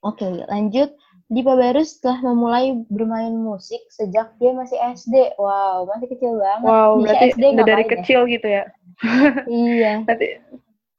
Oke, 0.00 0.24
lanjut. 0.48 0.96
Dipa 1.30 1.54
Barus 1.54 2.02
telah 2.02 2.18
memulai 2.26 2.74
bermain 2.90 3.30
musik 3.30 3.78
sejak 3.94 4.34
dia 4.42 4.50
masih 4.50 4.74
SD. 4.98 5.38
Wow, 5.38 5.86
masih 5.86 6.10
kecil 6.10 6.42
banget. 6.42 6.66
Wow, 6.66 6.90
berarti 6.98 7.26
SD 7.38 7.44
udah 7.54 7.66
dari 7.70 7.84
ya? 7.86 7.90
kecil 7.94 8.20
gitu 8.26 8.48
ya. 8.50 8.64
Iya. 9.46 9.92
Berarti 10.04 10.26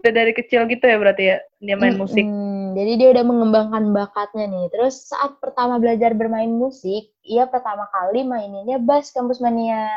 udah 0.02 0.14
dari 0.18 0.34
kecil 0.34 0.66
gitu 0.66 0.82
ya 0.82 0.98
berarti 0.98 1.24
ya 1.30 1.38
dia 1.62 1.76
main 1.78 1.94
musik. 1.94 2.26
Mm-mm. 2.26 2.74
Jadi 2.74 2.92
dia 2.98 3.10
udah 3.14 3.24
mengembangkan 3.28 3.84
bakatnya 3.94 4.48
nih. 4.50 4.66
Terus 4.74 5.12
saat 5.12 5.38
pertama 5.38 5.78
belajar 5.78 6.16
bermain 6.16 6.50
musik, 6.50 7.12
ia 7.22 7.46
pertama 7.46 7.86
kali 7.92 8.24
maininnya 8.26 8.80
bass 8.82 9.12
kampus 9.14 9.44
mania. 9.44 9.92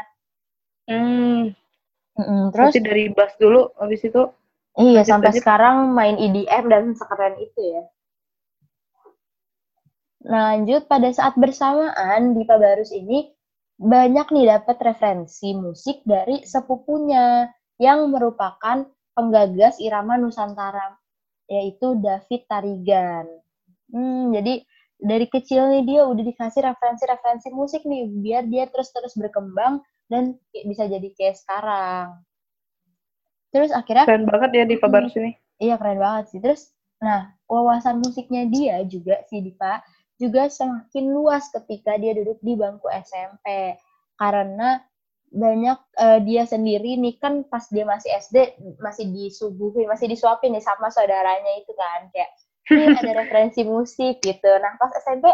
Hmm, 0.85 1.55
Mm-mm. 2.19 2.53
Terus 2.53 2.75
berarti 2.75 2.81
dari 2.83 3.05
bass 3.15 3.33
dulu 3.41 3.73
habis 3.81 4.05
itu 4.05 4.29
iya 4.77 5.07
sampai 5.07 5.31
lanjut. 5.31 5.41
sekarang 5.41 5.77
main 5.95 6.19
EDM 6.19 6.65
dan 6.69 6.85
sekeren 6.99 7.39
itu 7.39 7.61
ya. 7.63 7.83
Nah, 10.25 10.57
lanjut 10.57 10.89
pada 10.89 11.13
saat 11.13 11.37
bersamaan 11.37 12.33
Dipa 12.33 12.57
Barus 12.57 12.89
ini 12.97 13.29
banyak 13.77 14.33
nih 14.33 14.47
dapat 14.57 14.81
referensi 14.81 15.53
musik 15.53 16.01
dari 16.09 16.47
sepupunya 16.49 17.51
yang 17.77 18.09
merupakan 18.09 18.89
penggagas 19.13 19.77
irama 19.83 20.17
Nusantara 20.17 20.97
yaitu 21.51 22.01
David 22.01 22.49
Tarigan. 22.49 23.27
Hmm, 23.93 24.33
jadi 24.33 24.65
dari 24.97 25.27
kecil 25.29 25.69
nih 25.69 25.83
dia 25.85 26.03
udah 26.09 26.25
dikasih 26.25 26.73
referensi-referensi 26.73 27.53
musik 27.53 27.85
nih 27.85 28.09
biar 28.09 28.49
dia 28.49 28.65
terus-terus 28.73 29.13
berkembang 29.21 29.85
dan 30.09 30.41
bisa 30.65 30.89
jadi 30.89 31.09
kayak 31.13 31.37
sekarang. 31.37 32.25
Terus 33.53 33.71
akhirnya 33.71 34.09
keren 34.09 34.25
banget 34.25 34.51
ya 34.57 34.65
di. 34.65 34.77
Barus 34.81 35.15
ini. 35.21 35.37
Iya 35.61 35.77
keren 35.77 36.01
banget 36.01 36.25
sih. 36.33 36.41
Terus, 36.41 36.73
nah 36.99 37.37
wawasan 37.47 38.01
musiknya 38.01 38.49
dia 38.49 38.81
juga 38.89 39.21
sih 39.29 39.45
Dipa 39.45 39.85
juga 40.19 40.47
semakin 40.47 41.11
luas 41.11 41.51
ketika 41.51 41.99
dia 41.99 42.15
duduk 42.15 42.39
di 42.41 42.55
bangku 42.55 42.87
SMP 43.03 43.75
karena 44.15 44.79
banyak 45.35 45.79
eh, 45.99 46.21
dia 46.23 46.47
sendiri 46.47 46.95
nih 46.95 47.19
kan 47.19 47.43
pas 47.51 47.67
dia 47.67 47.83
masih 47.83 48.15
SD 48.23 48.37
masih 48.79 49.11
disuguhin 49.11 49.91
masih 49.91 50.07
disuapin 50.07 50.55
nih 50.55 50.63
sama 50.63 50.95
saudaranya 50.95 51.59
itu 51.59 51.75
kan 51.75 52.07
kayak 52.15 52.31
"Nih, 52.71 52.95
ada 53.03 53.13
referensi 53.27 53.67
musik 53.67 54.23
gitu. 54.23 54.51
Nah 54.63 54.79
pas 54.79 54.95
SMP 55.03 55.27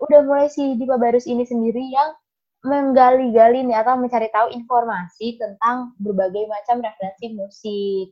udah 0.00 0.20
mulai 0.24 0.48
si 0.48 0.74
Dipa 0.80 0.96
Barus 0.96 1.28
ini 1.28 1.44
sendiri 1.44 1.84
yang 1.92 2.16
menggali-gali 2.64 3.60
nih 3.68 3.76
atau 3.76 4.00
mencari 4.00 4.32
tahu 4.32 4.48
informasi 4.56 5.36
tentang 5.36 5.92
berbagai 6.00 6.48
macam 6.48 6.80
referensi 6.80 7.26
musik. 7.36 8.08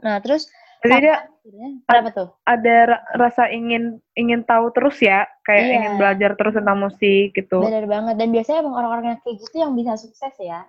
Nah 0.00 0.16
terus 0.24 0.48
Jadi 0.88 1.06
dia 1.06 1.68
kenapa 1.86 2.10
tuh? 2.10 2.28
ada 2.42 2.74
ra- 2.90 3.04
rasa 3.14 3.46
ingin 3.50 4.02
ingin 4.14 4.42
tahu 4.42 4.70
terus 4.74 4.98
ya, 4.98 5.26
kayak 5.42 5.62
Iya. 5.62 5.74
ingin 5.78 5.92
belajar 5.94 6.30
terus 6.34 6.54
tentang 6.58 6.78
musik 6.78 7.30
gitu. 7.32 7.58
Bener 7.62 7.86
banget 7.86 8.14
dan 8.18 8.28
biasanya 8.30 8.58
emang 8.66 8.74
orang-orang 8.74 9.06
yang 9.14 9.20
kayak 9.22 9.36
gitu 9.42 9.54
yang 9.58 9.72
bisa 9.74 9.92
sukses 9.94 10.34
ya. 10.38 10.66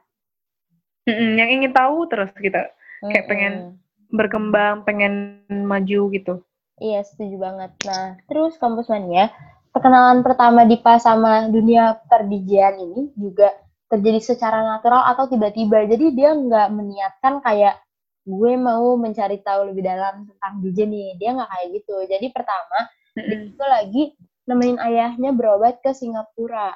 Mm-mm, 1.07 1.39
yang 1.39 1.49
ingin 1.49 1.71
tahu 1.71 2.03
terus 2.11 2.29
gitu, 2.35 2.59
Kayak 2.99 3.25
pengen 3.25 3.53
Mm-mm. 3.53 4.11
berkembang, 4.11 4.83
pengen 4.83 5.13
maju 5.47 6.01
gitu. 6.11 6.33
Iya 6.77 7.01
setuju 7.01 7.41
banget. 7.41 7.71
Nah 7.87 8.19
terus 8.29 8.59
kampus 8.61 8.91
mania 8.91 9.33
perkenalan 9.73 10.21
pertama 10.21 10.61
Dipa 10.67 11.01
sama 11.01 11.49
dunia 11.49 11.97
perdijian 12.05 12.77
ini 12.77 13.09
juga 13.17 13.49
terjadi 13.87 14.19
secara 14.19 14.61
natural 14.61 15.07
atau 15.09 15.25
tiba-tiba. 15.25 15.87
Jadi 15.87 16.13
dia 16.13 16.35
nggak 16.35 16.67
meniatkan 16.69 17.39
kayak 17.41 17.81
gue 18.27 18.53
mau 18.59 18.99
mencari 18.99 19.39
tahu 19.39 19.71
lebih 19.71 19.87
dalam 19.87 20.27
tentang 20.27 20.53
DJ 20.59 20.79
nih. 20.91 21.09
Dia 21.15 21.29
nggak 21.39 21.49
kayak 21.49 21.67
gitu. 21.79 21.95
Jadi 22.11 22.27
pertama 22.35 22.79
dia 23.23 23.37
Mm-mm. 23.39 23.43
itu 23.55 23.63
lagi 23.65 24.03
nemenin 24.47 24.79
ayahnya 24.83 25.31
berobat 25.31 25.79
ke 25.79 25.91
Singapura. 25.95 26.75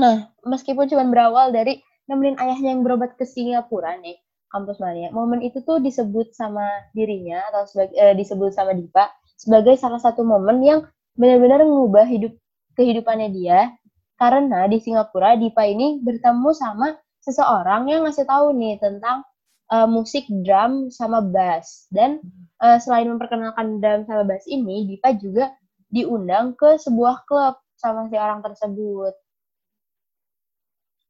Nah, 0.00 0.30
meskipun 0.46 0.86
cuma 0.88 1.04
berawal 1.06 1.52
dari 1.52 1.82
nemenin 2.08 2.38
ayahnya 2.40 2.74
yang 2.74 2.82
berobat 2.86 3.14
ke 3.18 3.24
Singapura 3.28 3.98
nih, 4.00 4.16
kampus 4.50 4.78
mania, 4.82 5.12
momen 5.14 5.44
itu 5.44 5.62
tuh 5.62 5.78
disebut 5.78 6.34
sama 6.34 6.66
dirinya 6.96 7.42
atau 7.52 7.66
sebagai 7.70 7.94
eh, 7.98 8.14
disebut 8.18 8.50
sama 8.50 8.74
Dipa 8.74 9.10
sebagai 9.40 9.74
salah 9.80 9.96
satu 9.96 10.20
momen 10.20 10.60
yang 10.60 10.80
benar-benar 11.16 11.64
mengubah 11.64 12.04
hidup 12.04 12.36
kehidupannya 12.76 13.32
dia 13.32 13.72
karena 14.20 14.68
di 14.68 14.76
Singapura 14.84 15.32
Dipa 15.40 15.64
ini 15.64 16.04
bertemu 16.04 16.50
sama 16.52 16.92
seseorang 17.24 17.88
yang 17.88 18.04
ngasih 18.04 18.24
tahu 18.24 18.56
nih 18.56 18.80
tentang 18.80 19.24
eh, 19.72 19.88
musik 19.88 20.24
drum 20.44 20.88
sama 20.92 21.20
bass 21.24 21.88
dan 21.92 22.20
eh, 22.60 22.78
selain 22.80 23.08
memperkenalkan 23.08 23.80
drum 23.80 24.04
sama 24.08 24.22
bass 24.26 24.44
ini 24.48 24.88
Dipa 24.88 25.14
juga 25.16 25.52
diundang 25.90 26.54
ke 26.54 26.78
sebuah 26.78 27.26
klub 27.26 27.58
sama 27.76 28.06
si 28.12 28.16
orang 28.16 28.44
tersebut. 28.44 29.14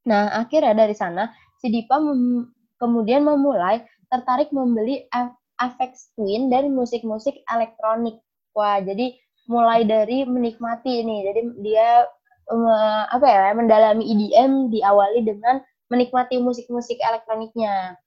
Nah, 0.09 0.33
akhirnya 0.41 0.73
dari 0.87 0.97
sana 0.97 1.29
si 1.61 1.69
Dipa 1.69 2.01
mem- 2.01 2.51
kemudian 2.81 3.23
memulai 3.27 3.85
tertarik 4.09 4.51
membeli 4.51 5.05
Afex 5.61 6.17
Twin 6.17 6.49
dan 6.49 6.73
musik-musik 6.73 7.37
elektronik. 7.47 8.17
Wah, 8.57 8.81
jadi 8.81 9.13
mulai 9.47 9.85
dari 9.85 10.25
menikmati 10.25 11.05
ini. 11.05 11.29
Jadi 11.29 11.41
dia 11.61 12.09
apa 13.15 13.27
ya, 13.31 13.55
mendalami 13.55 14.03
EDM 14.03 14.75
diawali 14.75 15.23
dengan 15.23 15.63
menikmati 15.91 16.39
musik-musik 16.39 16.97
elektroniknya. 17.03 17.99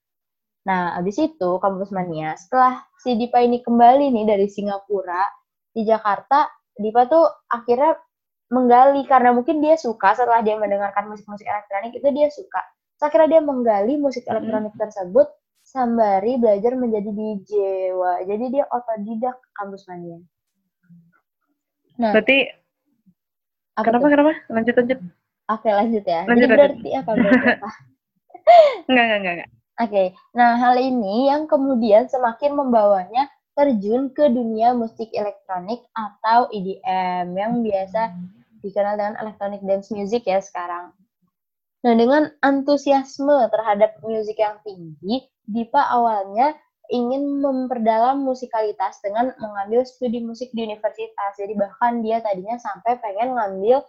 Nah, 0.63 0.95
habis 0.95 1.19
itu 1.19 1.49
kampus 1.59 1.91
mania, 1.91 2.39
setelah 2.39 2.87
si 3.03 3.19
Dipa 3.19 3.43
ini 3.43 3.59
kembali 3.59 4.07
nih 4.15 4.25
dari 4.25 4.47
Singapura 4.47 5.27
di 5.75 5.83
Jakarta, 5.83 6.47
Dipa 6.79 7.03
tuh 7.11 7.27
akhirnya 7.51 7.99
menggali 8.47 9.03
karena 9.03 9.35
mungkin 9.35 9.59
dia 9.59 9.75
suka 9.75 10.15
setelah 10.15 10.39
dia 10.39 10.55
mendengarkan 10.55 11.11
musik-musik 11.11 11.43
elektronik 11.43 11.91
itu 11.99 12.07
dia 12.15 12.31
suka. 12.31 12.63
Terus 12.95 13.03
akhirnya 13.11 13.29
dia 13.37 13.41
menggali 13.43 13.93
musik 13.99 14.23
elektronik 14.23 14.71
tersebut 14.79 15.27
sembari 15.63 16.39
belajar 16.39 16.79
menjadi 16.79 17.09
DJ. 17.11 17.51
Wah, 17.99 18.23
jadi 18.23 18.45
dia 18.47 18.63
otodidak 18.71 19.35
kampus 19.59 19.83
mania. 19.91 20.23
Nah, 21.99 22.13
Berarti 22.15 22.37
apa 23.73 23.85
kenapa 23.85 24.07
kenapa? 24.07 24.33
Lanjut 24.53 24.75
lanjut. 24.77 24.99
Oke, 25.53 25.69
lanjut 25.69 26.03
ya. 26.03 26.25
Lanjut, 26.25 26.49
jadi 26.49 26.55
berarti 26.57 26.89
apa 26.97 27.11
berarti 27.13 27.47
apa? 27.61 27.69
Enggak 28.89 29.03
enggak 29.05 29.19
enggak. 29.19 29.33
enggak. 29.33 29.49
Oke, 29.73 30.03
nah 30.37 30.53
hal 30.61 30.75
ini 30.77 31.33
yang 31.33 31.49
kemudian 31.49 32.05
semakin 32.05 32.53
membawanya 32.53 33.25
terjun 33.57 34.13
ke 34.13 34.29
dunia 34.29 34.73
musik 34.73 35.09
elektronik 35.13 35.81
atau 35.97 36.45
EDM 36.53 37.33
yang 37.33 37.61
biasa 37.65 38.13
dikenal 38.61 38.97
dengan 38.97 39.15
electronic 39.21 39.61
dance 39.65 39.89
music 39.89 40.25
ya 40.29 40.41
sekarang. 40.41 40.93
Nah, 41.83 41.93
dengan 41.99 42.31
antusiasme 42.39 43.51
terhadap 43.51 43.99
musik 44.05 44.39
yang 44.39 44.55
tinggi, 44.63 45.27
Dipa 45.43 45.83
awalnya 45.91 46.55
ingin 46.87 47.43
memperdalam 47.43 48.23
musikalitas 48.23 49.03
dengan 49.03 49.35
mengambil 49.35 49.83
studi 49.83 50.23
musik 50.23 50.47
di 50.55 50.63
universitas. 50.63 51.35
Jadi 51.35 51.57
bahkan 51.59 51.99
dia 51.99 52.23
tadinya 52.23 52.55
sampai 52.55 52.95
pengen 53.03 53.35
ngambil 53.35 53.83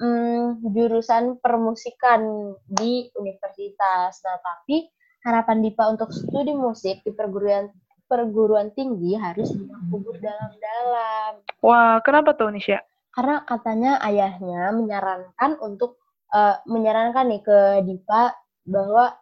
hmm, 0.00 0.64
jurusan 0.72 1.40
permusikan 1.40 2.52
di 2.68 3.08
universitas. 3.16 4.20
Nah, 4.24 4.38
tapi 4.40 4.88
harapan 5.26 5.64
Dipa 5.64 5.90
untuk 5.90 6.14
studi 6.14 6.54
musik 6.54 7.02
di 7.02 7.10
perguruan 7.10 7.68
perguruan 8.06 8.70
tinggi 8.70 9.18
harus 9.18 9.50
dikubur 9.50 10.14
dalam-dalam. 10.22 11.42
Wah, 11.58 11.98
kenapa 12.06 12.38
tuh 12.38 12.54
Nisha? 12.54 12.86
Karena 13.10 13.42
katanya 13.42 13.98
ayahnya 14.06 14.70
menyarankan 14.70 15.58
untuk 15.58 15.98
eh, 16.30 16.56
menyarankan 16.70 17.26
nih 17.26 17.42
ke 17.42 17.58
Dipa 17.82 18.30
bahwa 18.62 19.18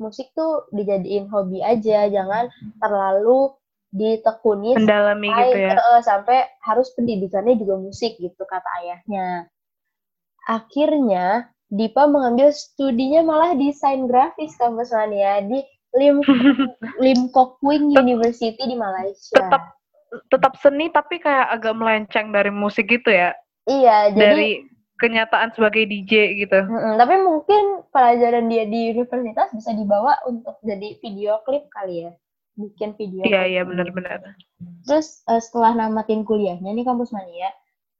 musik 0.00 0.32
tuh 0.32 0.68
dijadiin 0.72 1.28
hobi 1.28 1.60
aja, 1.60 2.08
jangan 2.08 2.48
terlalu 2.80 3.52
ditekuni 3.92 4.76
Mendalami 4.76 5.28
sampai, 5.28 5.48
gitu 5.52 5.58
ya. 5.60 5.76
eh, 5.76 6.00
sampai 6.04 6.38
harus 6.64 6.88
pendidikannya 6.96 7.54
juga 7.56 7.74
musik 7.80 8.16
gitu 8.16 8.42
kata 8.44 8.68
ayahnya. 8.84 9.48
Akhirnya 10.46 11.50
Dipa 11.66 12.06
mengambil 12.06 12.54
studinya 12.54 13.26
malah 13.26 13.58
desain 13.58 14.06
grafis 14.06 14.54
kampus 14.54 14.94
Mania 14.94 15.42
di 15.42 15.66
Lim 15.98 16.22
Lim 17.02 17.20
Kok 17.34 17.58
Wing 17.66 17.90
University 17.90 18.54
di 18.54 18.78
Malaysia. 18.78 19.34
Tetap 19.34 19.74
tetap 20.30 20.54
seni 20.62 20.86
tapi 20.94 21.18
kayak 21.18 21.50
agak 21.50 21.74
melenceng 21.74 22.30
dari 22.30 22.54
musik 22.54 22.86
gitu 22.86 23.10
ya. 23.10 23.34
Iya, 23.66 24.14
jadi 24.14 24.22
Dari 24.30 24.50
kenyataan 25.02 25.50
sebagai 25.52 25.90
DJ 25.90 26.38
gitu. 26.46 26.60
Mm-mm, 26.70 26.94
tapi 26.96 27.14
mungkin 27.18 27.82
pelajaran 27.90 28.46
dia 28.46 28.64
di 28.64 28.94
universitas 28.94 29.50
bisa 29.50 29.74
dibawa 29.74 30.14
untuk 30.24 30.56
jadi 30.62 30.96
video 31.02 31.42
klip 31.42 31.66
kali 31.74 32.06
ya. 32.06 32.12
Bikin 32.56 32.94
video 32.96 33.26
Iya 33.26 33.42
iya 33.44 33.62
benar-benar. 33.66 34.22
Terus 34.86 35.20
eh, 35.26 35.42
setelah 35.42 35.76
namatin 35.76 36.22
kuliahnya 36.22 36.72
nih 36.72 36.86
kampus 36.86 37.12
mania, 37.12 37.50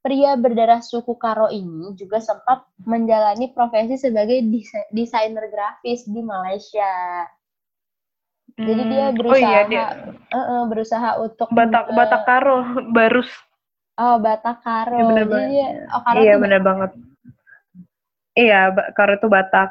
pria 0.07 0.33
berdarah 0.45 0.79
suku 0.91 1.13
Karo 1.25 1.51
ini 1.51 1.91
juga 2.01 2.19
sempat 2.23 2.59
menjalani 2.87 3.47
profesi 3.57 3.95
sebagai 3.99 4.39
desa- 4.55 4.87
desainer 4.95 5.47
grafis 5.55 6.07
di 6.15 6.23
Malaysia. 6.23 6.93
Jadi 8.67 8.83
dia 8.93 9.07
Hmm, 9.07 9.19
berusaha, 9.19 9.35
Oh 9.35 9.39
iya 9.39 9.61
dia 9.71 9.85
eh, 10.37 10.47
eh, 10.55 10.63
berusaha 10.71 11.11
untuk 11.27 11.51
Batak 11.57 11.85
eh, 11.91 11.95
Batak 11.97 12.23
Karo 12.29 12.57
Barus. 12.95 13.31
oh 14.05 14.17
Batak 14.25 14.57
Karo. 14.65 14.97
Iya, 14.97 15.03
bener 15.09 15.25
Jadi 15.31 15.43
dia, 15.51 15.67
oh 15.95 16.03
Karo 16.07 16.21
Iya 16.23 16.33
benar 16.43 16.61
banget. 16.69 16.91
Iya, 18.43 18.61
Karo 18.97 19.13
itu 19.19 19.27
Batak, 19.35 19.69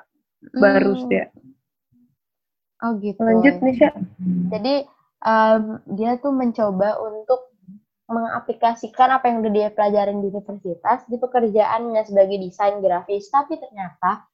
Hmm, 0.53 0.61
Barus 0.61 1.01
dia. 1.09 1.25
Oh 2.83 2.91
gitu. 3.03 3.23
Lanjut 3.25 3.55
Nisha. 3.63 3.89
Jadi 4.51 4.73
em, 5.25 5.63
dia 5.97 6.11
tuh 6.23 6.33
mencoba 6.35 6.89
untuk 7.07 7.39
mengaplikasikan 8.05 9.09
apa 9.09 9.25
yang 9.29 9.41
udah 9.41 9.51
dia 9.51 9.69
pelajarin 9.73 10.21
di 10.21 10.29
universitas 10.29 11.05
di 11.09 11.17
pekerjaannya 11.17 12.01
sebagai 12.05 12.37
desain 12.37 12.77
grafis. 12.79 13.27
Tapi 13.27 13.57
ternyata 13.57 14.25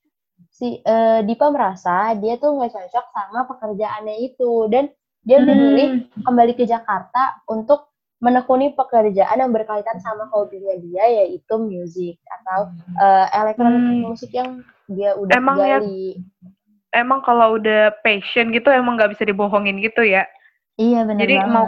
si 0.51 0.79
eh, 0.79 1.19
Dipa 1.23 1.47
merasa 1.49 2.11
dia 2.19 2.35
tuh 2.35 2.59
nggak 2.59 2.71
cocok 2.75 3.05
sama 3.09 3.39
pekerjaannya 3.47 4.15
itu 4.21 4.67
dan 4.67 4.91
dia 5.21 5.37
Hmm. 5.39 5.47
memilih 5.47 5.89
kembali 6.25 6.53
ke 6.57 6.65
Jakarta 6.65 7.39
untuk 7.47 7.87
menekuni 8.21 8.73
pekerjaan 8.73 9.37
yang 9.39 9.49
berkaitan 9.49 9.97
sama 9.97 10.29
hobinya 10.29 10.77
dia 10.77 11.05
yaitu 11.23 11.55
musik 11.57 12.17
atau 12.27 12.69
eh, 12.99 13.25
elektronik 13.33 13.81
Hmm. 13.81 14.01
musik 14.03 14.31
yang 14.33 14.61
dia 14.85 15.15
udah 15.15 15.31
Emang 15.33 15.57
ya- 15.57 15.79
gali. 15.79 16.19
Emang 16.91 17.23
kalau 17.23 17.55
udah 17.55 17.95
passion 18.03 18.51
gitu 18.51 18.67
emang 18.67 18.99
nggak 18.99 19.15
bisa 19.15 19.23
dibohongin 19.23 19.79
gitu 19.79 20.03
ya. 20.03 20.27
Iya 20.75 21.07
benar 21.07 21.23
Jadi 21.23 21.35
banget. 21.39 21.53
mau 21.55 21.65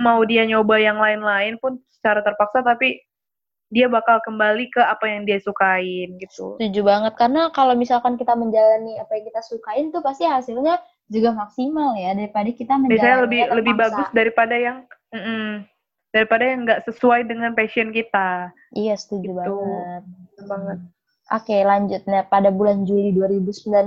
mau 0.00 0.24
dia 0.24 0.48
nyoba 0.48 0.80
yang 0.80 0.96
lain-lain 0.96 1.60
pun 1.60 1.76
secara 1.92 2.24
terpaksa 2.24 2.64
tapi 2.64 3.04
dia 3.70 3.86
bakal 3.86 4.18
kembali 4.26 4.66
ke 4.74 4.82
apa 4.82 5.06
yang 5.06 5.22
dia 5.22 5.38
sukain 5.38 6.18
gitu. 6.18 6.58
Setuju 6.58 6.80
banget 6.82 7.14
karena 7.14 7.54
kalau 7.54 7.78
misalkan 7.78 8.18
kita 8.18 8.34
menjalani 8.34 8.98
apa 8.98 9.14
yang 9.14 9.24
kita 9.30 9.40
sukain 9.46 9.94
tuh 9.94 10.02
pasti 10.02 10.26
hasilnya 10.26 10.82
juga 11.06 11.30
maksimal 11.30 11.94
ya 11.94 12.10
daripada 12.18 12.50
kita 12.50 12.74
menjalani 12.74 12.98
Biasanya 12.98 13.18
lebih 13.22 13.42
lebih 13.54 13.74
bagus 13.78 14.08
daripada 14.10 14.54
yang 14.58 14.82
mm-mm, 15.14 15.62
daripada 16.10 16.42
yang 16.42 16.66
nggak 16.66 16.82
sesuai 16.90 17.30
dengan 17.30 17.54
passion 17.54 17.94
kita. 17.94 18.50
Iya 18.74 18.98
setuju 18.98 19.30
Gitu. 19.30 19.38
banget. 19.38 20.02
Banget. 20.50 20.78
Oke 21.30 21.56
lanjut 21.62 22.02
nah 22.10 22.26
pada 22.26 22.50
bulan 22.50 22.82
Juli 22.82 23.14
2019 23.14 23.86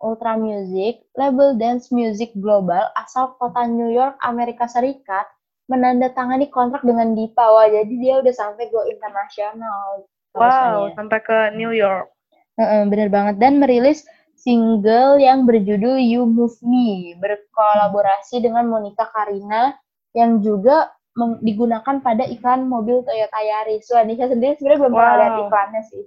Ultra 0.00 0.36
Music, 0.36 1.04
label 1.16 1.56
dance 1.56 1.88
music 1.88 2.36
global 2.36 2.84
asal 3.00 3.36
kota 3.40 3.64
New 3.64 3.88
York, 3.88 4.20
Amerika 4.20 4.68
Serikat, 4.68 5.24
menandatangani 5.72 6.52
kontrak 6.52 6.84
dengan 6.84 7.16
Dipa. 7.16 7.42
Wah, 7.42 7.66
jadi 7.66 7.94
dia 7.96 8.14
udah 8.20 8.34
sampai 8.34 8.68
go 8.68 8.84
internasional. 8.86 10.04
Wow, 10.36 10.92
sampai 10.92 11.18
ke 11.24 11.38
New 11.56 11.72
York. 11.72 12.12
Heeh, 12.60 12.88
bener 12.88 13.08
banget 13.12 13.36
dan 13.40 13.60
merilis 13.60 14.04
single 14.36 15.16
yang 15.20 15.44
berjudul 15.48 15.96
You 16.00 16.24
Move 16.28 16.56
Me 16.64 17.16
berkolaborasi 17.16 18.44
dengan 18.44 18.68
Monica 18.68 19.08
Karina 19.12 19.76
yang 20.12 20.40
juga 20.44 20.92
digunakan 21.40 22.00
pada 22.04 22.28
iklan 22.28 22.68
mobil 22.68 23.00
Toyota 23.00 23.40
Yaris. 23.40 23.88
Wah, 23.92 24.04
Nisha 24.04 24.28
sendiri 24.28 24.60
sebenarnya 24.60 24.80
belum 24.84 24.94
pernah 24.94 25.12
Wow. 25.16 25.20
lihat 25.24 25.34
iklannya 25.40 25.82
sih. 25.88 26.04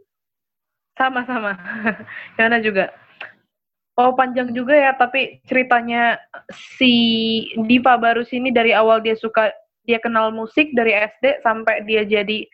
Sama-sama. 0.98 1.58
Yana 2.38 2.62
juga. 2.66 2.94
Oh, 4.00 4.16
panjang 4.16 4.56
juga 4.56 4.72
ya, 4.72 4.95
tapi 4.95 5.43
ceritanya 5.43 6.16
si 6.56 6.93
Dipa 7.68 8.00
Barus 8.00 8.32
ini 8.32 8.47
dari 8.47 8.72
awal 8.72 9.04
dia 9.04 9.12
suka, 9.20 9.52
dia 9.84 10.00
kenal 10.00 10.32
musik 10.32 10.72
dari 10.72 10.95
SD 10.95 11.43
sampai 11.43 11.84
dia 11.84 12.08
jadi 12.08 12.47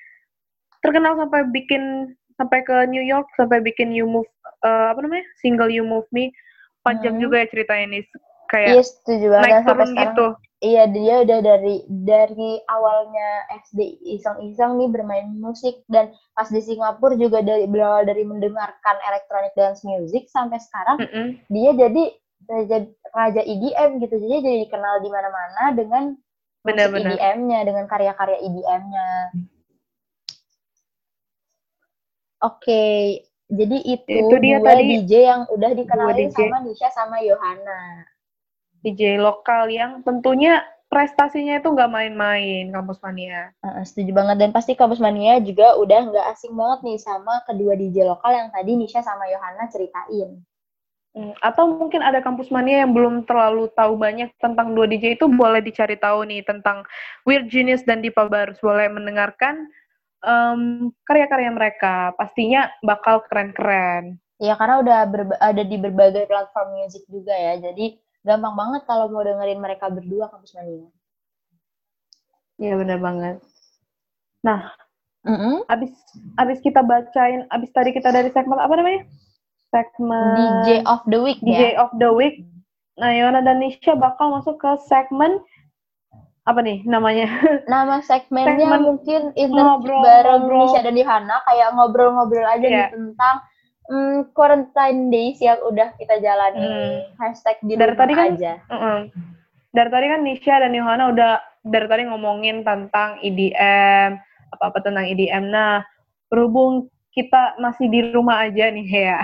terkenal 0.82 1.14
sampai 1.22 1.46
bikin 1.54 2.10
sampai 2.42 2.66
ke 2.66 2.90
New 2.90 3.06
York, 3.06 3.30
sampai 3.38 3.62
bikin 3.62 3.94
You 3.94 4.10
Move 4.10 4.26
eh, 4.66 4.88
apa 4.90 4.98
namanya? 5.06 5.22
Single 5.38 5.70
You 5.70 5.86
Move 5.86 6.10
Me. 6.10 6.34
Panjang 6.82 7.22
Hmm. 7.22 7.30
juga 7.30 7.46
ya 7.46 7.48
ceritanya 7.50 7.94
ini. 7.94 8.00
Iya, 8.48 8.78
Kayak 8.78 8.86
setuju 8.86 9.26
banget. 9.28 9.46
naik 9.46 9.56
sampai 9.58 9.66
turun 9.66 9.90
sekarang, 9.90 10.14
gitu. 10.14 10.28
iya 10.62 10.84
dia 10.88 11.16
udah 11.22 11.40
dari 11.42 11.76
dari 11.88 12.52
awalnya 12.66 13.30
SD 13.60 13.80
iseng-iseng 14.16 14.72
nih 14.76 14.90
bermain 14.90 15.28
musik 15.36 15.82
dan 15.86 16.06
pas 16.32 16.48
di 16.48 16.60
Singapura 16.60 17.14
juga 17.16 17.42
dari 17.42 17.66
berawal 17.66 18.04
dari 18.04 18.22
mendengarkan 18.22 18.96
electronic 19.04 19.54
dance 19.54 19.82
music 19.82 20.26
sampai 20.28 20.58
sekarang 20.58 20.98
Mm-mm. 21.02 21.28
dia 21.48 21.72
jadi 21.72 22.04
raja, 22.46 22.78
raja 23.12 23.42
EDM 23.42 23.98
gitu 24.00 24.16
jadi 24.16 24.36
jadi 24.40 24.58
dikenal 24.64 25.02
di 25.02 25.10
mana-mana 25.10 25.64
dengan. 25.74 26.04
EDM-nya 26.66 27.62
dengan 27.62 27.86
karya-karya 27.86 28.42
EDM-nya 28.42 29.08
oke 32.42 32.84
jadi 33.46 33.78
itu, 33.86 34.10
Itu 34.10 34.36
dia 34.42 34.58
dua 34.58 34.74
tadi, 34.74 35.06
DJ 35.06 35.12
yang 35.22 35.42
udah 35.46 35.72
dikenalin 35.72 36.30
DJ. 36.30 36.38
sama 36.42 36.58
Nisha 36.66 36.90
sama 36.90 37.18
Yohana 37.22 37.82
DJ 38.86 39.18
lokal 39.18 39.66
yang 39.74 40.06
tentunya 40.06 40.62
prestasinya 40.86 41.58
itu 41.58 41.68
nggak 41.74 41.92
main-main 41.92 42.70
kampus 42.70 43.02
mania. 43.02 43.50
Heeh, 43.66 43.84
setuju 43.84 44.12
banget 44.14 44.36
dan 44.40 44.50
pasti 44.54 44.78
Kampus 44.78 45.02
Mania 45.02 45.42
juga 45.42 45.76
udah 45.76 46.14
nggak 46.14 46.26
asing 46.38 46.54
banget 46.54 46.80
nih 46.86 46.98
sama 47.02 47.42
kedua 47.50 47.74
DJ 47.74 48.06
lokal 48.06 48.32
yang 48.32 48.50
tadi 48.54 48.78
Nisha 48.78 49.02
sama 49.02 49.26
Yohana 49.28 49.66
ceritain. 49.68 50.40
Hmm, 51.16 51.32
Atau 51.40 51.80
mungkin 51.80 52.04
ada 52.04 52.20
kampus 52.20 52.52
mania 52.52 52.84
yang 52.84 52.92
belum 52.92 53.24
terlalu 53.24 53.72
tahu 53.72 53.96
banyak 53.96 54.36
tentang 54.40 54.76
dua 54.76 54.84
DJ 54.86 55.16
itu 55.16 55.26
boleh 55.32 55.64
dicari 55.64 55.96
tahu 55.96 56.28
nih 56.28 56.44
tentang 56.44 56.84
Weird 57.24 57.48
Genius 57.48 57.88
dan 57.88 58.04
Dipa 58.04 58.28
Barus 58.28 58.60
boleh 58.60 58.92
mendengarkan 58.92 59.68
em, 60.24 60.92
karya-karya 61.08 61.52
mereka 61.56 62.12
pastinya 62.20 62.68
bakal 62.84 63.24
keren-keren. 63.32 64.20
Ya 64.44 64.60
karena 64.60 64.84
udah 64.84 64.96
ada 65.40 65.64
di 65.64 65.80
berbagai 65.80 66.28
platform 66.28 66.84
musik 66.84 67.08
juga 67.08 67.32
ya, 67.32 67.72
jadi 67.72 67.96
gampang 68.26 68.54
banget 68.54 68.82
kalau 68.84 69.06
mau 69.08 69.22
dengerin 69.22 69.58
mereka 69.58 69.88
berdua 69.88 70.28
Kampus 70.28 70.52
Mania. 70.54 70.90
Iya 72.58 72.74
benar 72.76 72.98
banget. 72.98 73.36
Nah, 74.42 74.72
Mm-mm. 75.22 75.66
abis 75.68 75.92
abis 76.36 76.58
kita 76.60 76.82
bacain, 76.82 77.46
abis 77.48 77.70
tadi 77.70 77.92
kita 77.92 78.10
dari 78.10 78.30
segmen 78.30 78.58
apa 78.58 78.74
namanya? 78.74 79.06
Segmen 79.70 80.34
DJ 80.34 80.70
of 80.84 81.06
the 81.06 81.20
week 81.20 81.40
DJ 81.40 81.74
ya. 81.74 81.80
of 81.80 81.92
the 81.96 82.10
Week. 82.10 82.42
Nah, 82.96 83.12
Yona 83.12 83.44
dan 83.44 83.60
Nisha 83.60 83.92
bakal 83.94 84.32
masuk 84.32 84.56
ke 84.56 84.72
segmen 84.82 85.44
apa 86.44 86.62
nih 86.62 86.86
namanya? 86.86 87.28
Nama 87.68 88.00
segmennya 88.00 88.56
Segmen 88.56 88.82
mungkin 88.86 89.22
interview 89.36 89.52
ngobrol- 89.52 90.02
bareng 90.02 90.42
ngobrol. 90.42 90.62
Nisha 90.64 90.80
dan 90.80 90.96
Yohana 90.96 91.36
kayak 91.44 91.70
ngobrol-ngobrol 91.76 92.46
aja 92.46 92.64
nih 92.64 92.72
Iya. 92.72 92.88
tentang 92.90 93.36
mm, 93.88 94.32
quarantine 94.32 95.10
days 95.10 95.38
yang 95.40 95.58
udah 95.62 95.94
kita 95.96 96.18
jalani. 96.18 96.62
Hmm. 96.62 96.96
Hashtag 97.18 97.58
di 97.62 97.74
Dari 97.76 97.94
tadi 97.94 98.14
kan- 98.14 98.34
aja. 98.34 98.54
Mm-mm. 98.68 99.00
Dari 99.70 99.90
tadi 99.92 100.06
kan 100.08 100.22
Nisha 100.24 100.56
dan 100.58 100.72
Yohana 100.72 101.12
udah 101.12 101.32
dari 101.62 101.84
tadi 101.86 102.04
ngomongin 102.08 102.64
tentang 102.64 103.20
EDM, 103.20 104.16
apa-apa 104.52 104.80
tentang 104.80 105.04
EDM. 105.04 105.52
Nah, 105.52 105.84
berhubung 106.28 106.88
kita 107.12 107.60
masih 107.60 107.88
di 107.88 108.00
rumah 108.12 108.44
aja 108.44 108.72
nih 108.72 108.88
ya. 108.88 109.20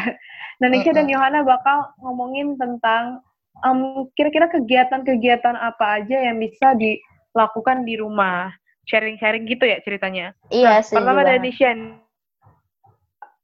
Nah, 0.59 0.67
Nisha 0.67 0.91
dan 0.91 1.07
Mm-mm. 1.07 1.15
Yohana 1.15 1.39
bakal 1.41 1.89
ngomongin 1.99 2.53
tentang 2.53 3.23
em, 3.61 3.79
kira-kira 4.13 4.45
kegiatan-kegiatan 4.47 5.55
apa 5.55 6.03
aja 6.03 6.17
yang 6.21 6.37
bisa 6.37 6.75
dilakukan 6.75 7.81
di 7.81 7.95
rumah. 7.95 8.51
Sharing-sharing 8.81 9.45
gitu 9.45 9.63
ya 9.63 9.77
ceritanya. 9.81 10.33
Iya, 10.49 10.67
Nah, 10.67 10.81
setuju 10.83 10.95
pertama 10.99 11.21
dari. 11.23 11.39
Nisha. 11.39 11.71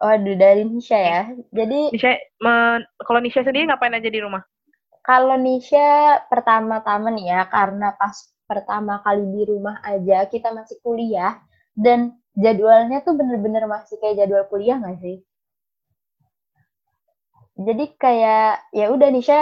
Waduh, 0.04 0.36
dari 0.42 0.62
Nisha 0.70 0.98
ya. 1.10 1.22
Jadi 1.58 1.80
Nisha, 1.92 2.12
men- 2.46 2.88
kalau 3.06 3.20
Nisha 3.22 3.42
sendiri 3.44 3.68
ngapain 3.68 3.92
aja 3.98 4.08
di 4.16 4.20
rumah? 4.24 4.44
kalau 5.08 5.36
Nisha 5.46 5.88
pertama-tama 6.32 7.08
nih 7.16 7.26
ya, 7.34 7.42
karena 7.56 7.88
pas 8.02 8.16
pertama 8.50 8.94
kali 9.06 9.24
di 9.36 9.42
rumah 9.52 9.78
aja, 9.94 10.18
kita 10.34 10.50
masih 10.58 10.78
kuliah, 10.86 11.34
dan 11.86 12.00
jadwalnya 12.44 12.98
tuh 13.06 13.14
bener-bener 13.20 13.64
masih 13.76 13.96
kayak 14.02 14.18
jadwal 14.20 14.46
kuliah 14.52 14.78
nggak 14.82 14.98
sih? 15.04 15.16
Jadi 17.58 17.86
kayak, 17.98 18.70
ya 18.80 18.86
udah 18.94 19.10
Nisha 19.10 19.42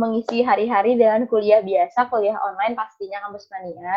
mengisi 0.00 0.38
hari-hari 0.44 0.94
dengan 1.00 1.26
kuliah 1.26 1.60
biasa, 1.64 2.06
kuliah 2.12 2.36
online 2.48 2.74
pastinya 2.78 3.18
kampus 3.26 3.48
mania, 3.52 3.94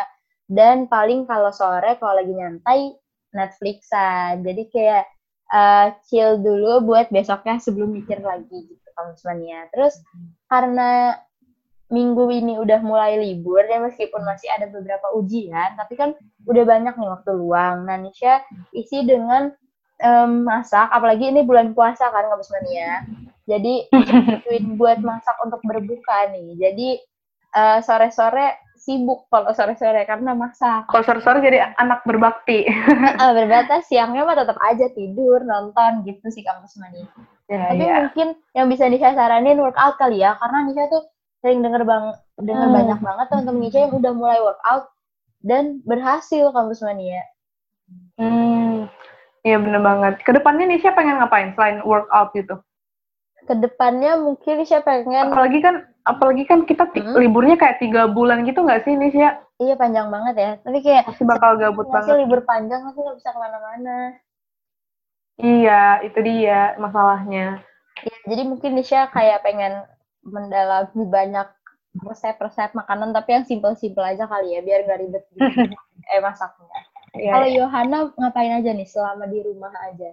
dan 0.50 0.76
paling 0.90 1.20
kalau 1.30 1.52
sore 1.54 1.94
kalau 2.00 2.14
lagi 2.20 2.32
nyantai, 2.34 2.80
Netflixan. 3.36 4.42
Jadi 4.46 4.62
kayak 4.74 5.04
eh, 5.52 5.88
chill 6.08 6.40
dulu 6.40 6.84
buat 6.86 7.12
besoknya 7.12 7.60
sebelum 7.60 7.92
mikir 7.92 8.22
lagi 8.24 8.64
gitu 8.70 8.84
mania. 9.26 9.66
Terus 9.74 9.98
karena 10.46 11.18
minggu 11.92 12.26
ini 12.32 12.58
udah 12.58 12.80
mulai 12.80 13.20
libur 13.20 13.62
ya 13.66 13.78
meskipun 13.78 14.24
masih 14.24 14.48
ada 14.50 14.66
beberapa 14.70 15.12
ujian, 15.14 15.76
tapi 15.76 15.94
kan 15.94 16.10
udah 16.48 16.64
banyak 16.64 16.94
nih 16.96 17.10
waktu 17.10 17.30
luang. 17.36 17.86
Nah, 17.86 18.00
Nisha 18.00 18.42
isi 18.72 19.04
dengan 19.04 19.52
um, 20.00 20.48
masak, 20.48 20.88
apalagi 20.90 21.30
ini 21.30 21.44
bulan 21.44 21.76
puasa 21.76 22.08
kan 22.08 22.26
Kampus 22.30 22.50
Mania. 22.50 23.04
Jadi 23.44 23.92
buat 24.80 25.04
masak 25.04 25.36
untuk 25.44 25.60
berbuka 25.68 26.32
nih. 26.32 26.56
Jadi 26.56 26.88
uh, 27.52 27.78
sore-sore 27.84 28.63
sibuk 28.84 29.24
kalau 29.32 29.48
sore-sore 29.56 30.04
karena 30.04 30.36
masak. 30.36 30.84
Kalau 30.92 31.04
sore-sore 31.08 31.40
jadi 31.40 31.72
anak 31.80 32.04
berbakti. 32.04 32.68
uh, 32.68 33.32
berbatas 33.40 33.88
siangnya 33.88 34.28
mah 34.28 34.36
tetap 34.36 34.60
aja 34.60 34.92
tidur, 34.92 35.40
nonton 35.40 36.04
gitu 36.04 36.28
sih 36.28 36.44
Kampus 36.44 36.76
Mania. 36.76 37.08
Ya, 37.48 37.72
Tapi 37.72 37.84
ya. 37.84 37.96
mungkin 38.04 38.28
yang 38.52 38.68
bisa 38.68 38.84
Nisha 38.92 39.16
saranin 39.16 39.56
workout 39.56 39.96
kali 39.96 40.20
ya, 40.20 40.36
karena 40.36 40.68
Nisha 40.68 40.84
tuh 40.92 41.08
sering 41.40 41.64
denger 41.64 41.84
bang 41.84 42.12
denger 42.40 42.68
hmm. 42.68 42.76
banyak 42.76 42.98
banget 43.00 43.26
teman-teman 43.32 43.60
Nisha 43.64 43.78
yang 43.88 43.94
udah 43.96 44.12
mulai 44.12 44.38
workout 44.40 44.84
dan 45.40 45.80
berhasil 45.88 46.52
kampus 46.52 46.84
mania. 46.84 47.24
Hmm, 48.20 48.88
iya 49.44 49.56
bener 49.60 49.80
banget. 49.80 50.20
Ke 50.24 50.36
depannya 50.36 50.68
Nisha 50.68 50.92
pengen 50.92 51.24
ngapain 51.24 51.56
selain 51.56 51.80
workout 51.88 52.36
gitu? 52.36 52.60
Ke 53.48 53.56
depannya 53.56 54.20
mungkin 54.20 54.60
Nisha 54.60 54.84
pengen. 54.84 55.32
Apalagi 55.32 55.64
kan, 55.64 55.88
apalagi 56.04 56.44
kan 56.44 56.68
kita 56.68 56.84
hmm? 56.92 57.16
liburnya 57.16 57.56
kayak 57.56 57.80
tiga 57.80 58.06
bulan 58.06 58.44
gitu 58.44 58.60
nggak 58.60 58.84
sih 58.84 58.94
Nisha? 58.94 59.40
Iya 59.56 59.74
panjang 59.80 60.12
banget 60.12 60.34
ya. 60.36 60.50
Tapi 60.60 60.78
kayak 60.84 61.08
masih 61.08 61.24
bakal 61.24 61.56
gabut 61.56 61.88
masih 61.88 62.12
banget. 62.12 62.20
libur 62.24 62.40
panjang 62.44 62.80
masih 62.84 63.00
nggak 63.00 63.16
bisa 63.18 63.30
ke 63.32 63.38
mana-mana. 63.40 63.98
Iya, 65.34 65.82
itu 66.06 66.18
dia 66.22 66.78
masalahnya. 66.78 67.58
Ya, 68.04 68.16
jadi 68.28 68.42
mungkin 68.46 68.78
Nisha 68.78 69.10
kayak 69.10 69.42
pengen 69.42 69.82
mendalami 70.22 71.04
banyak 71.08 71.48
resep-resep 71.94 72.74
makanan 72.74 73.14
tapi 73.14 73.38
yang 73.38 73.46
simpel-simpel 73.46 74.02
aja 74.02 74.26
kali 74.26 74.58
ya 74.58 74.60
biar 74.62 74.86
nggak 74.86 75.00
ribet 75.00 75.24
gitu. 75.32 75.40
eh 76.12 76.20
masaknya. 76.20 76.78
Ya, 77.14 77.30
Kalau 77.38 77.48
ya. 77.48 77.56
Yohana 77.62 77.98
ngapain 78.18 78.52
aja 78.58 78.70
nih 78.74 78.88
selama 78.90 79.30
di 79.30 79.38
rumah 79.40 79.70
aja? 79.86 80.10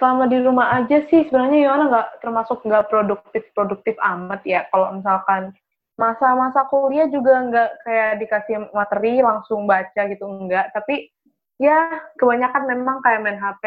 Selama 0.00 0.24
di 0.26 0.38
rumah 0.40 0.72
aja 0.82 1.04
sih 1.06 1.28
sebenarnya 1.28 1.58
Yohana 1.68 1.84
nggak 1.92 2.08
termasuk 2.24 2.58
nggak 2.64 2.88
produktif 2.88 3.44
produktif 3.52 3.94
amat 4.00 4.40
ya. 4.42 4.64
Kalau 4.72 4.96
misalkan 4.96 5.52
masa-masa 6.00 6.64
kuliah 6.72 7.06
juga 7.12 7.44
nggak 7.46 7.70
kayak 7.84 8.12
dikasih 8.24 8.56
materi 8.72 9.20
langsung 9.20 9.68
baca 9.68 10.02
gitu 10.08 10.24
enggak. 10.24 10.72
Tapi 10.72 11.12
ya 11.60 12.08
kebanyakan 12.18 12.64
memang 12.66 13.04
kayak 13.04 13.20
main 13.22 13.38
HP, 13.38 13.64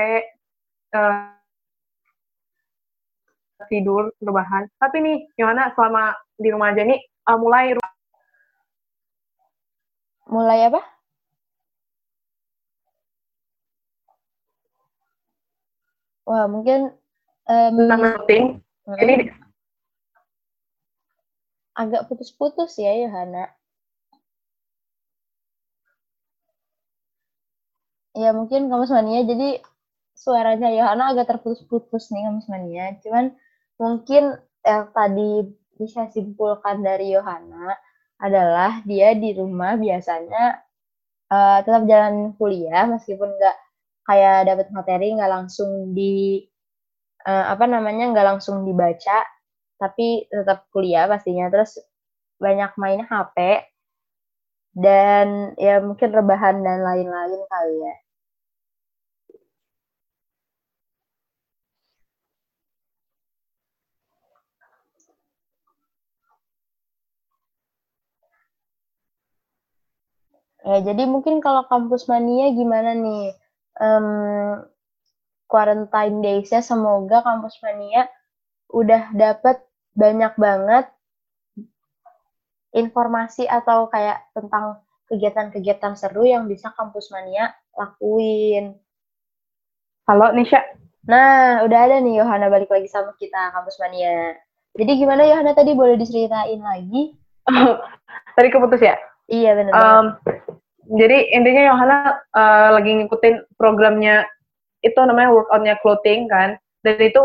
uh, 0.98 1.36
tidur 3.72 4.12
rebahan 4.20 4.68
tapi 4.78 5.00
nih 5.00 5.18
gimana 5.40 5.72
selama 5.74 6.12
di 6.36 6.52
rumah 6.52 6.76
aja 6.76 6.84
nih 6.84 7.00
uh, 7.32 7.38
mulai 7.40 7.74
mulai 10.28 10.68
apa 10.68 10.82
wah 16.26 16.46
mungkin 16.50 16.92
um, 17.48 17.74
tentang 17.78 18.02
penting 18.22 18.44
hmm. 18.86 18.98
ini 19.02 19.16
agak 21.76 22.08
putus-putus 22.08 22.80
ya 22.80 22.96
Yohana. 23.04 23.52
Ya 28.16 28.32
mungkin 28.32 28.72
kamu 28.72 28.88
semuanya 28.88 29.28
jadi 29.28 29.60
suaranya 30.16 30.72
Yohana 30.72 31.12
agak 31.12 31.36
terputus-putus 31.36 32.10
nih 32.16 32.24
kamu 32.24 32.40
semuanya 32.48 32.86
cuman 33.04 33.26
mungkin 33.76 34.40
yang 34.64 34.88
tadi 34.96 35.52
bisa 35.76 36.08
simpulkan 36.16 36.80
dari 36.80 37.12
Yohana 37.12 37.76
adalah 38.16 38.80
dia 38.88 39.12
di 39.12 39.36
rumah 39.36 39.76
biasanya 39.76 40.64
uh, 41.28 41.60
tetap 41.60 41.84
jalan 41.84 42.32
kuliah 42.40 42.88
meskipun 42.88 43.28
nggak 43.28 43.58
kayak 44.08 44.38
dapat 44.50 44.68
materi 44.76 45.08
nggak 45.18 45.32
langsung 45.36 45.72
di 45.98 46.42
uh, 47.28 47.46
apa 47.54 47.66
namanya 47.70 48.04
nggak 48.14 48.28
langsung 48.36 48.64
dibaca 48.68 49.18
tapi 49.82 50.26
tetap 50.32 50.66
kuliah 50.74 51.06
pastinya 51.12 51.46
terus 51.54 51.78
banyak 52.40 52.72
main 52.82 53.02
HP 53.06 53.38
dan 54.84 55.28
ya 55.66 55.76
mungkin 55.88 56.10
rebahan 56.18 56.56
dan 56.66 56.80
lain-lain 56.88 57.42
kali 57.52 57.76
ya 57.88 57.96
Ya, 70.66 70.78
jadi 70.88 71.04
mungkin 71.14 71.36
kalau 71.46 71.64
kampus 71.72 72.04
mania 72.12 72.48
gimana 72.60 72.92
nih? 73.04 73.24
Um, 73.76 74.64
quarantine 75.52 76.24
days-nya 76.24 76.64
semoga 76.64 77.22
kampus 77.22 77.60
mania 77.62 78.08
udah 78.72 79.14
dapat 79.14 79.62
banyak 79.96 80.34
banget 80.36 80.86
informasi 82.76 83.48
atau 83.48 83.88
kayak 83.88 84.28
tentang 84.36 84.84
kegiatan-kegiatan 85.08 85.96
seru 85.96 86.28
yang 86.28 86.50
bisa 86.50 86.74
kampus 86.76 87.08
mania 87.14 87.56
lakuin. 87.78 88.76
Halo 90.10 90.36
Nisha. 90.36 90.60
Nah, 91.06 91.62
udah 91.64 91.80
ada 91.86 92.02
nih 92.02 92.20
Yohana 92.20 92.50
balik 92.50 92.74
lagi 92.74 92.90
sama 92.90 93.14
kita 93.16 93.54
kampus 93.54 93.78
mania. 93.80 94.36
Jadi 94.76 94.92
gimana 95.00 95.24
Yohana 95.24 95.56
tadi 95.56 95.72
boleh 95.72 95.96
diceritain 95.96 96.60
lagi? 96.60 97.16
tadi 98.36 98.48
keputus 98.50 98.82
ya? 98.82 98.98
Iya 99.30 99.56
benar. 99.56 99.74
Um, 99.74 100.06
jadi 100.86 101.18
intinya 101.34 101.64
Yohana 101.74 101.98
uh, 102.34 102.70
lagi 102.78 102.94
ngikutin 102.94 103.58
programnya 103.58 104.30
itu 104.86 104.98
namanya 105.02 105.34
workoutnya 105.34 105.76
clothing 105.82 106.30
kan, 106.30 106.62
dan 106.86 106.98
itu 107.02 107.18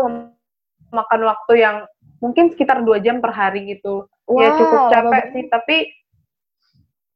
makan 0.89 1.21
waktu 1.29 1.53
yang 1.61 1.85
mungkin 2.17 2.49
sekitar 2.49 2.81
dua 2.81 2.97
jam 2.97 3.21
per 3.21 3.29
hari 3.29 3.69
gitu. 3.77 4.09
Wow, 4.25 4.41
ya 4.41 4.49
cukup 4.57 4.81
capek 4.89 5.23
sih, 5.33 5.43
tapi 5.49 5.77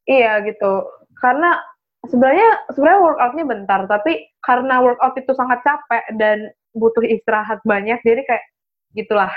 iya 0.06 0.42
gitu. 0.46 0.86
Karena 1.18 1.58
sebenarnya 2.06 2.70
sebenarnya 2.78 3.02
workoutnya 3.02 3.46
bentar, 3.50 3.82
tapi 3.90 4.30
karena 4.46 4.86
workout 4.86 5.18
itu 5.18 5.34
sangat 5.34 5.66
capek 5.66 6.06
dan 6.22 6.54
butuh 6.78 7.02
istirahat 7.02 7.64
banyak, 7.66 7.98
jadi 8.06 8.22
kayak 8.22 8.46
gitulah 8.94 9.34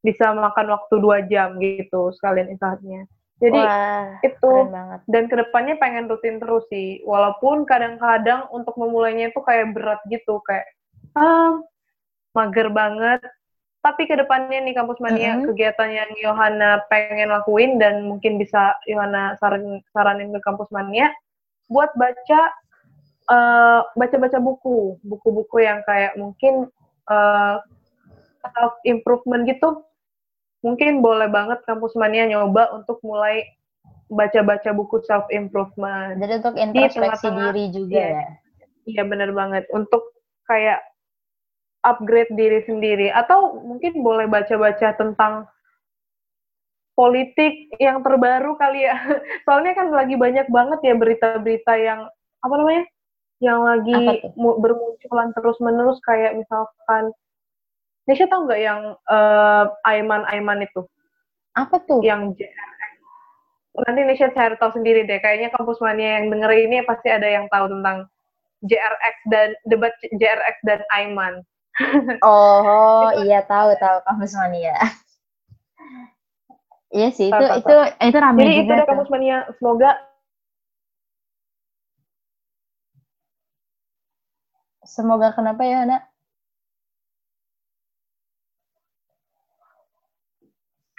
bisa 0.00 0.32
makan 0.32 0.72
waktu 0.72 0.94
dua 0.96 1.26
jam 1.26 1.58
gitu 1.58 2.14
sekalian 2.14 2.54
istirahatnya. 2.54 3.04
Jadi 3.40 3.56
Wah, 3.56 4.20
itu 4.20 4.52
dan 5.08 5.24
ke 5.32 5.34
depannya 5.40 5.80
pengen 5.80 6.12
rutin 6.12 6.36
terus 6.36 6.68
sih. 6.68 7.00
Walaupun 7.08 7.64
kadang-kadang 7.64 8.52
untuk 8.52 8.76
memulainya 8.76 9.32
itu 9.32 9.40
kayak 9.40 9.72
berat 9.72 10.00
gitu, 10.12 10.44
kayak 10.44 10.68
ah 11.16 11.56
mager 12.36 12.68
banget. 12.68 13.24
Tapi 13.80 14.04
ke 14.04 14.12
depannya 14.12 14.60
nih 14.60 14.76
kampus 14.76 15.00
mania 15.00 15.32
mm 15.32 15.36
-hmm. 15.40 15.46
kegiatan 15.48 15.88
yang 15.88 16.10
Yohana 16.20 16.84
pengen 16.92 17.32
lakuin 17.32 17.80
dan 17.80 18.04
mungkin 18.04 18.36
bisa 18.36 18.76
Yohana 18.84 19.40
saran 19.40 19.80
saranin 19.96 20.36
ke 20.36 20.40
kampus 20.44 20.68
mania 20.68 21.08
buat 21.72 21.88
baca 21.96 22.20
baca 23.30 23.86
baca-baca 23.94 24.38
buku, 24.42 24.98
buku-buku 25.06 25.62
yang 25.62 25.80
kayak 25.86 26.18
mungkin 26.18 26.66
uh, 27.06 27.62
self 28.42 28.74
improvement 28.82 29.46
gitu 29.46 29.86
mungkin 30.60 31.00
boleh 31.00 31.28
banget 31.32 31.64
kampus 31.64 31.96
mania 31.96 32.28
nyoba 32.28 32.72
untuk 32.76 33.00
mulai 33.00 33.48
baca-baca 34.10 34.74
buku 34.74 35.00
self 35.06 35.24
improvement. 35.30 36.18
Jadi 36.18 36.32
untuk 36.42 36.56
introspeksi 36.58 37.26
di 37.30 37.38
diri 37.38 37.64
juga 37.70 37.94
iya, 37.96 38.08
ya. 38.10 38.28
Iya 38.90 39.02
benar 39.06 39.30
banget 39.30 39.64
untuk 39.70 40.02
kayak 40.50 40.82
upgrade 41.86 42.32
diri 42.36 42.60
sendiri 42.66 43.08
atau 43.08 43.56
mungkin 43.64 44.04
boleh 44.04 44.28
baca-baca 44.28 44.92
tentang 44.98 45.48
politik 46.98 47.72
yang 47.80 48.04
terbaru 48.04 48.58
kali 48.60 48.84
ya. 48.84 48.98
Soalnya 49.48 49.72
kan 49.72 49.88
lagi 49.94 50.18
banyak 50.18 50.50
banget 50.52 50.80
ya 50.84 50.94
berita-berita 50.98 51.72
yang 51.80 52.00
apa 52.44 52.54
namanya? 52.60 52.84
Yang 53.40 53.60
lagi 53.64 54.00
bermunculan 54.36 55.32
terus-menerus 55.32 55.96
kayak 56.04 56.36
misalkan 56.36 57.16
Nisha 58.10 58.26
tahu 58.26 58.50
nggak 58.50 58.58
yang 58.58 58.98
uh, 59.06 59.70
Aiman 59.86 60.26
Aiman 60.26 60.66
itu? 60.66 60.82
Apa 61.54 61.78
tuh? 61.86 62.02
Yang 62.02 62.42
JRX. 62.42 62.92
Nanti 63.86 64.00
Nisha 64.02 64.34
cari 64.34 64.58
tahu 64.58 64.74
sendiri 64.74 65.06
deh. 65.06 65.22
Kayaknya 65.22 65.54
kampus 65.54 65.78
mania 65.78 66.18
yang 66.18 66.34
denger 66.34 66.50
ini 66.50 66.82
pasti 66.82 67.06
ada 67.06 67.30
yang 67.30 67.46
tahu 67.46 67.70
tentang 67.70 68.10
JRX 68.66 69.14
dan 69.30 69.48
debat 69.70 69.94
JRX 70.18 70.56
dan 70.66 70.82
Aiman. 70.90 71.46
Oh 72.26 73.14
iya 73.22 73.46
tahu 73.46 73.78
tahu 73.78 74.02
kampus 74.04 74.34
mania. 74.34 74.74
iya 76.98 77.14
sih 77.14 77.30
itu 77.30 77.46
itu 77.62 77.76
itu 78.02 78.18
ramai 78.18 78.42
Jadi 78.42 78.52
itu 78.66 78.72
kampus 78.90 79.08
mania. 79.08 79.46
Semoga 79.56 79.94
Semoga 84.90 85.30
kenapa 85.30 85.62
ya, 85.62 85.86
Nak? 85.86 86.09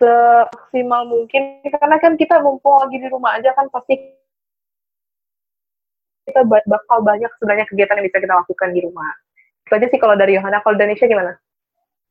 Semaksimal 0.02 1.06
mungkin 1.06 1.62
karena 1.70 1.98
kan 2.02 2.18
kita 2.18 2.42
mumpung 2.42 2.82
lagi 2.82 2.98
di 2.98 3.08
rumah 3.14 3.38
aja 3.38 3.54
kan 3.54 3.70
pasti 3.70 4.18
kita 6.26 6.42
bakal 6.48 7.06
banyak 7.06 7.30
sebenarnya 7.38 7.66
kegiatan 7.70 7.98
yang 8.02 8.08
bisa 8.10 8.18
kita 8.22 8.34
lakukan 8.34 8.70
di 8.74 8.82
rumah. 8.82 9.10
Itu 9.66 9.74
aja 9.78 9.88
sih 9.90 10.00
kalau 10.02 10.18
dari 10.18 10.38
Yohana. 10.38 10.62
Kalau 10.66 10.78
dari 10.78 10.94
Nisha 10.94 11.06
gimana? 11.06 11.38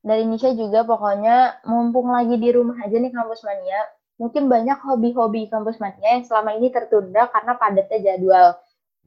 Dari 0.00 0.24
Nisha 0.26 0.54
juga 0.54 0.86
pokoknya 0.86 1.66
mumpung 1.66 2.10
lagi 2.14 2.38
di 2.38 2.50
rumah 2.54 2.78
aja 2.80 2.96
nih 2.96 3.12
kampus 3.12 3.44
mania, 3.44 3.80
mungkin 4.16 4.48
banyak 4.48 4.78
hobi-hobi 4.80 5.48
kampus 5.48 5.76
mania 5.76 6.20
yang 6.20 6.24
selama 6.24 6.56
ini 6.56 6.72
tertunda 6.72 7.28
karena 7.28 7.52
padatnya 7.56 7.98
jadwal 8.00 8.46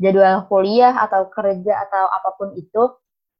jadwal 0.01 0.45
kuliah 0.49 0.93
atau 0.97 1.29
kerja 1.29 1.73
atau 1.89 2.05
apa 2.09 2.29
pun 2.38 2.53
itu. 2.57 2.84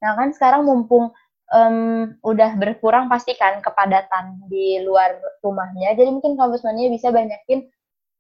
Nah 0.01 0.19
kan 0.19 0.35
sekarang 0.35 0.67
mumpung 0.67 1.15
um, 1.51 2.15
udah 2.23 2.55
berkurang 2.55 3.11
pasti 3.11 3.35
kan 3.35 3.59
kepadatan 3.59 4.47
di 4.47 4.79
luar 4.85 5.19
rumahnya. 5.43 5.97
Jadi 5.97 6.09
mungkin 6.13 6.39
kampus 6.39 6.63
mania 6.63 6.87
bisa 6.87 7.11
banyakin 7.11 7.67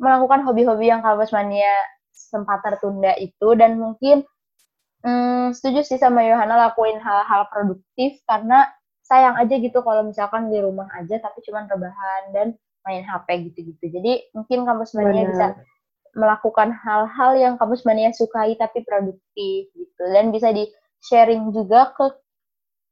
melakukan 0.01 0.43
hobi-hobi 0.43 0.91
yang 0.91 1.05
kampus 1.05 1.31
mania 1.31 1.71
sempat 2.11 2.65
tertunda 2.65 3.13
itu 3.17 3.53
dan 3.55 3.77
mungkin 3.77 4.25
um, 5.05 5.53
setuju 5.53 5.85
sih 5.85 5.99
sama 6.01 6.25
Yohana 6.25 6.69
lakuin 6.69 6.97
hal-hal 6.99 7.47
produktif 7.49 8.19
karena 8.25 8.67
sayang 9.03 9.37
aja 9.37 9.55
gitu 9.59 9.83
kalau 9.83 10.01
misalkan 10.07 10.49
di 10.49 10.57
rumah 10.63 10.87
aja 10.97 11.19
tapi 11.19 11.43
cuma 11.45 11.67
rebahan 11.67 12.23
dan 12.33 12.47
main 12.83 13.03
HP 13.05 13.51
gitu-gitu. 13.51 13.99
Jadi 13.99 14.33
mungkin 14.35 14.67
kampus 14.67 14.95
mania 14.97 15.23
bisa 15.29 15.47
melakukan 16.13 16.69
hal-hal 16.73 17.31
yang 17.33 17.53
kampus 17.57 17.81
mania 17.87 18.13
sukai 18.13 18.53
tapi 18.53 18.85
produktif 18.85 19.71
gitu 19.73 20.03
dan 20.13 20.29
bisa 20.29 20.53
di 20.53 20.69
sharing 21.03 21.49
juga 21.51 21.89
ke 21.97 22.05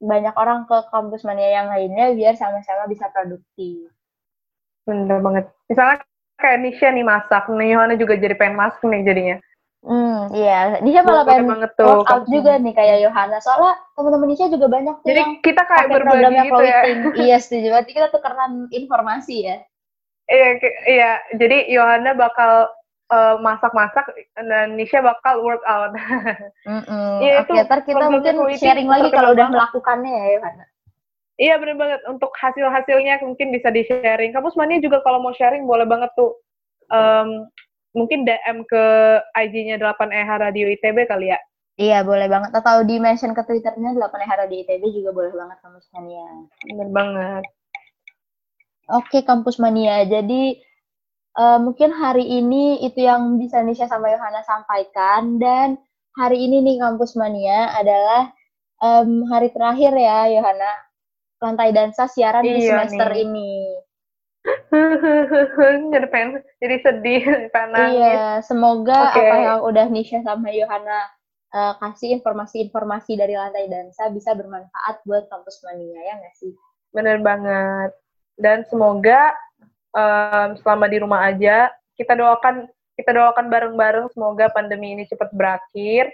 banyak 0.01 0.33
orang 0.33 0.65
ke 0.65 0.77
kampus 0.89 1.21
mania 1.21 1.61
yang 1.61 1.67
lainnya 1.69 2.11
biar 2.17 2.33
sama-sama 2.33 2.89
bisa 2.89 3.05
produktif. 3.13 3.93
Bener 4.89 5.21
banget. 5.21 5.45
Misalnya 5.69 6.01
kayak 6.41 6.57
Nisha 6.65 6.89
nih 6.89 7.05
masak, 7.05 7.45
nih 7.53 7.77
Yohana 7.77 7.95
juga 7.95 8.17
jadi 8.17 8.33
pengen 8.33 8.57
masak 8.57 8.81
nih 8.81 9.05
jadinya. 9.05 9.37
Hmm, 9.81 10.29
iya. 10.33 10.81
Nisha 10.81 11.05
malah 11.05 11.25
pengen 11.25 11.49
banget 11.49 11.71
tuh, 11.77 12.01
workout 12.01 12.25
juga 12.29 12.57
nih 12.57 12.73
kayak 12.73 12.97
Yohana. 13.05 13.37
Soalnya 13.45 13.77
teman-teman 13.93 14.27
Nisha 14.33 14.45
juga 14.49 14.67
banyak 14.69 14.95
tuh 15.05 15.07
Jadi 15.13 15.21
kita 15.45 15.61
kayak 15.69 15.87
berbagi 15.93 16.35
gitu 16.49 16.63
ya. 16.65 16.81
iya, 17.29 17.37
setuju. 17.37 17.67
Berarti 17.69 17.91
kita 17.93 18.07
tukeran 18.09 18.51
informasi 18.73 19.35
ya. 19.45 19.57
Iya, 20.25 20.49
iya. 20.89 21.11
Jadi 21.37 21.69
Yohana 21.69 22.17
bakal 22.17 22.73
uh, 23.11 23.35
masak-masak 23.43 24.07
dan 24.39 24.79
Nisha 24.79 25.03
bakal 25.03 25.43
workout. 25.43 25.93
Mm 26.61 26.83
-mm. 26.85 27.13
Ya, 27.19 27.41
Oke, 27.41 27.57
ntar 27.57 27.81
kita 27.83 28.05
mungkin 28.07 28.37
sharing 28.55 28.85
lagi 28.85 29.09
kalau 29.11 29.33
udah 29.33 29.49
melakukannya 29.49 30.13
ya, 30.13 30.27
Yohana. 30.39 30.65
Iya 31.41 31.57
bener 31.57 31.73
banget. 31.73 32.01
Untuk 32.05 32.29
hasil-hasilnya 32.37 33.17
mungkin 33.25 33.49
bisa 33.49 33.73
di-sharing. 33.73 34.29
Kampus 34.29 34.53
Mania 34.53 34.77
juga 34.77 35.01
kalau 35.01 35.17
mau 35.25 35.33
sharing 35.33 35.65
boleh 35.65 35.89
banget 35.89 36.13
tuh. 36.13 36.37
Um, 36.93 37.49
mungkin 37.97 38.23
DM 38.23 38.63
ke 38.69 38.83
IG-nya 39.33 39.81
8EH 39.81 40.29
Radio 40.37 40.69
ITB 40.69 41.09
kali 41.09 41.33
ya. 41.33 41.39
Iya, 41.81 42.05
boleh 42.05 42.29
banget. 42.29 42.53
Atau 42.53 42.85
di-mention 42.85 43.33
ke 43.33 43.41
Twitternya 43.41 43.97
8EH 43.97 44.31
Radio 44.45 44.57
ITB 44.61 44.83
juga 45.01 45.09
boleh 45.17 45.33
banget 45.33 45.57
Kampus 45.65 45.89
Mania. 45.97 46.27
Bener 46.69 46.89
banget. 46.93 47.43
Oke, 48.91 49.25
Kampus 49.25 49.57
Mania. 49.57 50.05
Jadi, 50.05 50.61
uh, 51.37 51.59
mungkin 51.61 51.91
hari 51.95 52.27
ini 52.27 52.83
itu 52.83 53.05
yang 53.05 53.39
bisa 53.39 53.63
Nisha 53.63 53.87
sama 53.87 54.11
Yohana 54.11 54.43
sampaikan. 54.43 55.39
Dan 55.39 55.79
hari 56.17 56.43
ini 56.43 56.63
nih 56.63 56.77
Kampus 56.81 57.15
Mania 57.15 57.71
adalah 57.75 58.31
um, 58.83 59.27
hari 59.29 59.51
terakhir 59.53 59.93
ya, 59.95 60.27
Yohana 60.31 60.71
lantai 61.41 61.73
dansa 61.73 62.05
siaran 62.05 62.45
iya, 62.45 62.53
di 62.53 62.61
semester 62.65 63.09
nih. 63.11 63.21
ini. 63.25 63.53
jadi 65.93 66.07
pengen, 66.09 66.41
jadi 66.57 66.75
sedih, 66.81 67.23
pengen 67.53 67.93
Iya, 67.93 68.41
semoga 68.41 69.13
okay. 69.13 69.29
apa 69.29 69.35
yang 69.37 69.59
udah 69.65 69.85
Nisha 69.89 70.25
sama 70.25 70.49
Yohana 70.49 71.09
uh, 71.53 71.73
kasih 71.77 72.17
informasi-informasi 72.19 73.17
dari 73.19 73.37
lantai 73.37 73.69
dansa 73.69 74.09
bisa 74.09 74.33
bermanfaat 74.33 75.05
buat 75.05 75.29
kampus 75.29 75.61
mania 75.67 75.99
ya 76.01 76.13
nggak 76.17 76.35
sih? 76.37 76.53
Bener 76.91 77.21
banget. 77.21 77.93
Dan 78.41 78.65
semoga 78.65 79.35
um, 79.95 80.49
selama 80.59 80.85
di 80.87 80.97
rumah 80.99 81.27
aja 81.27 81.71
kita 81.95 82.15
doakan 82.17 82.67
kita 82.95 83.11
doakan 83.15 83.47
bareng-bareng 83.47 84.07
semoga 84.13 84.51
pandemi 84.51 84.93
ini 84.93 85.03
cepat 85.07 85.31
berakhir. 85.33 86.11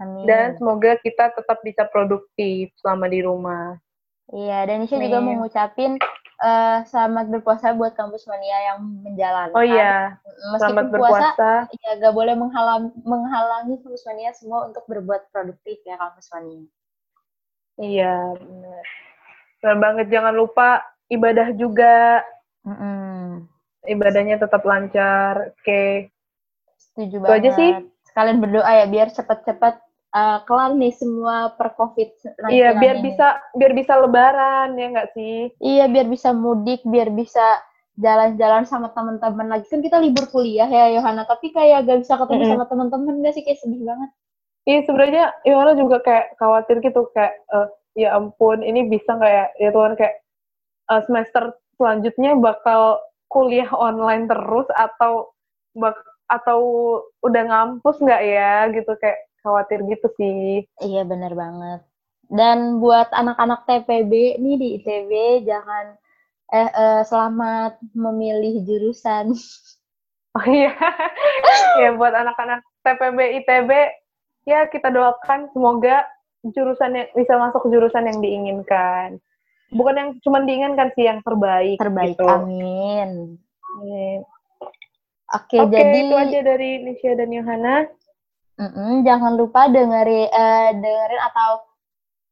Amin. 0.00 0.24
Dan 0.24 0.56
semoga 0.56 0.96
kita 1.00 1.30
tetap 1.36 1.60
bisa 1.60 1.84
produktif 1.88 2.72
selama 2.80 3.06
di 3.12 3.20
rumah. 3.22 3.76
Iya, 4.32 4.64
dan 4.64 4.80
Nisha 4.80 4.96
juga 4.96 5.20
mau 5.20 5.44
ngucapin 5.44 6.00
uh, 6.40 6.78
selamat 6.88 7.28
berpuasa 7.28 7.76
buat 7.76 7.92
kampus 7.92 8.24
mania 8.24 8.72
yang 8.72 8.78
menjalankan. 9.04 9.56
Oh 9.56 9.64
iya, 9.64 10.16
Meskipun 10.24 10.58
selamat 10.58 10.86
berpuasa. 10.88 11.50
Ya, 11.68 11.90
gak 12.00 12.14
boleh 12.16 12.34
menghalang, 12.34 12.96
menghalangi 13.04 13.76
kampus 13.84 14.04
mania 14.08 14.32
semua 14.32 14.72
untuk 14.72 14.84
berbuat 14.88 15.28
produktif 15.28 15.80
ya 15.84 16.00
kampus 16.00 16.32
mania. 16.32 16.64
Iya, 17.76 18.14
benar. 18.36 18.84
Benar 19.60 19.76
banget, 19.80 20.06
jangan 20.08 20.34
lupa 20.34 20.68
ibadah 21.12 21.52
juga. 21.54 22.24
Mm 22.62 22.76
-mm. 22.76 23.26
Ibadahnya 23.82 24.36
tetap 24.38 24.62
lancar. 24.62 25.54
Oke. 25.54 25.62
Okay. 25.62 25.92
Setuju 26.78 27.16
Itu 27.18 27.24
banget. 27.26 27.38
aja 27.38 27.50
sih. 27.58 27.70
Sekalian 28.06 28.38
berdoa 28.38 28.70
ya 28.70 28.86
biar 28.86 29.08
cepat-cepat 29.10 29.82
uh, 30.12 30.38
kelar 30.44 30.76
nih 30.76 30.92
semua 30.94 31.56
per 31.56 31.74
covid 31.74 32.12
iya 32.52 32.76
biar 32.76 33.00
ini. 33.00 33.04
bisa 33.10 33.40
biar 33.56 33.72
bisa 33.72 33.92
lebaran 33.98 34.76
ya 34.76 34.86
nggak 34.92 35.10
sih 35.16 35.50
iya 35.58 35.88
biar 35.88 36.06
bisa 36.06 36.30
mudik 36.36 36.84
biar 36.84 37.08
bisa 37.10 37.42
jalan-jalan 38.00 38.64
sama 38.64 38.88
teman-teman 38.96 39.52
lagi 39.52 39.68
kan 39.68 39.84
kita 39.84 40.00
libur 40.00 40.24
kuliah 40.32 40.68
ya 40.68 40.96
Yohana 40.96 41.28
tapi 41.28 41.52
kayak 41.52 41.84
gak 41.84 42.00
bisa 42.00 42.16
ketemu 42.16 42.40
mm 42.40 42.44
-hmm. 42.48 42.52
sama 42.56 42.64
teman-teman 42.68 43.14
gak 43.20 43.34
sih 43.36 43.44
kayak 43.44 43.60
sedih 43.60 43.82
banget 43.84 44.10
iya 44.64 44.80
sebenarnya 44.88 45.24
Yohana 45.44 45.72
juga 45.76 46.00
kayak 46.00 46.40
khawatir 46.40 46.80
gitu 46.80 47.08
kayak 47.12 47.36
uh, 47.52 47.68
ya 47.92 48.16
ampun 48.16 48.64
ini 48.64 48.88
bisa 48.88 49.12
nggak 49.12 49.32
ya 49.32 49.46
ya 49.60 49.70
Tuhan 49.76 49.92
kayak 50.00 50.14
uh, 50.88 51.00
semester 51.04 51.52
selanjutnya 51.82 52.38
bakal 52.38 53.02
kuliah 53.26 53.66
online 53.74 54.30
terus 54.30 54.70
atau 54.70 55.34
bak 55.74 55.98
atau 56.30 56.60
udah 57.26 57.42
ngampus 57.50 57.98
nggak 57.98 58.22
ya 58.22 58.70
gitu 58.70 58.94
kayak 59.02 59.26
khawatir 59.42 59.82
gitu 59.90 60.06
sih. 60.14 60.62
Iya 60.78 61.02
bener 61.02 61.34
banget. 61.34 61.82
Dan 62.30 62.78
buat 62.78 63.10
anak-anak 63.10 63.66
TPB 63.66 64.38
nih 64.38 64.56
di 64.56 64.68
ITB 64.80 65.10
jangan 65.44 65.98
eh, 66.54 66.70
eh 66.70 67.02
selamat 67.02 67.82
memilih 67.98 68.62
jurusan. 68.62 69.34
Oh 70.32 70.48
iya. 70.48 70.72
ya 71.84 71.92
buat 71.92 72.16
anak-anak 72.16 72.64
TPB 72.80 73.44
ITB 73.44 73.70
ya 74.48 74.64
kita 74.64 74.88
doakan 74.88 75.52
semoga 75.52 76.08
jurusan 76.56 76.96
yang 76.96 77.08
bisa 77.12 77.36
masuk 77.36 77.68
jurusan 77.68 78.08
yang 78.08 78.16
diinginkan. 78.24 79.20
Bukan 79.72 79.94
yang 79.96 80.10
cuma 80.20 80.44
diinginkan 80.44 80.92
sih 80.92 81.08
yang 81.08 81.24
terbaik. 81.24 81.80
Terbaik. 81.80 82.14
Gitu. 82.14 82.28
Amin. 82.28 83.40
Amin. 83.80 84.20
Oke, 85.32 85.56
okay, 85.56 85.64
jadi 85.64 85.98
itu 86.04 86.14
aja 86.14 86.40
dari 86.44 86.70
Nisha 86.84 87.16
dan 87.16 87.32
Yohana. 87.32 87.88
Mm-mm, 88.60 89.00
jangan 89.00 89.32
lupa 89.40 89.64
dengeri, 89.72 90.28
uh, 90.28 90.70
dengerin 90.76 91.22
atau 91.32 91.50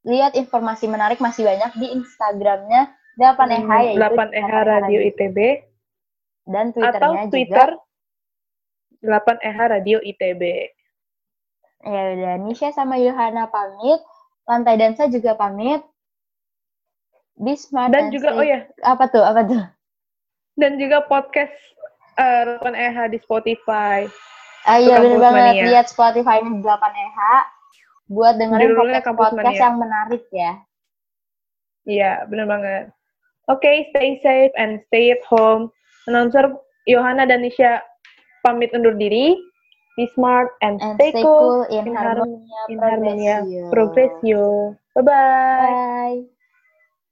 lihat 0.04 0.36
informasi 0.36 0.84
menarik 0.84 1.16
masih 1.16 1.48
banyak 1.48 1.72
di 1.80 1.96
Instagramnya 1.96 2.92
8EH 3.16 3.64
hmm, 3.64 3.84
yaitu 3.88 4.00
8EH 4.04 4.52
Radio 4.68 5.00
ITB 5.00 5.38
dan 6.44 6.72
Twitternya 6.72 7.00
atau 7.00 7.32
Twitter 7.32 7.68
juga 9.00 9.18
8EH 9.24 9.58
Radio 9.80 9.98
ITB. 10.04 10.42
Ya 11.80 12.02
udah, 12.12 12.34
Nisha 12.44 12.68
sama 12.76 13.00
Yohana 13.00 13.48
pamit, 13.48 14.00
Lantai 14.44 14.76
Dansa 14.76 15.08
juga 15.08 15.32
pamit. 15.36 15.80
Bisma 17.40 17.88
dan 17.88 18.12
juga 18.12 18.36
oh 18.36 18.44
ya 18.44 18.68
apa 18.84 19.08
tuh 19.08 19.24
apa 19.24 19.40
tuh 19.48 19.64
dan 20.60 20.76
juga 20.76 21.00
podcast 21.08 21.56
uh, 22.20 22.60
8EH 22.60 23.16
di 23.16 23.18
Spotify 23.24 24.04
Ah 24.68 24.76
iya 24.76 25.00
bener 25.00 25.16
banget 25.16 25.56
Mania. 25.56 25.64
lihat 25.72 25.86
Spotify-nya 25.88 26.52
8EH 26.60 27.18
buat 28.10 28.34
dengerin 28.36 28.74
podcast, 28.74 29.06
podcast 29.14 29.62
yang 29.62 29.78
menarik 29.78 30.24
ya. 30.34 30.52
Iya, 31.86 32.12
bener 32.26 32.46
banget. 32.50 32.84
Oke, 33.48 33.62
okay, 33.62 33.76
stay 33.94 34.10
safe 34.20 34.52
and 34.58 34.82
stay 34.90 35.14
at 35.14 35.22
home. 35.24 35.70
Announcer 36.10 36.58
Yohana 36.90 37.24
dan 37.24 37.46
Nisha 37.46 37.80
pamit 38.42 38.74
undur 38.74 38.98
diri. 38.98 39.38
Be 39.98 40.06
smart 40.14 40.54
and, 40.62 40.78
and 40.82 40.96
stay, 40.98 41.10
stay 41.14 41.24
cool, 41.26 41.66
in, 41.70 41.86
in 41.86 41.94
harmonia, 41.94 42.62
harmonia 42.78 43.36
progressio. 43.74 44.74
Bye-bye. 44.94 45.74
Bye. 45.74 46.39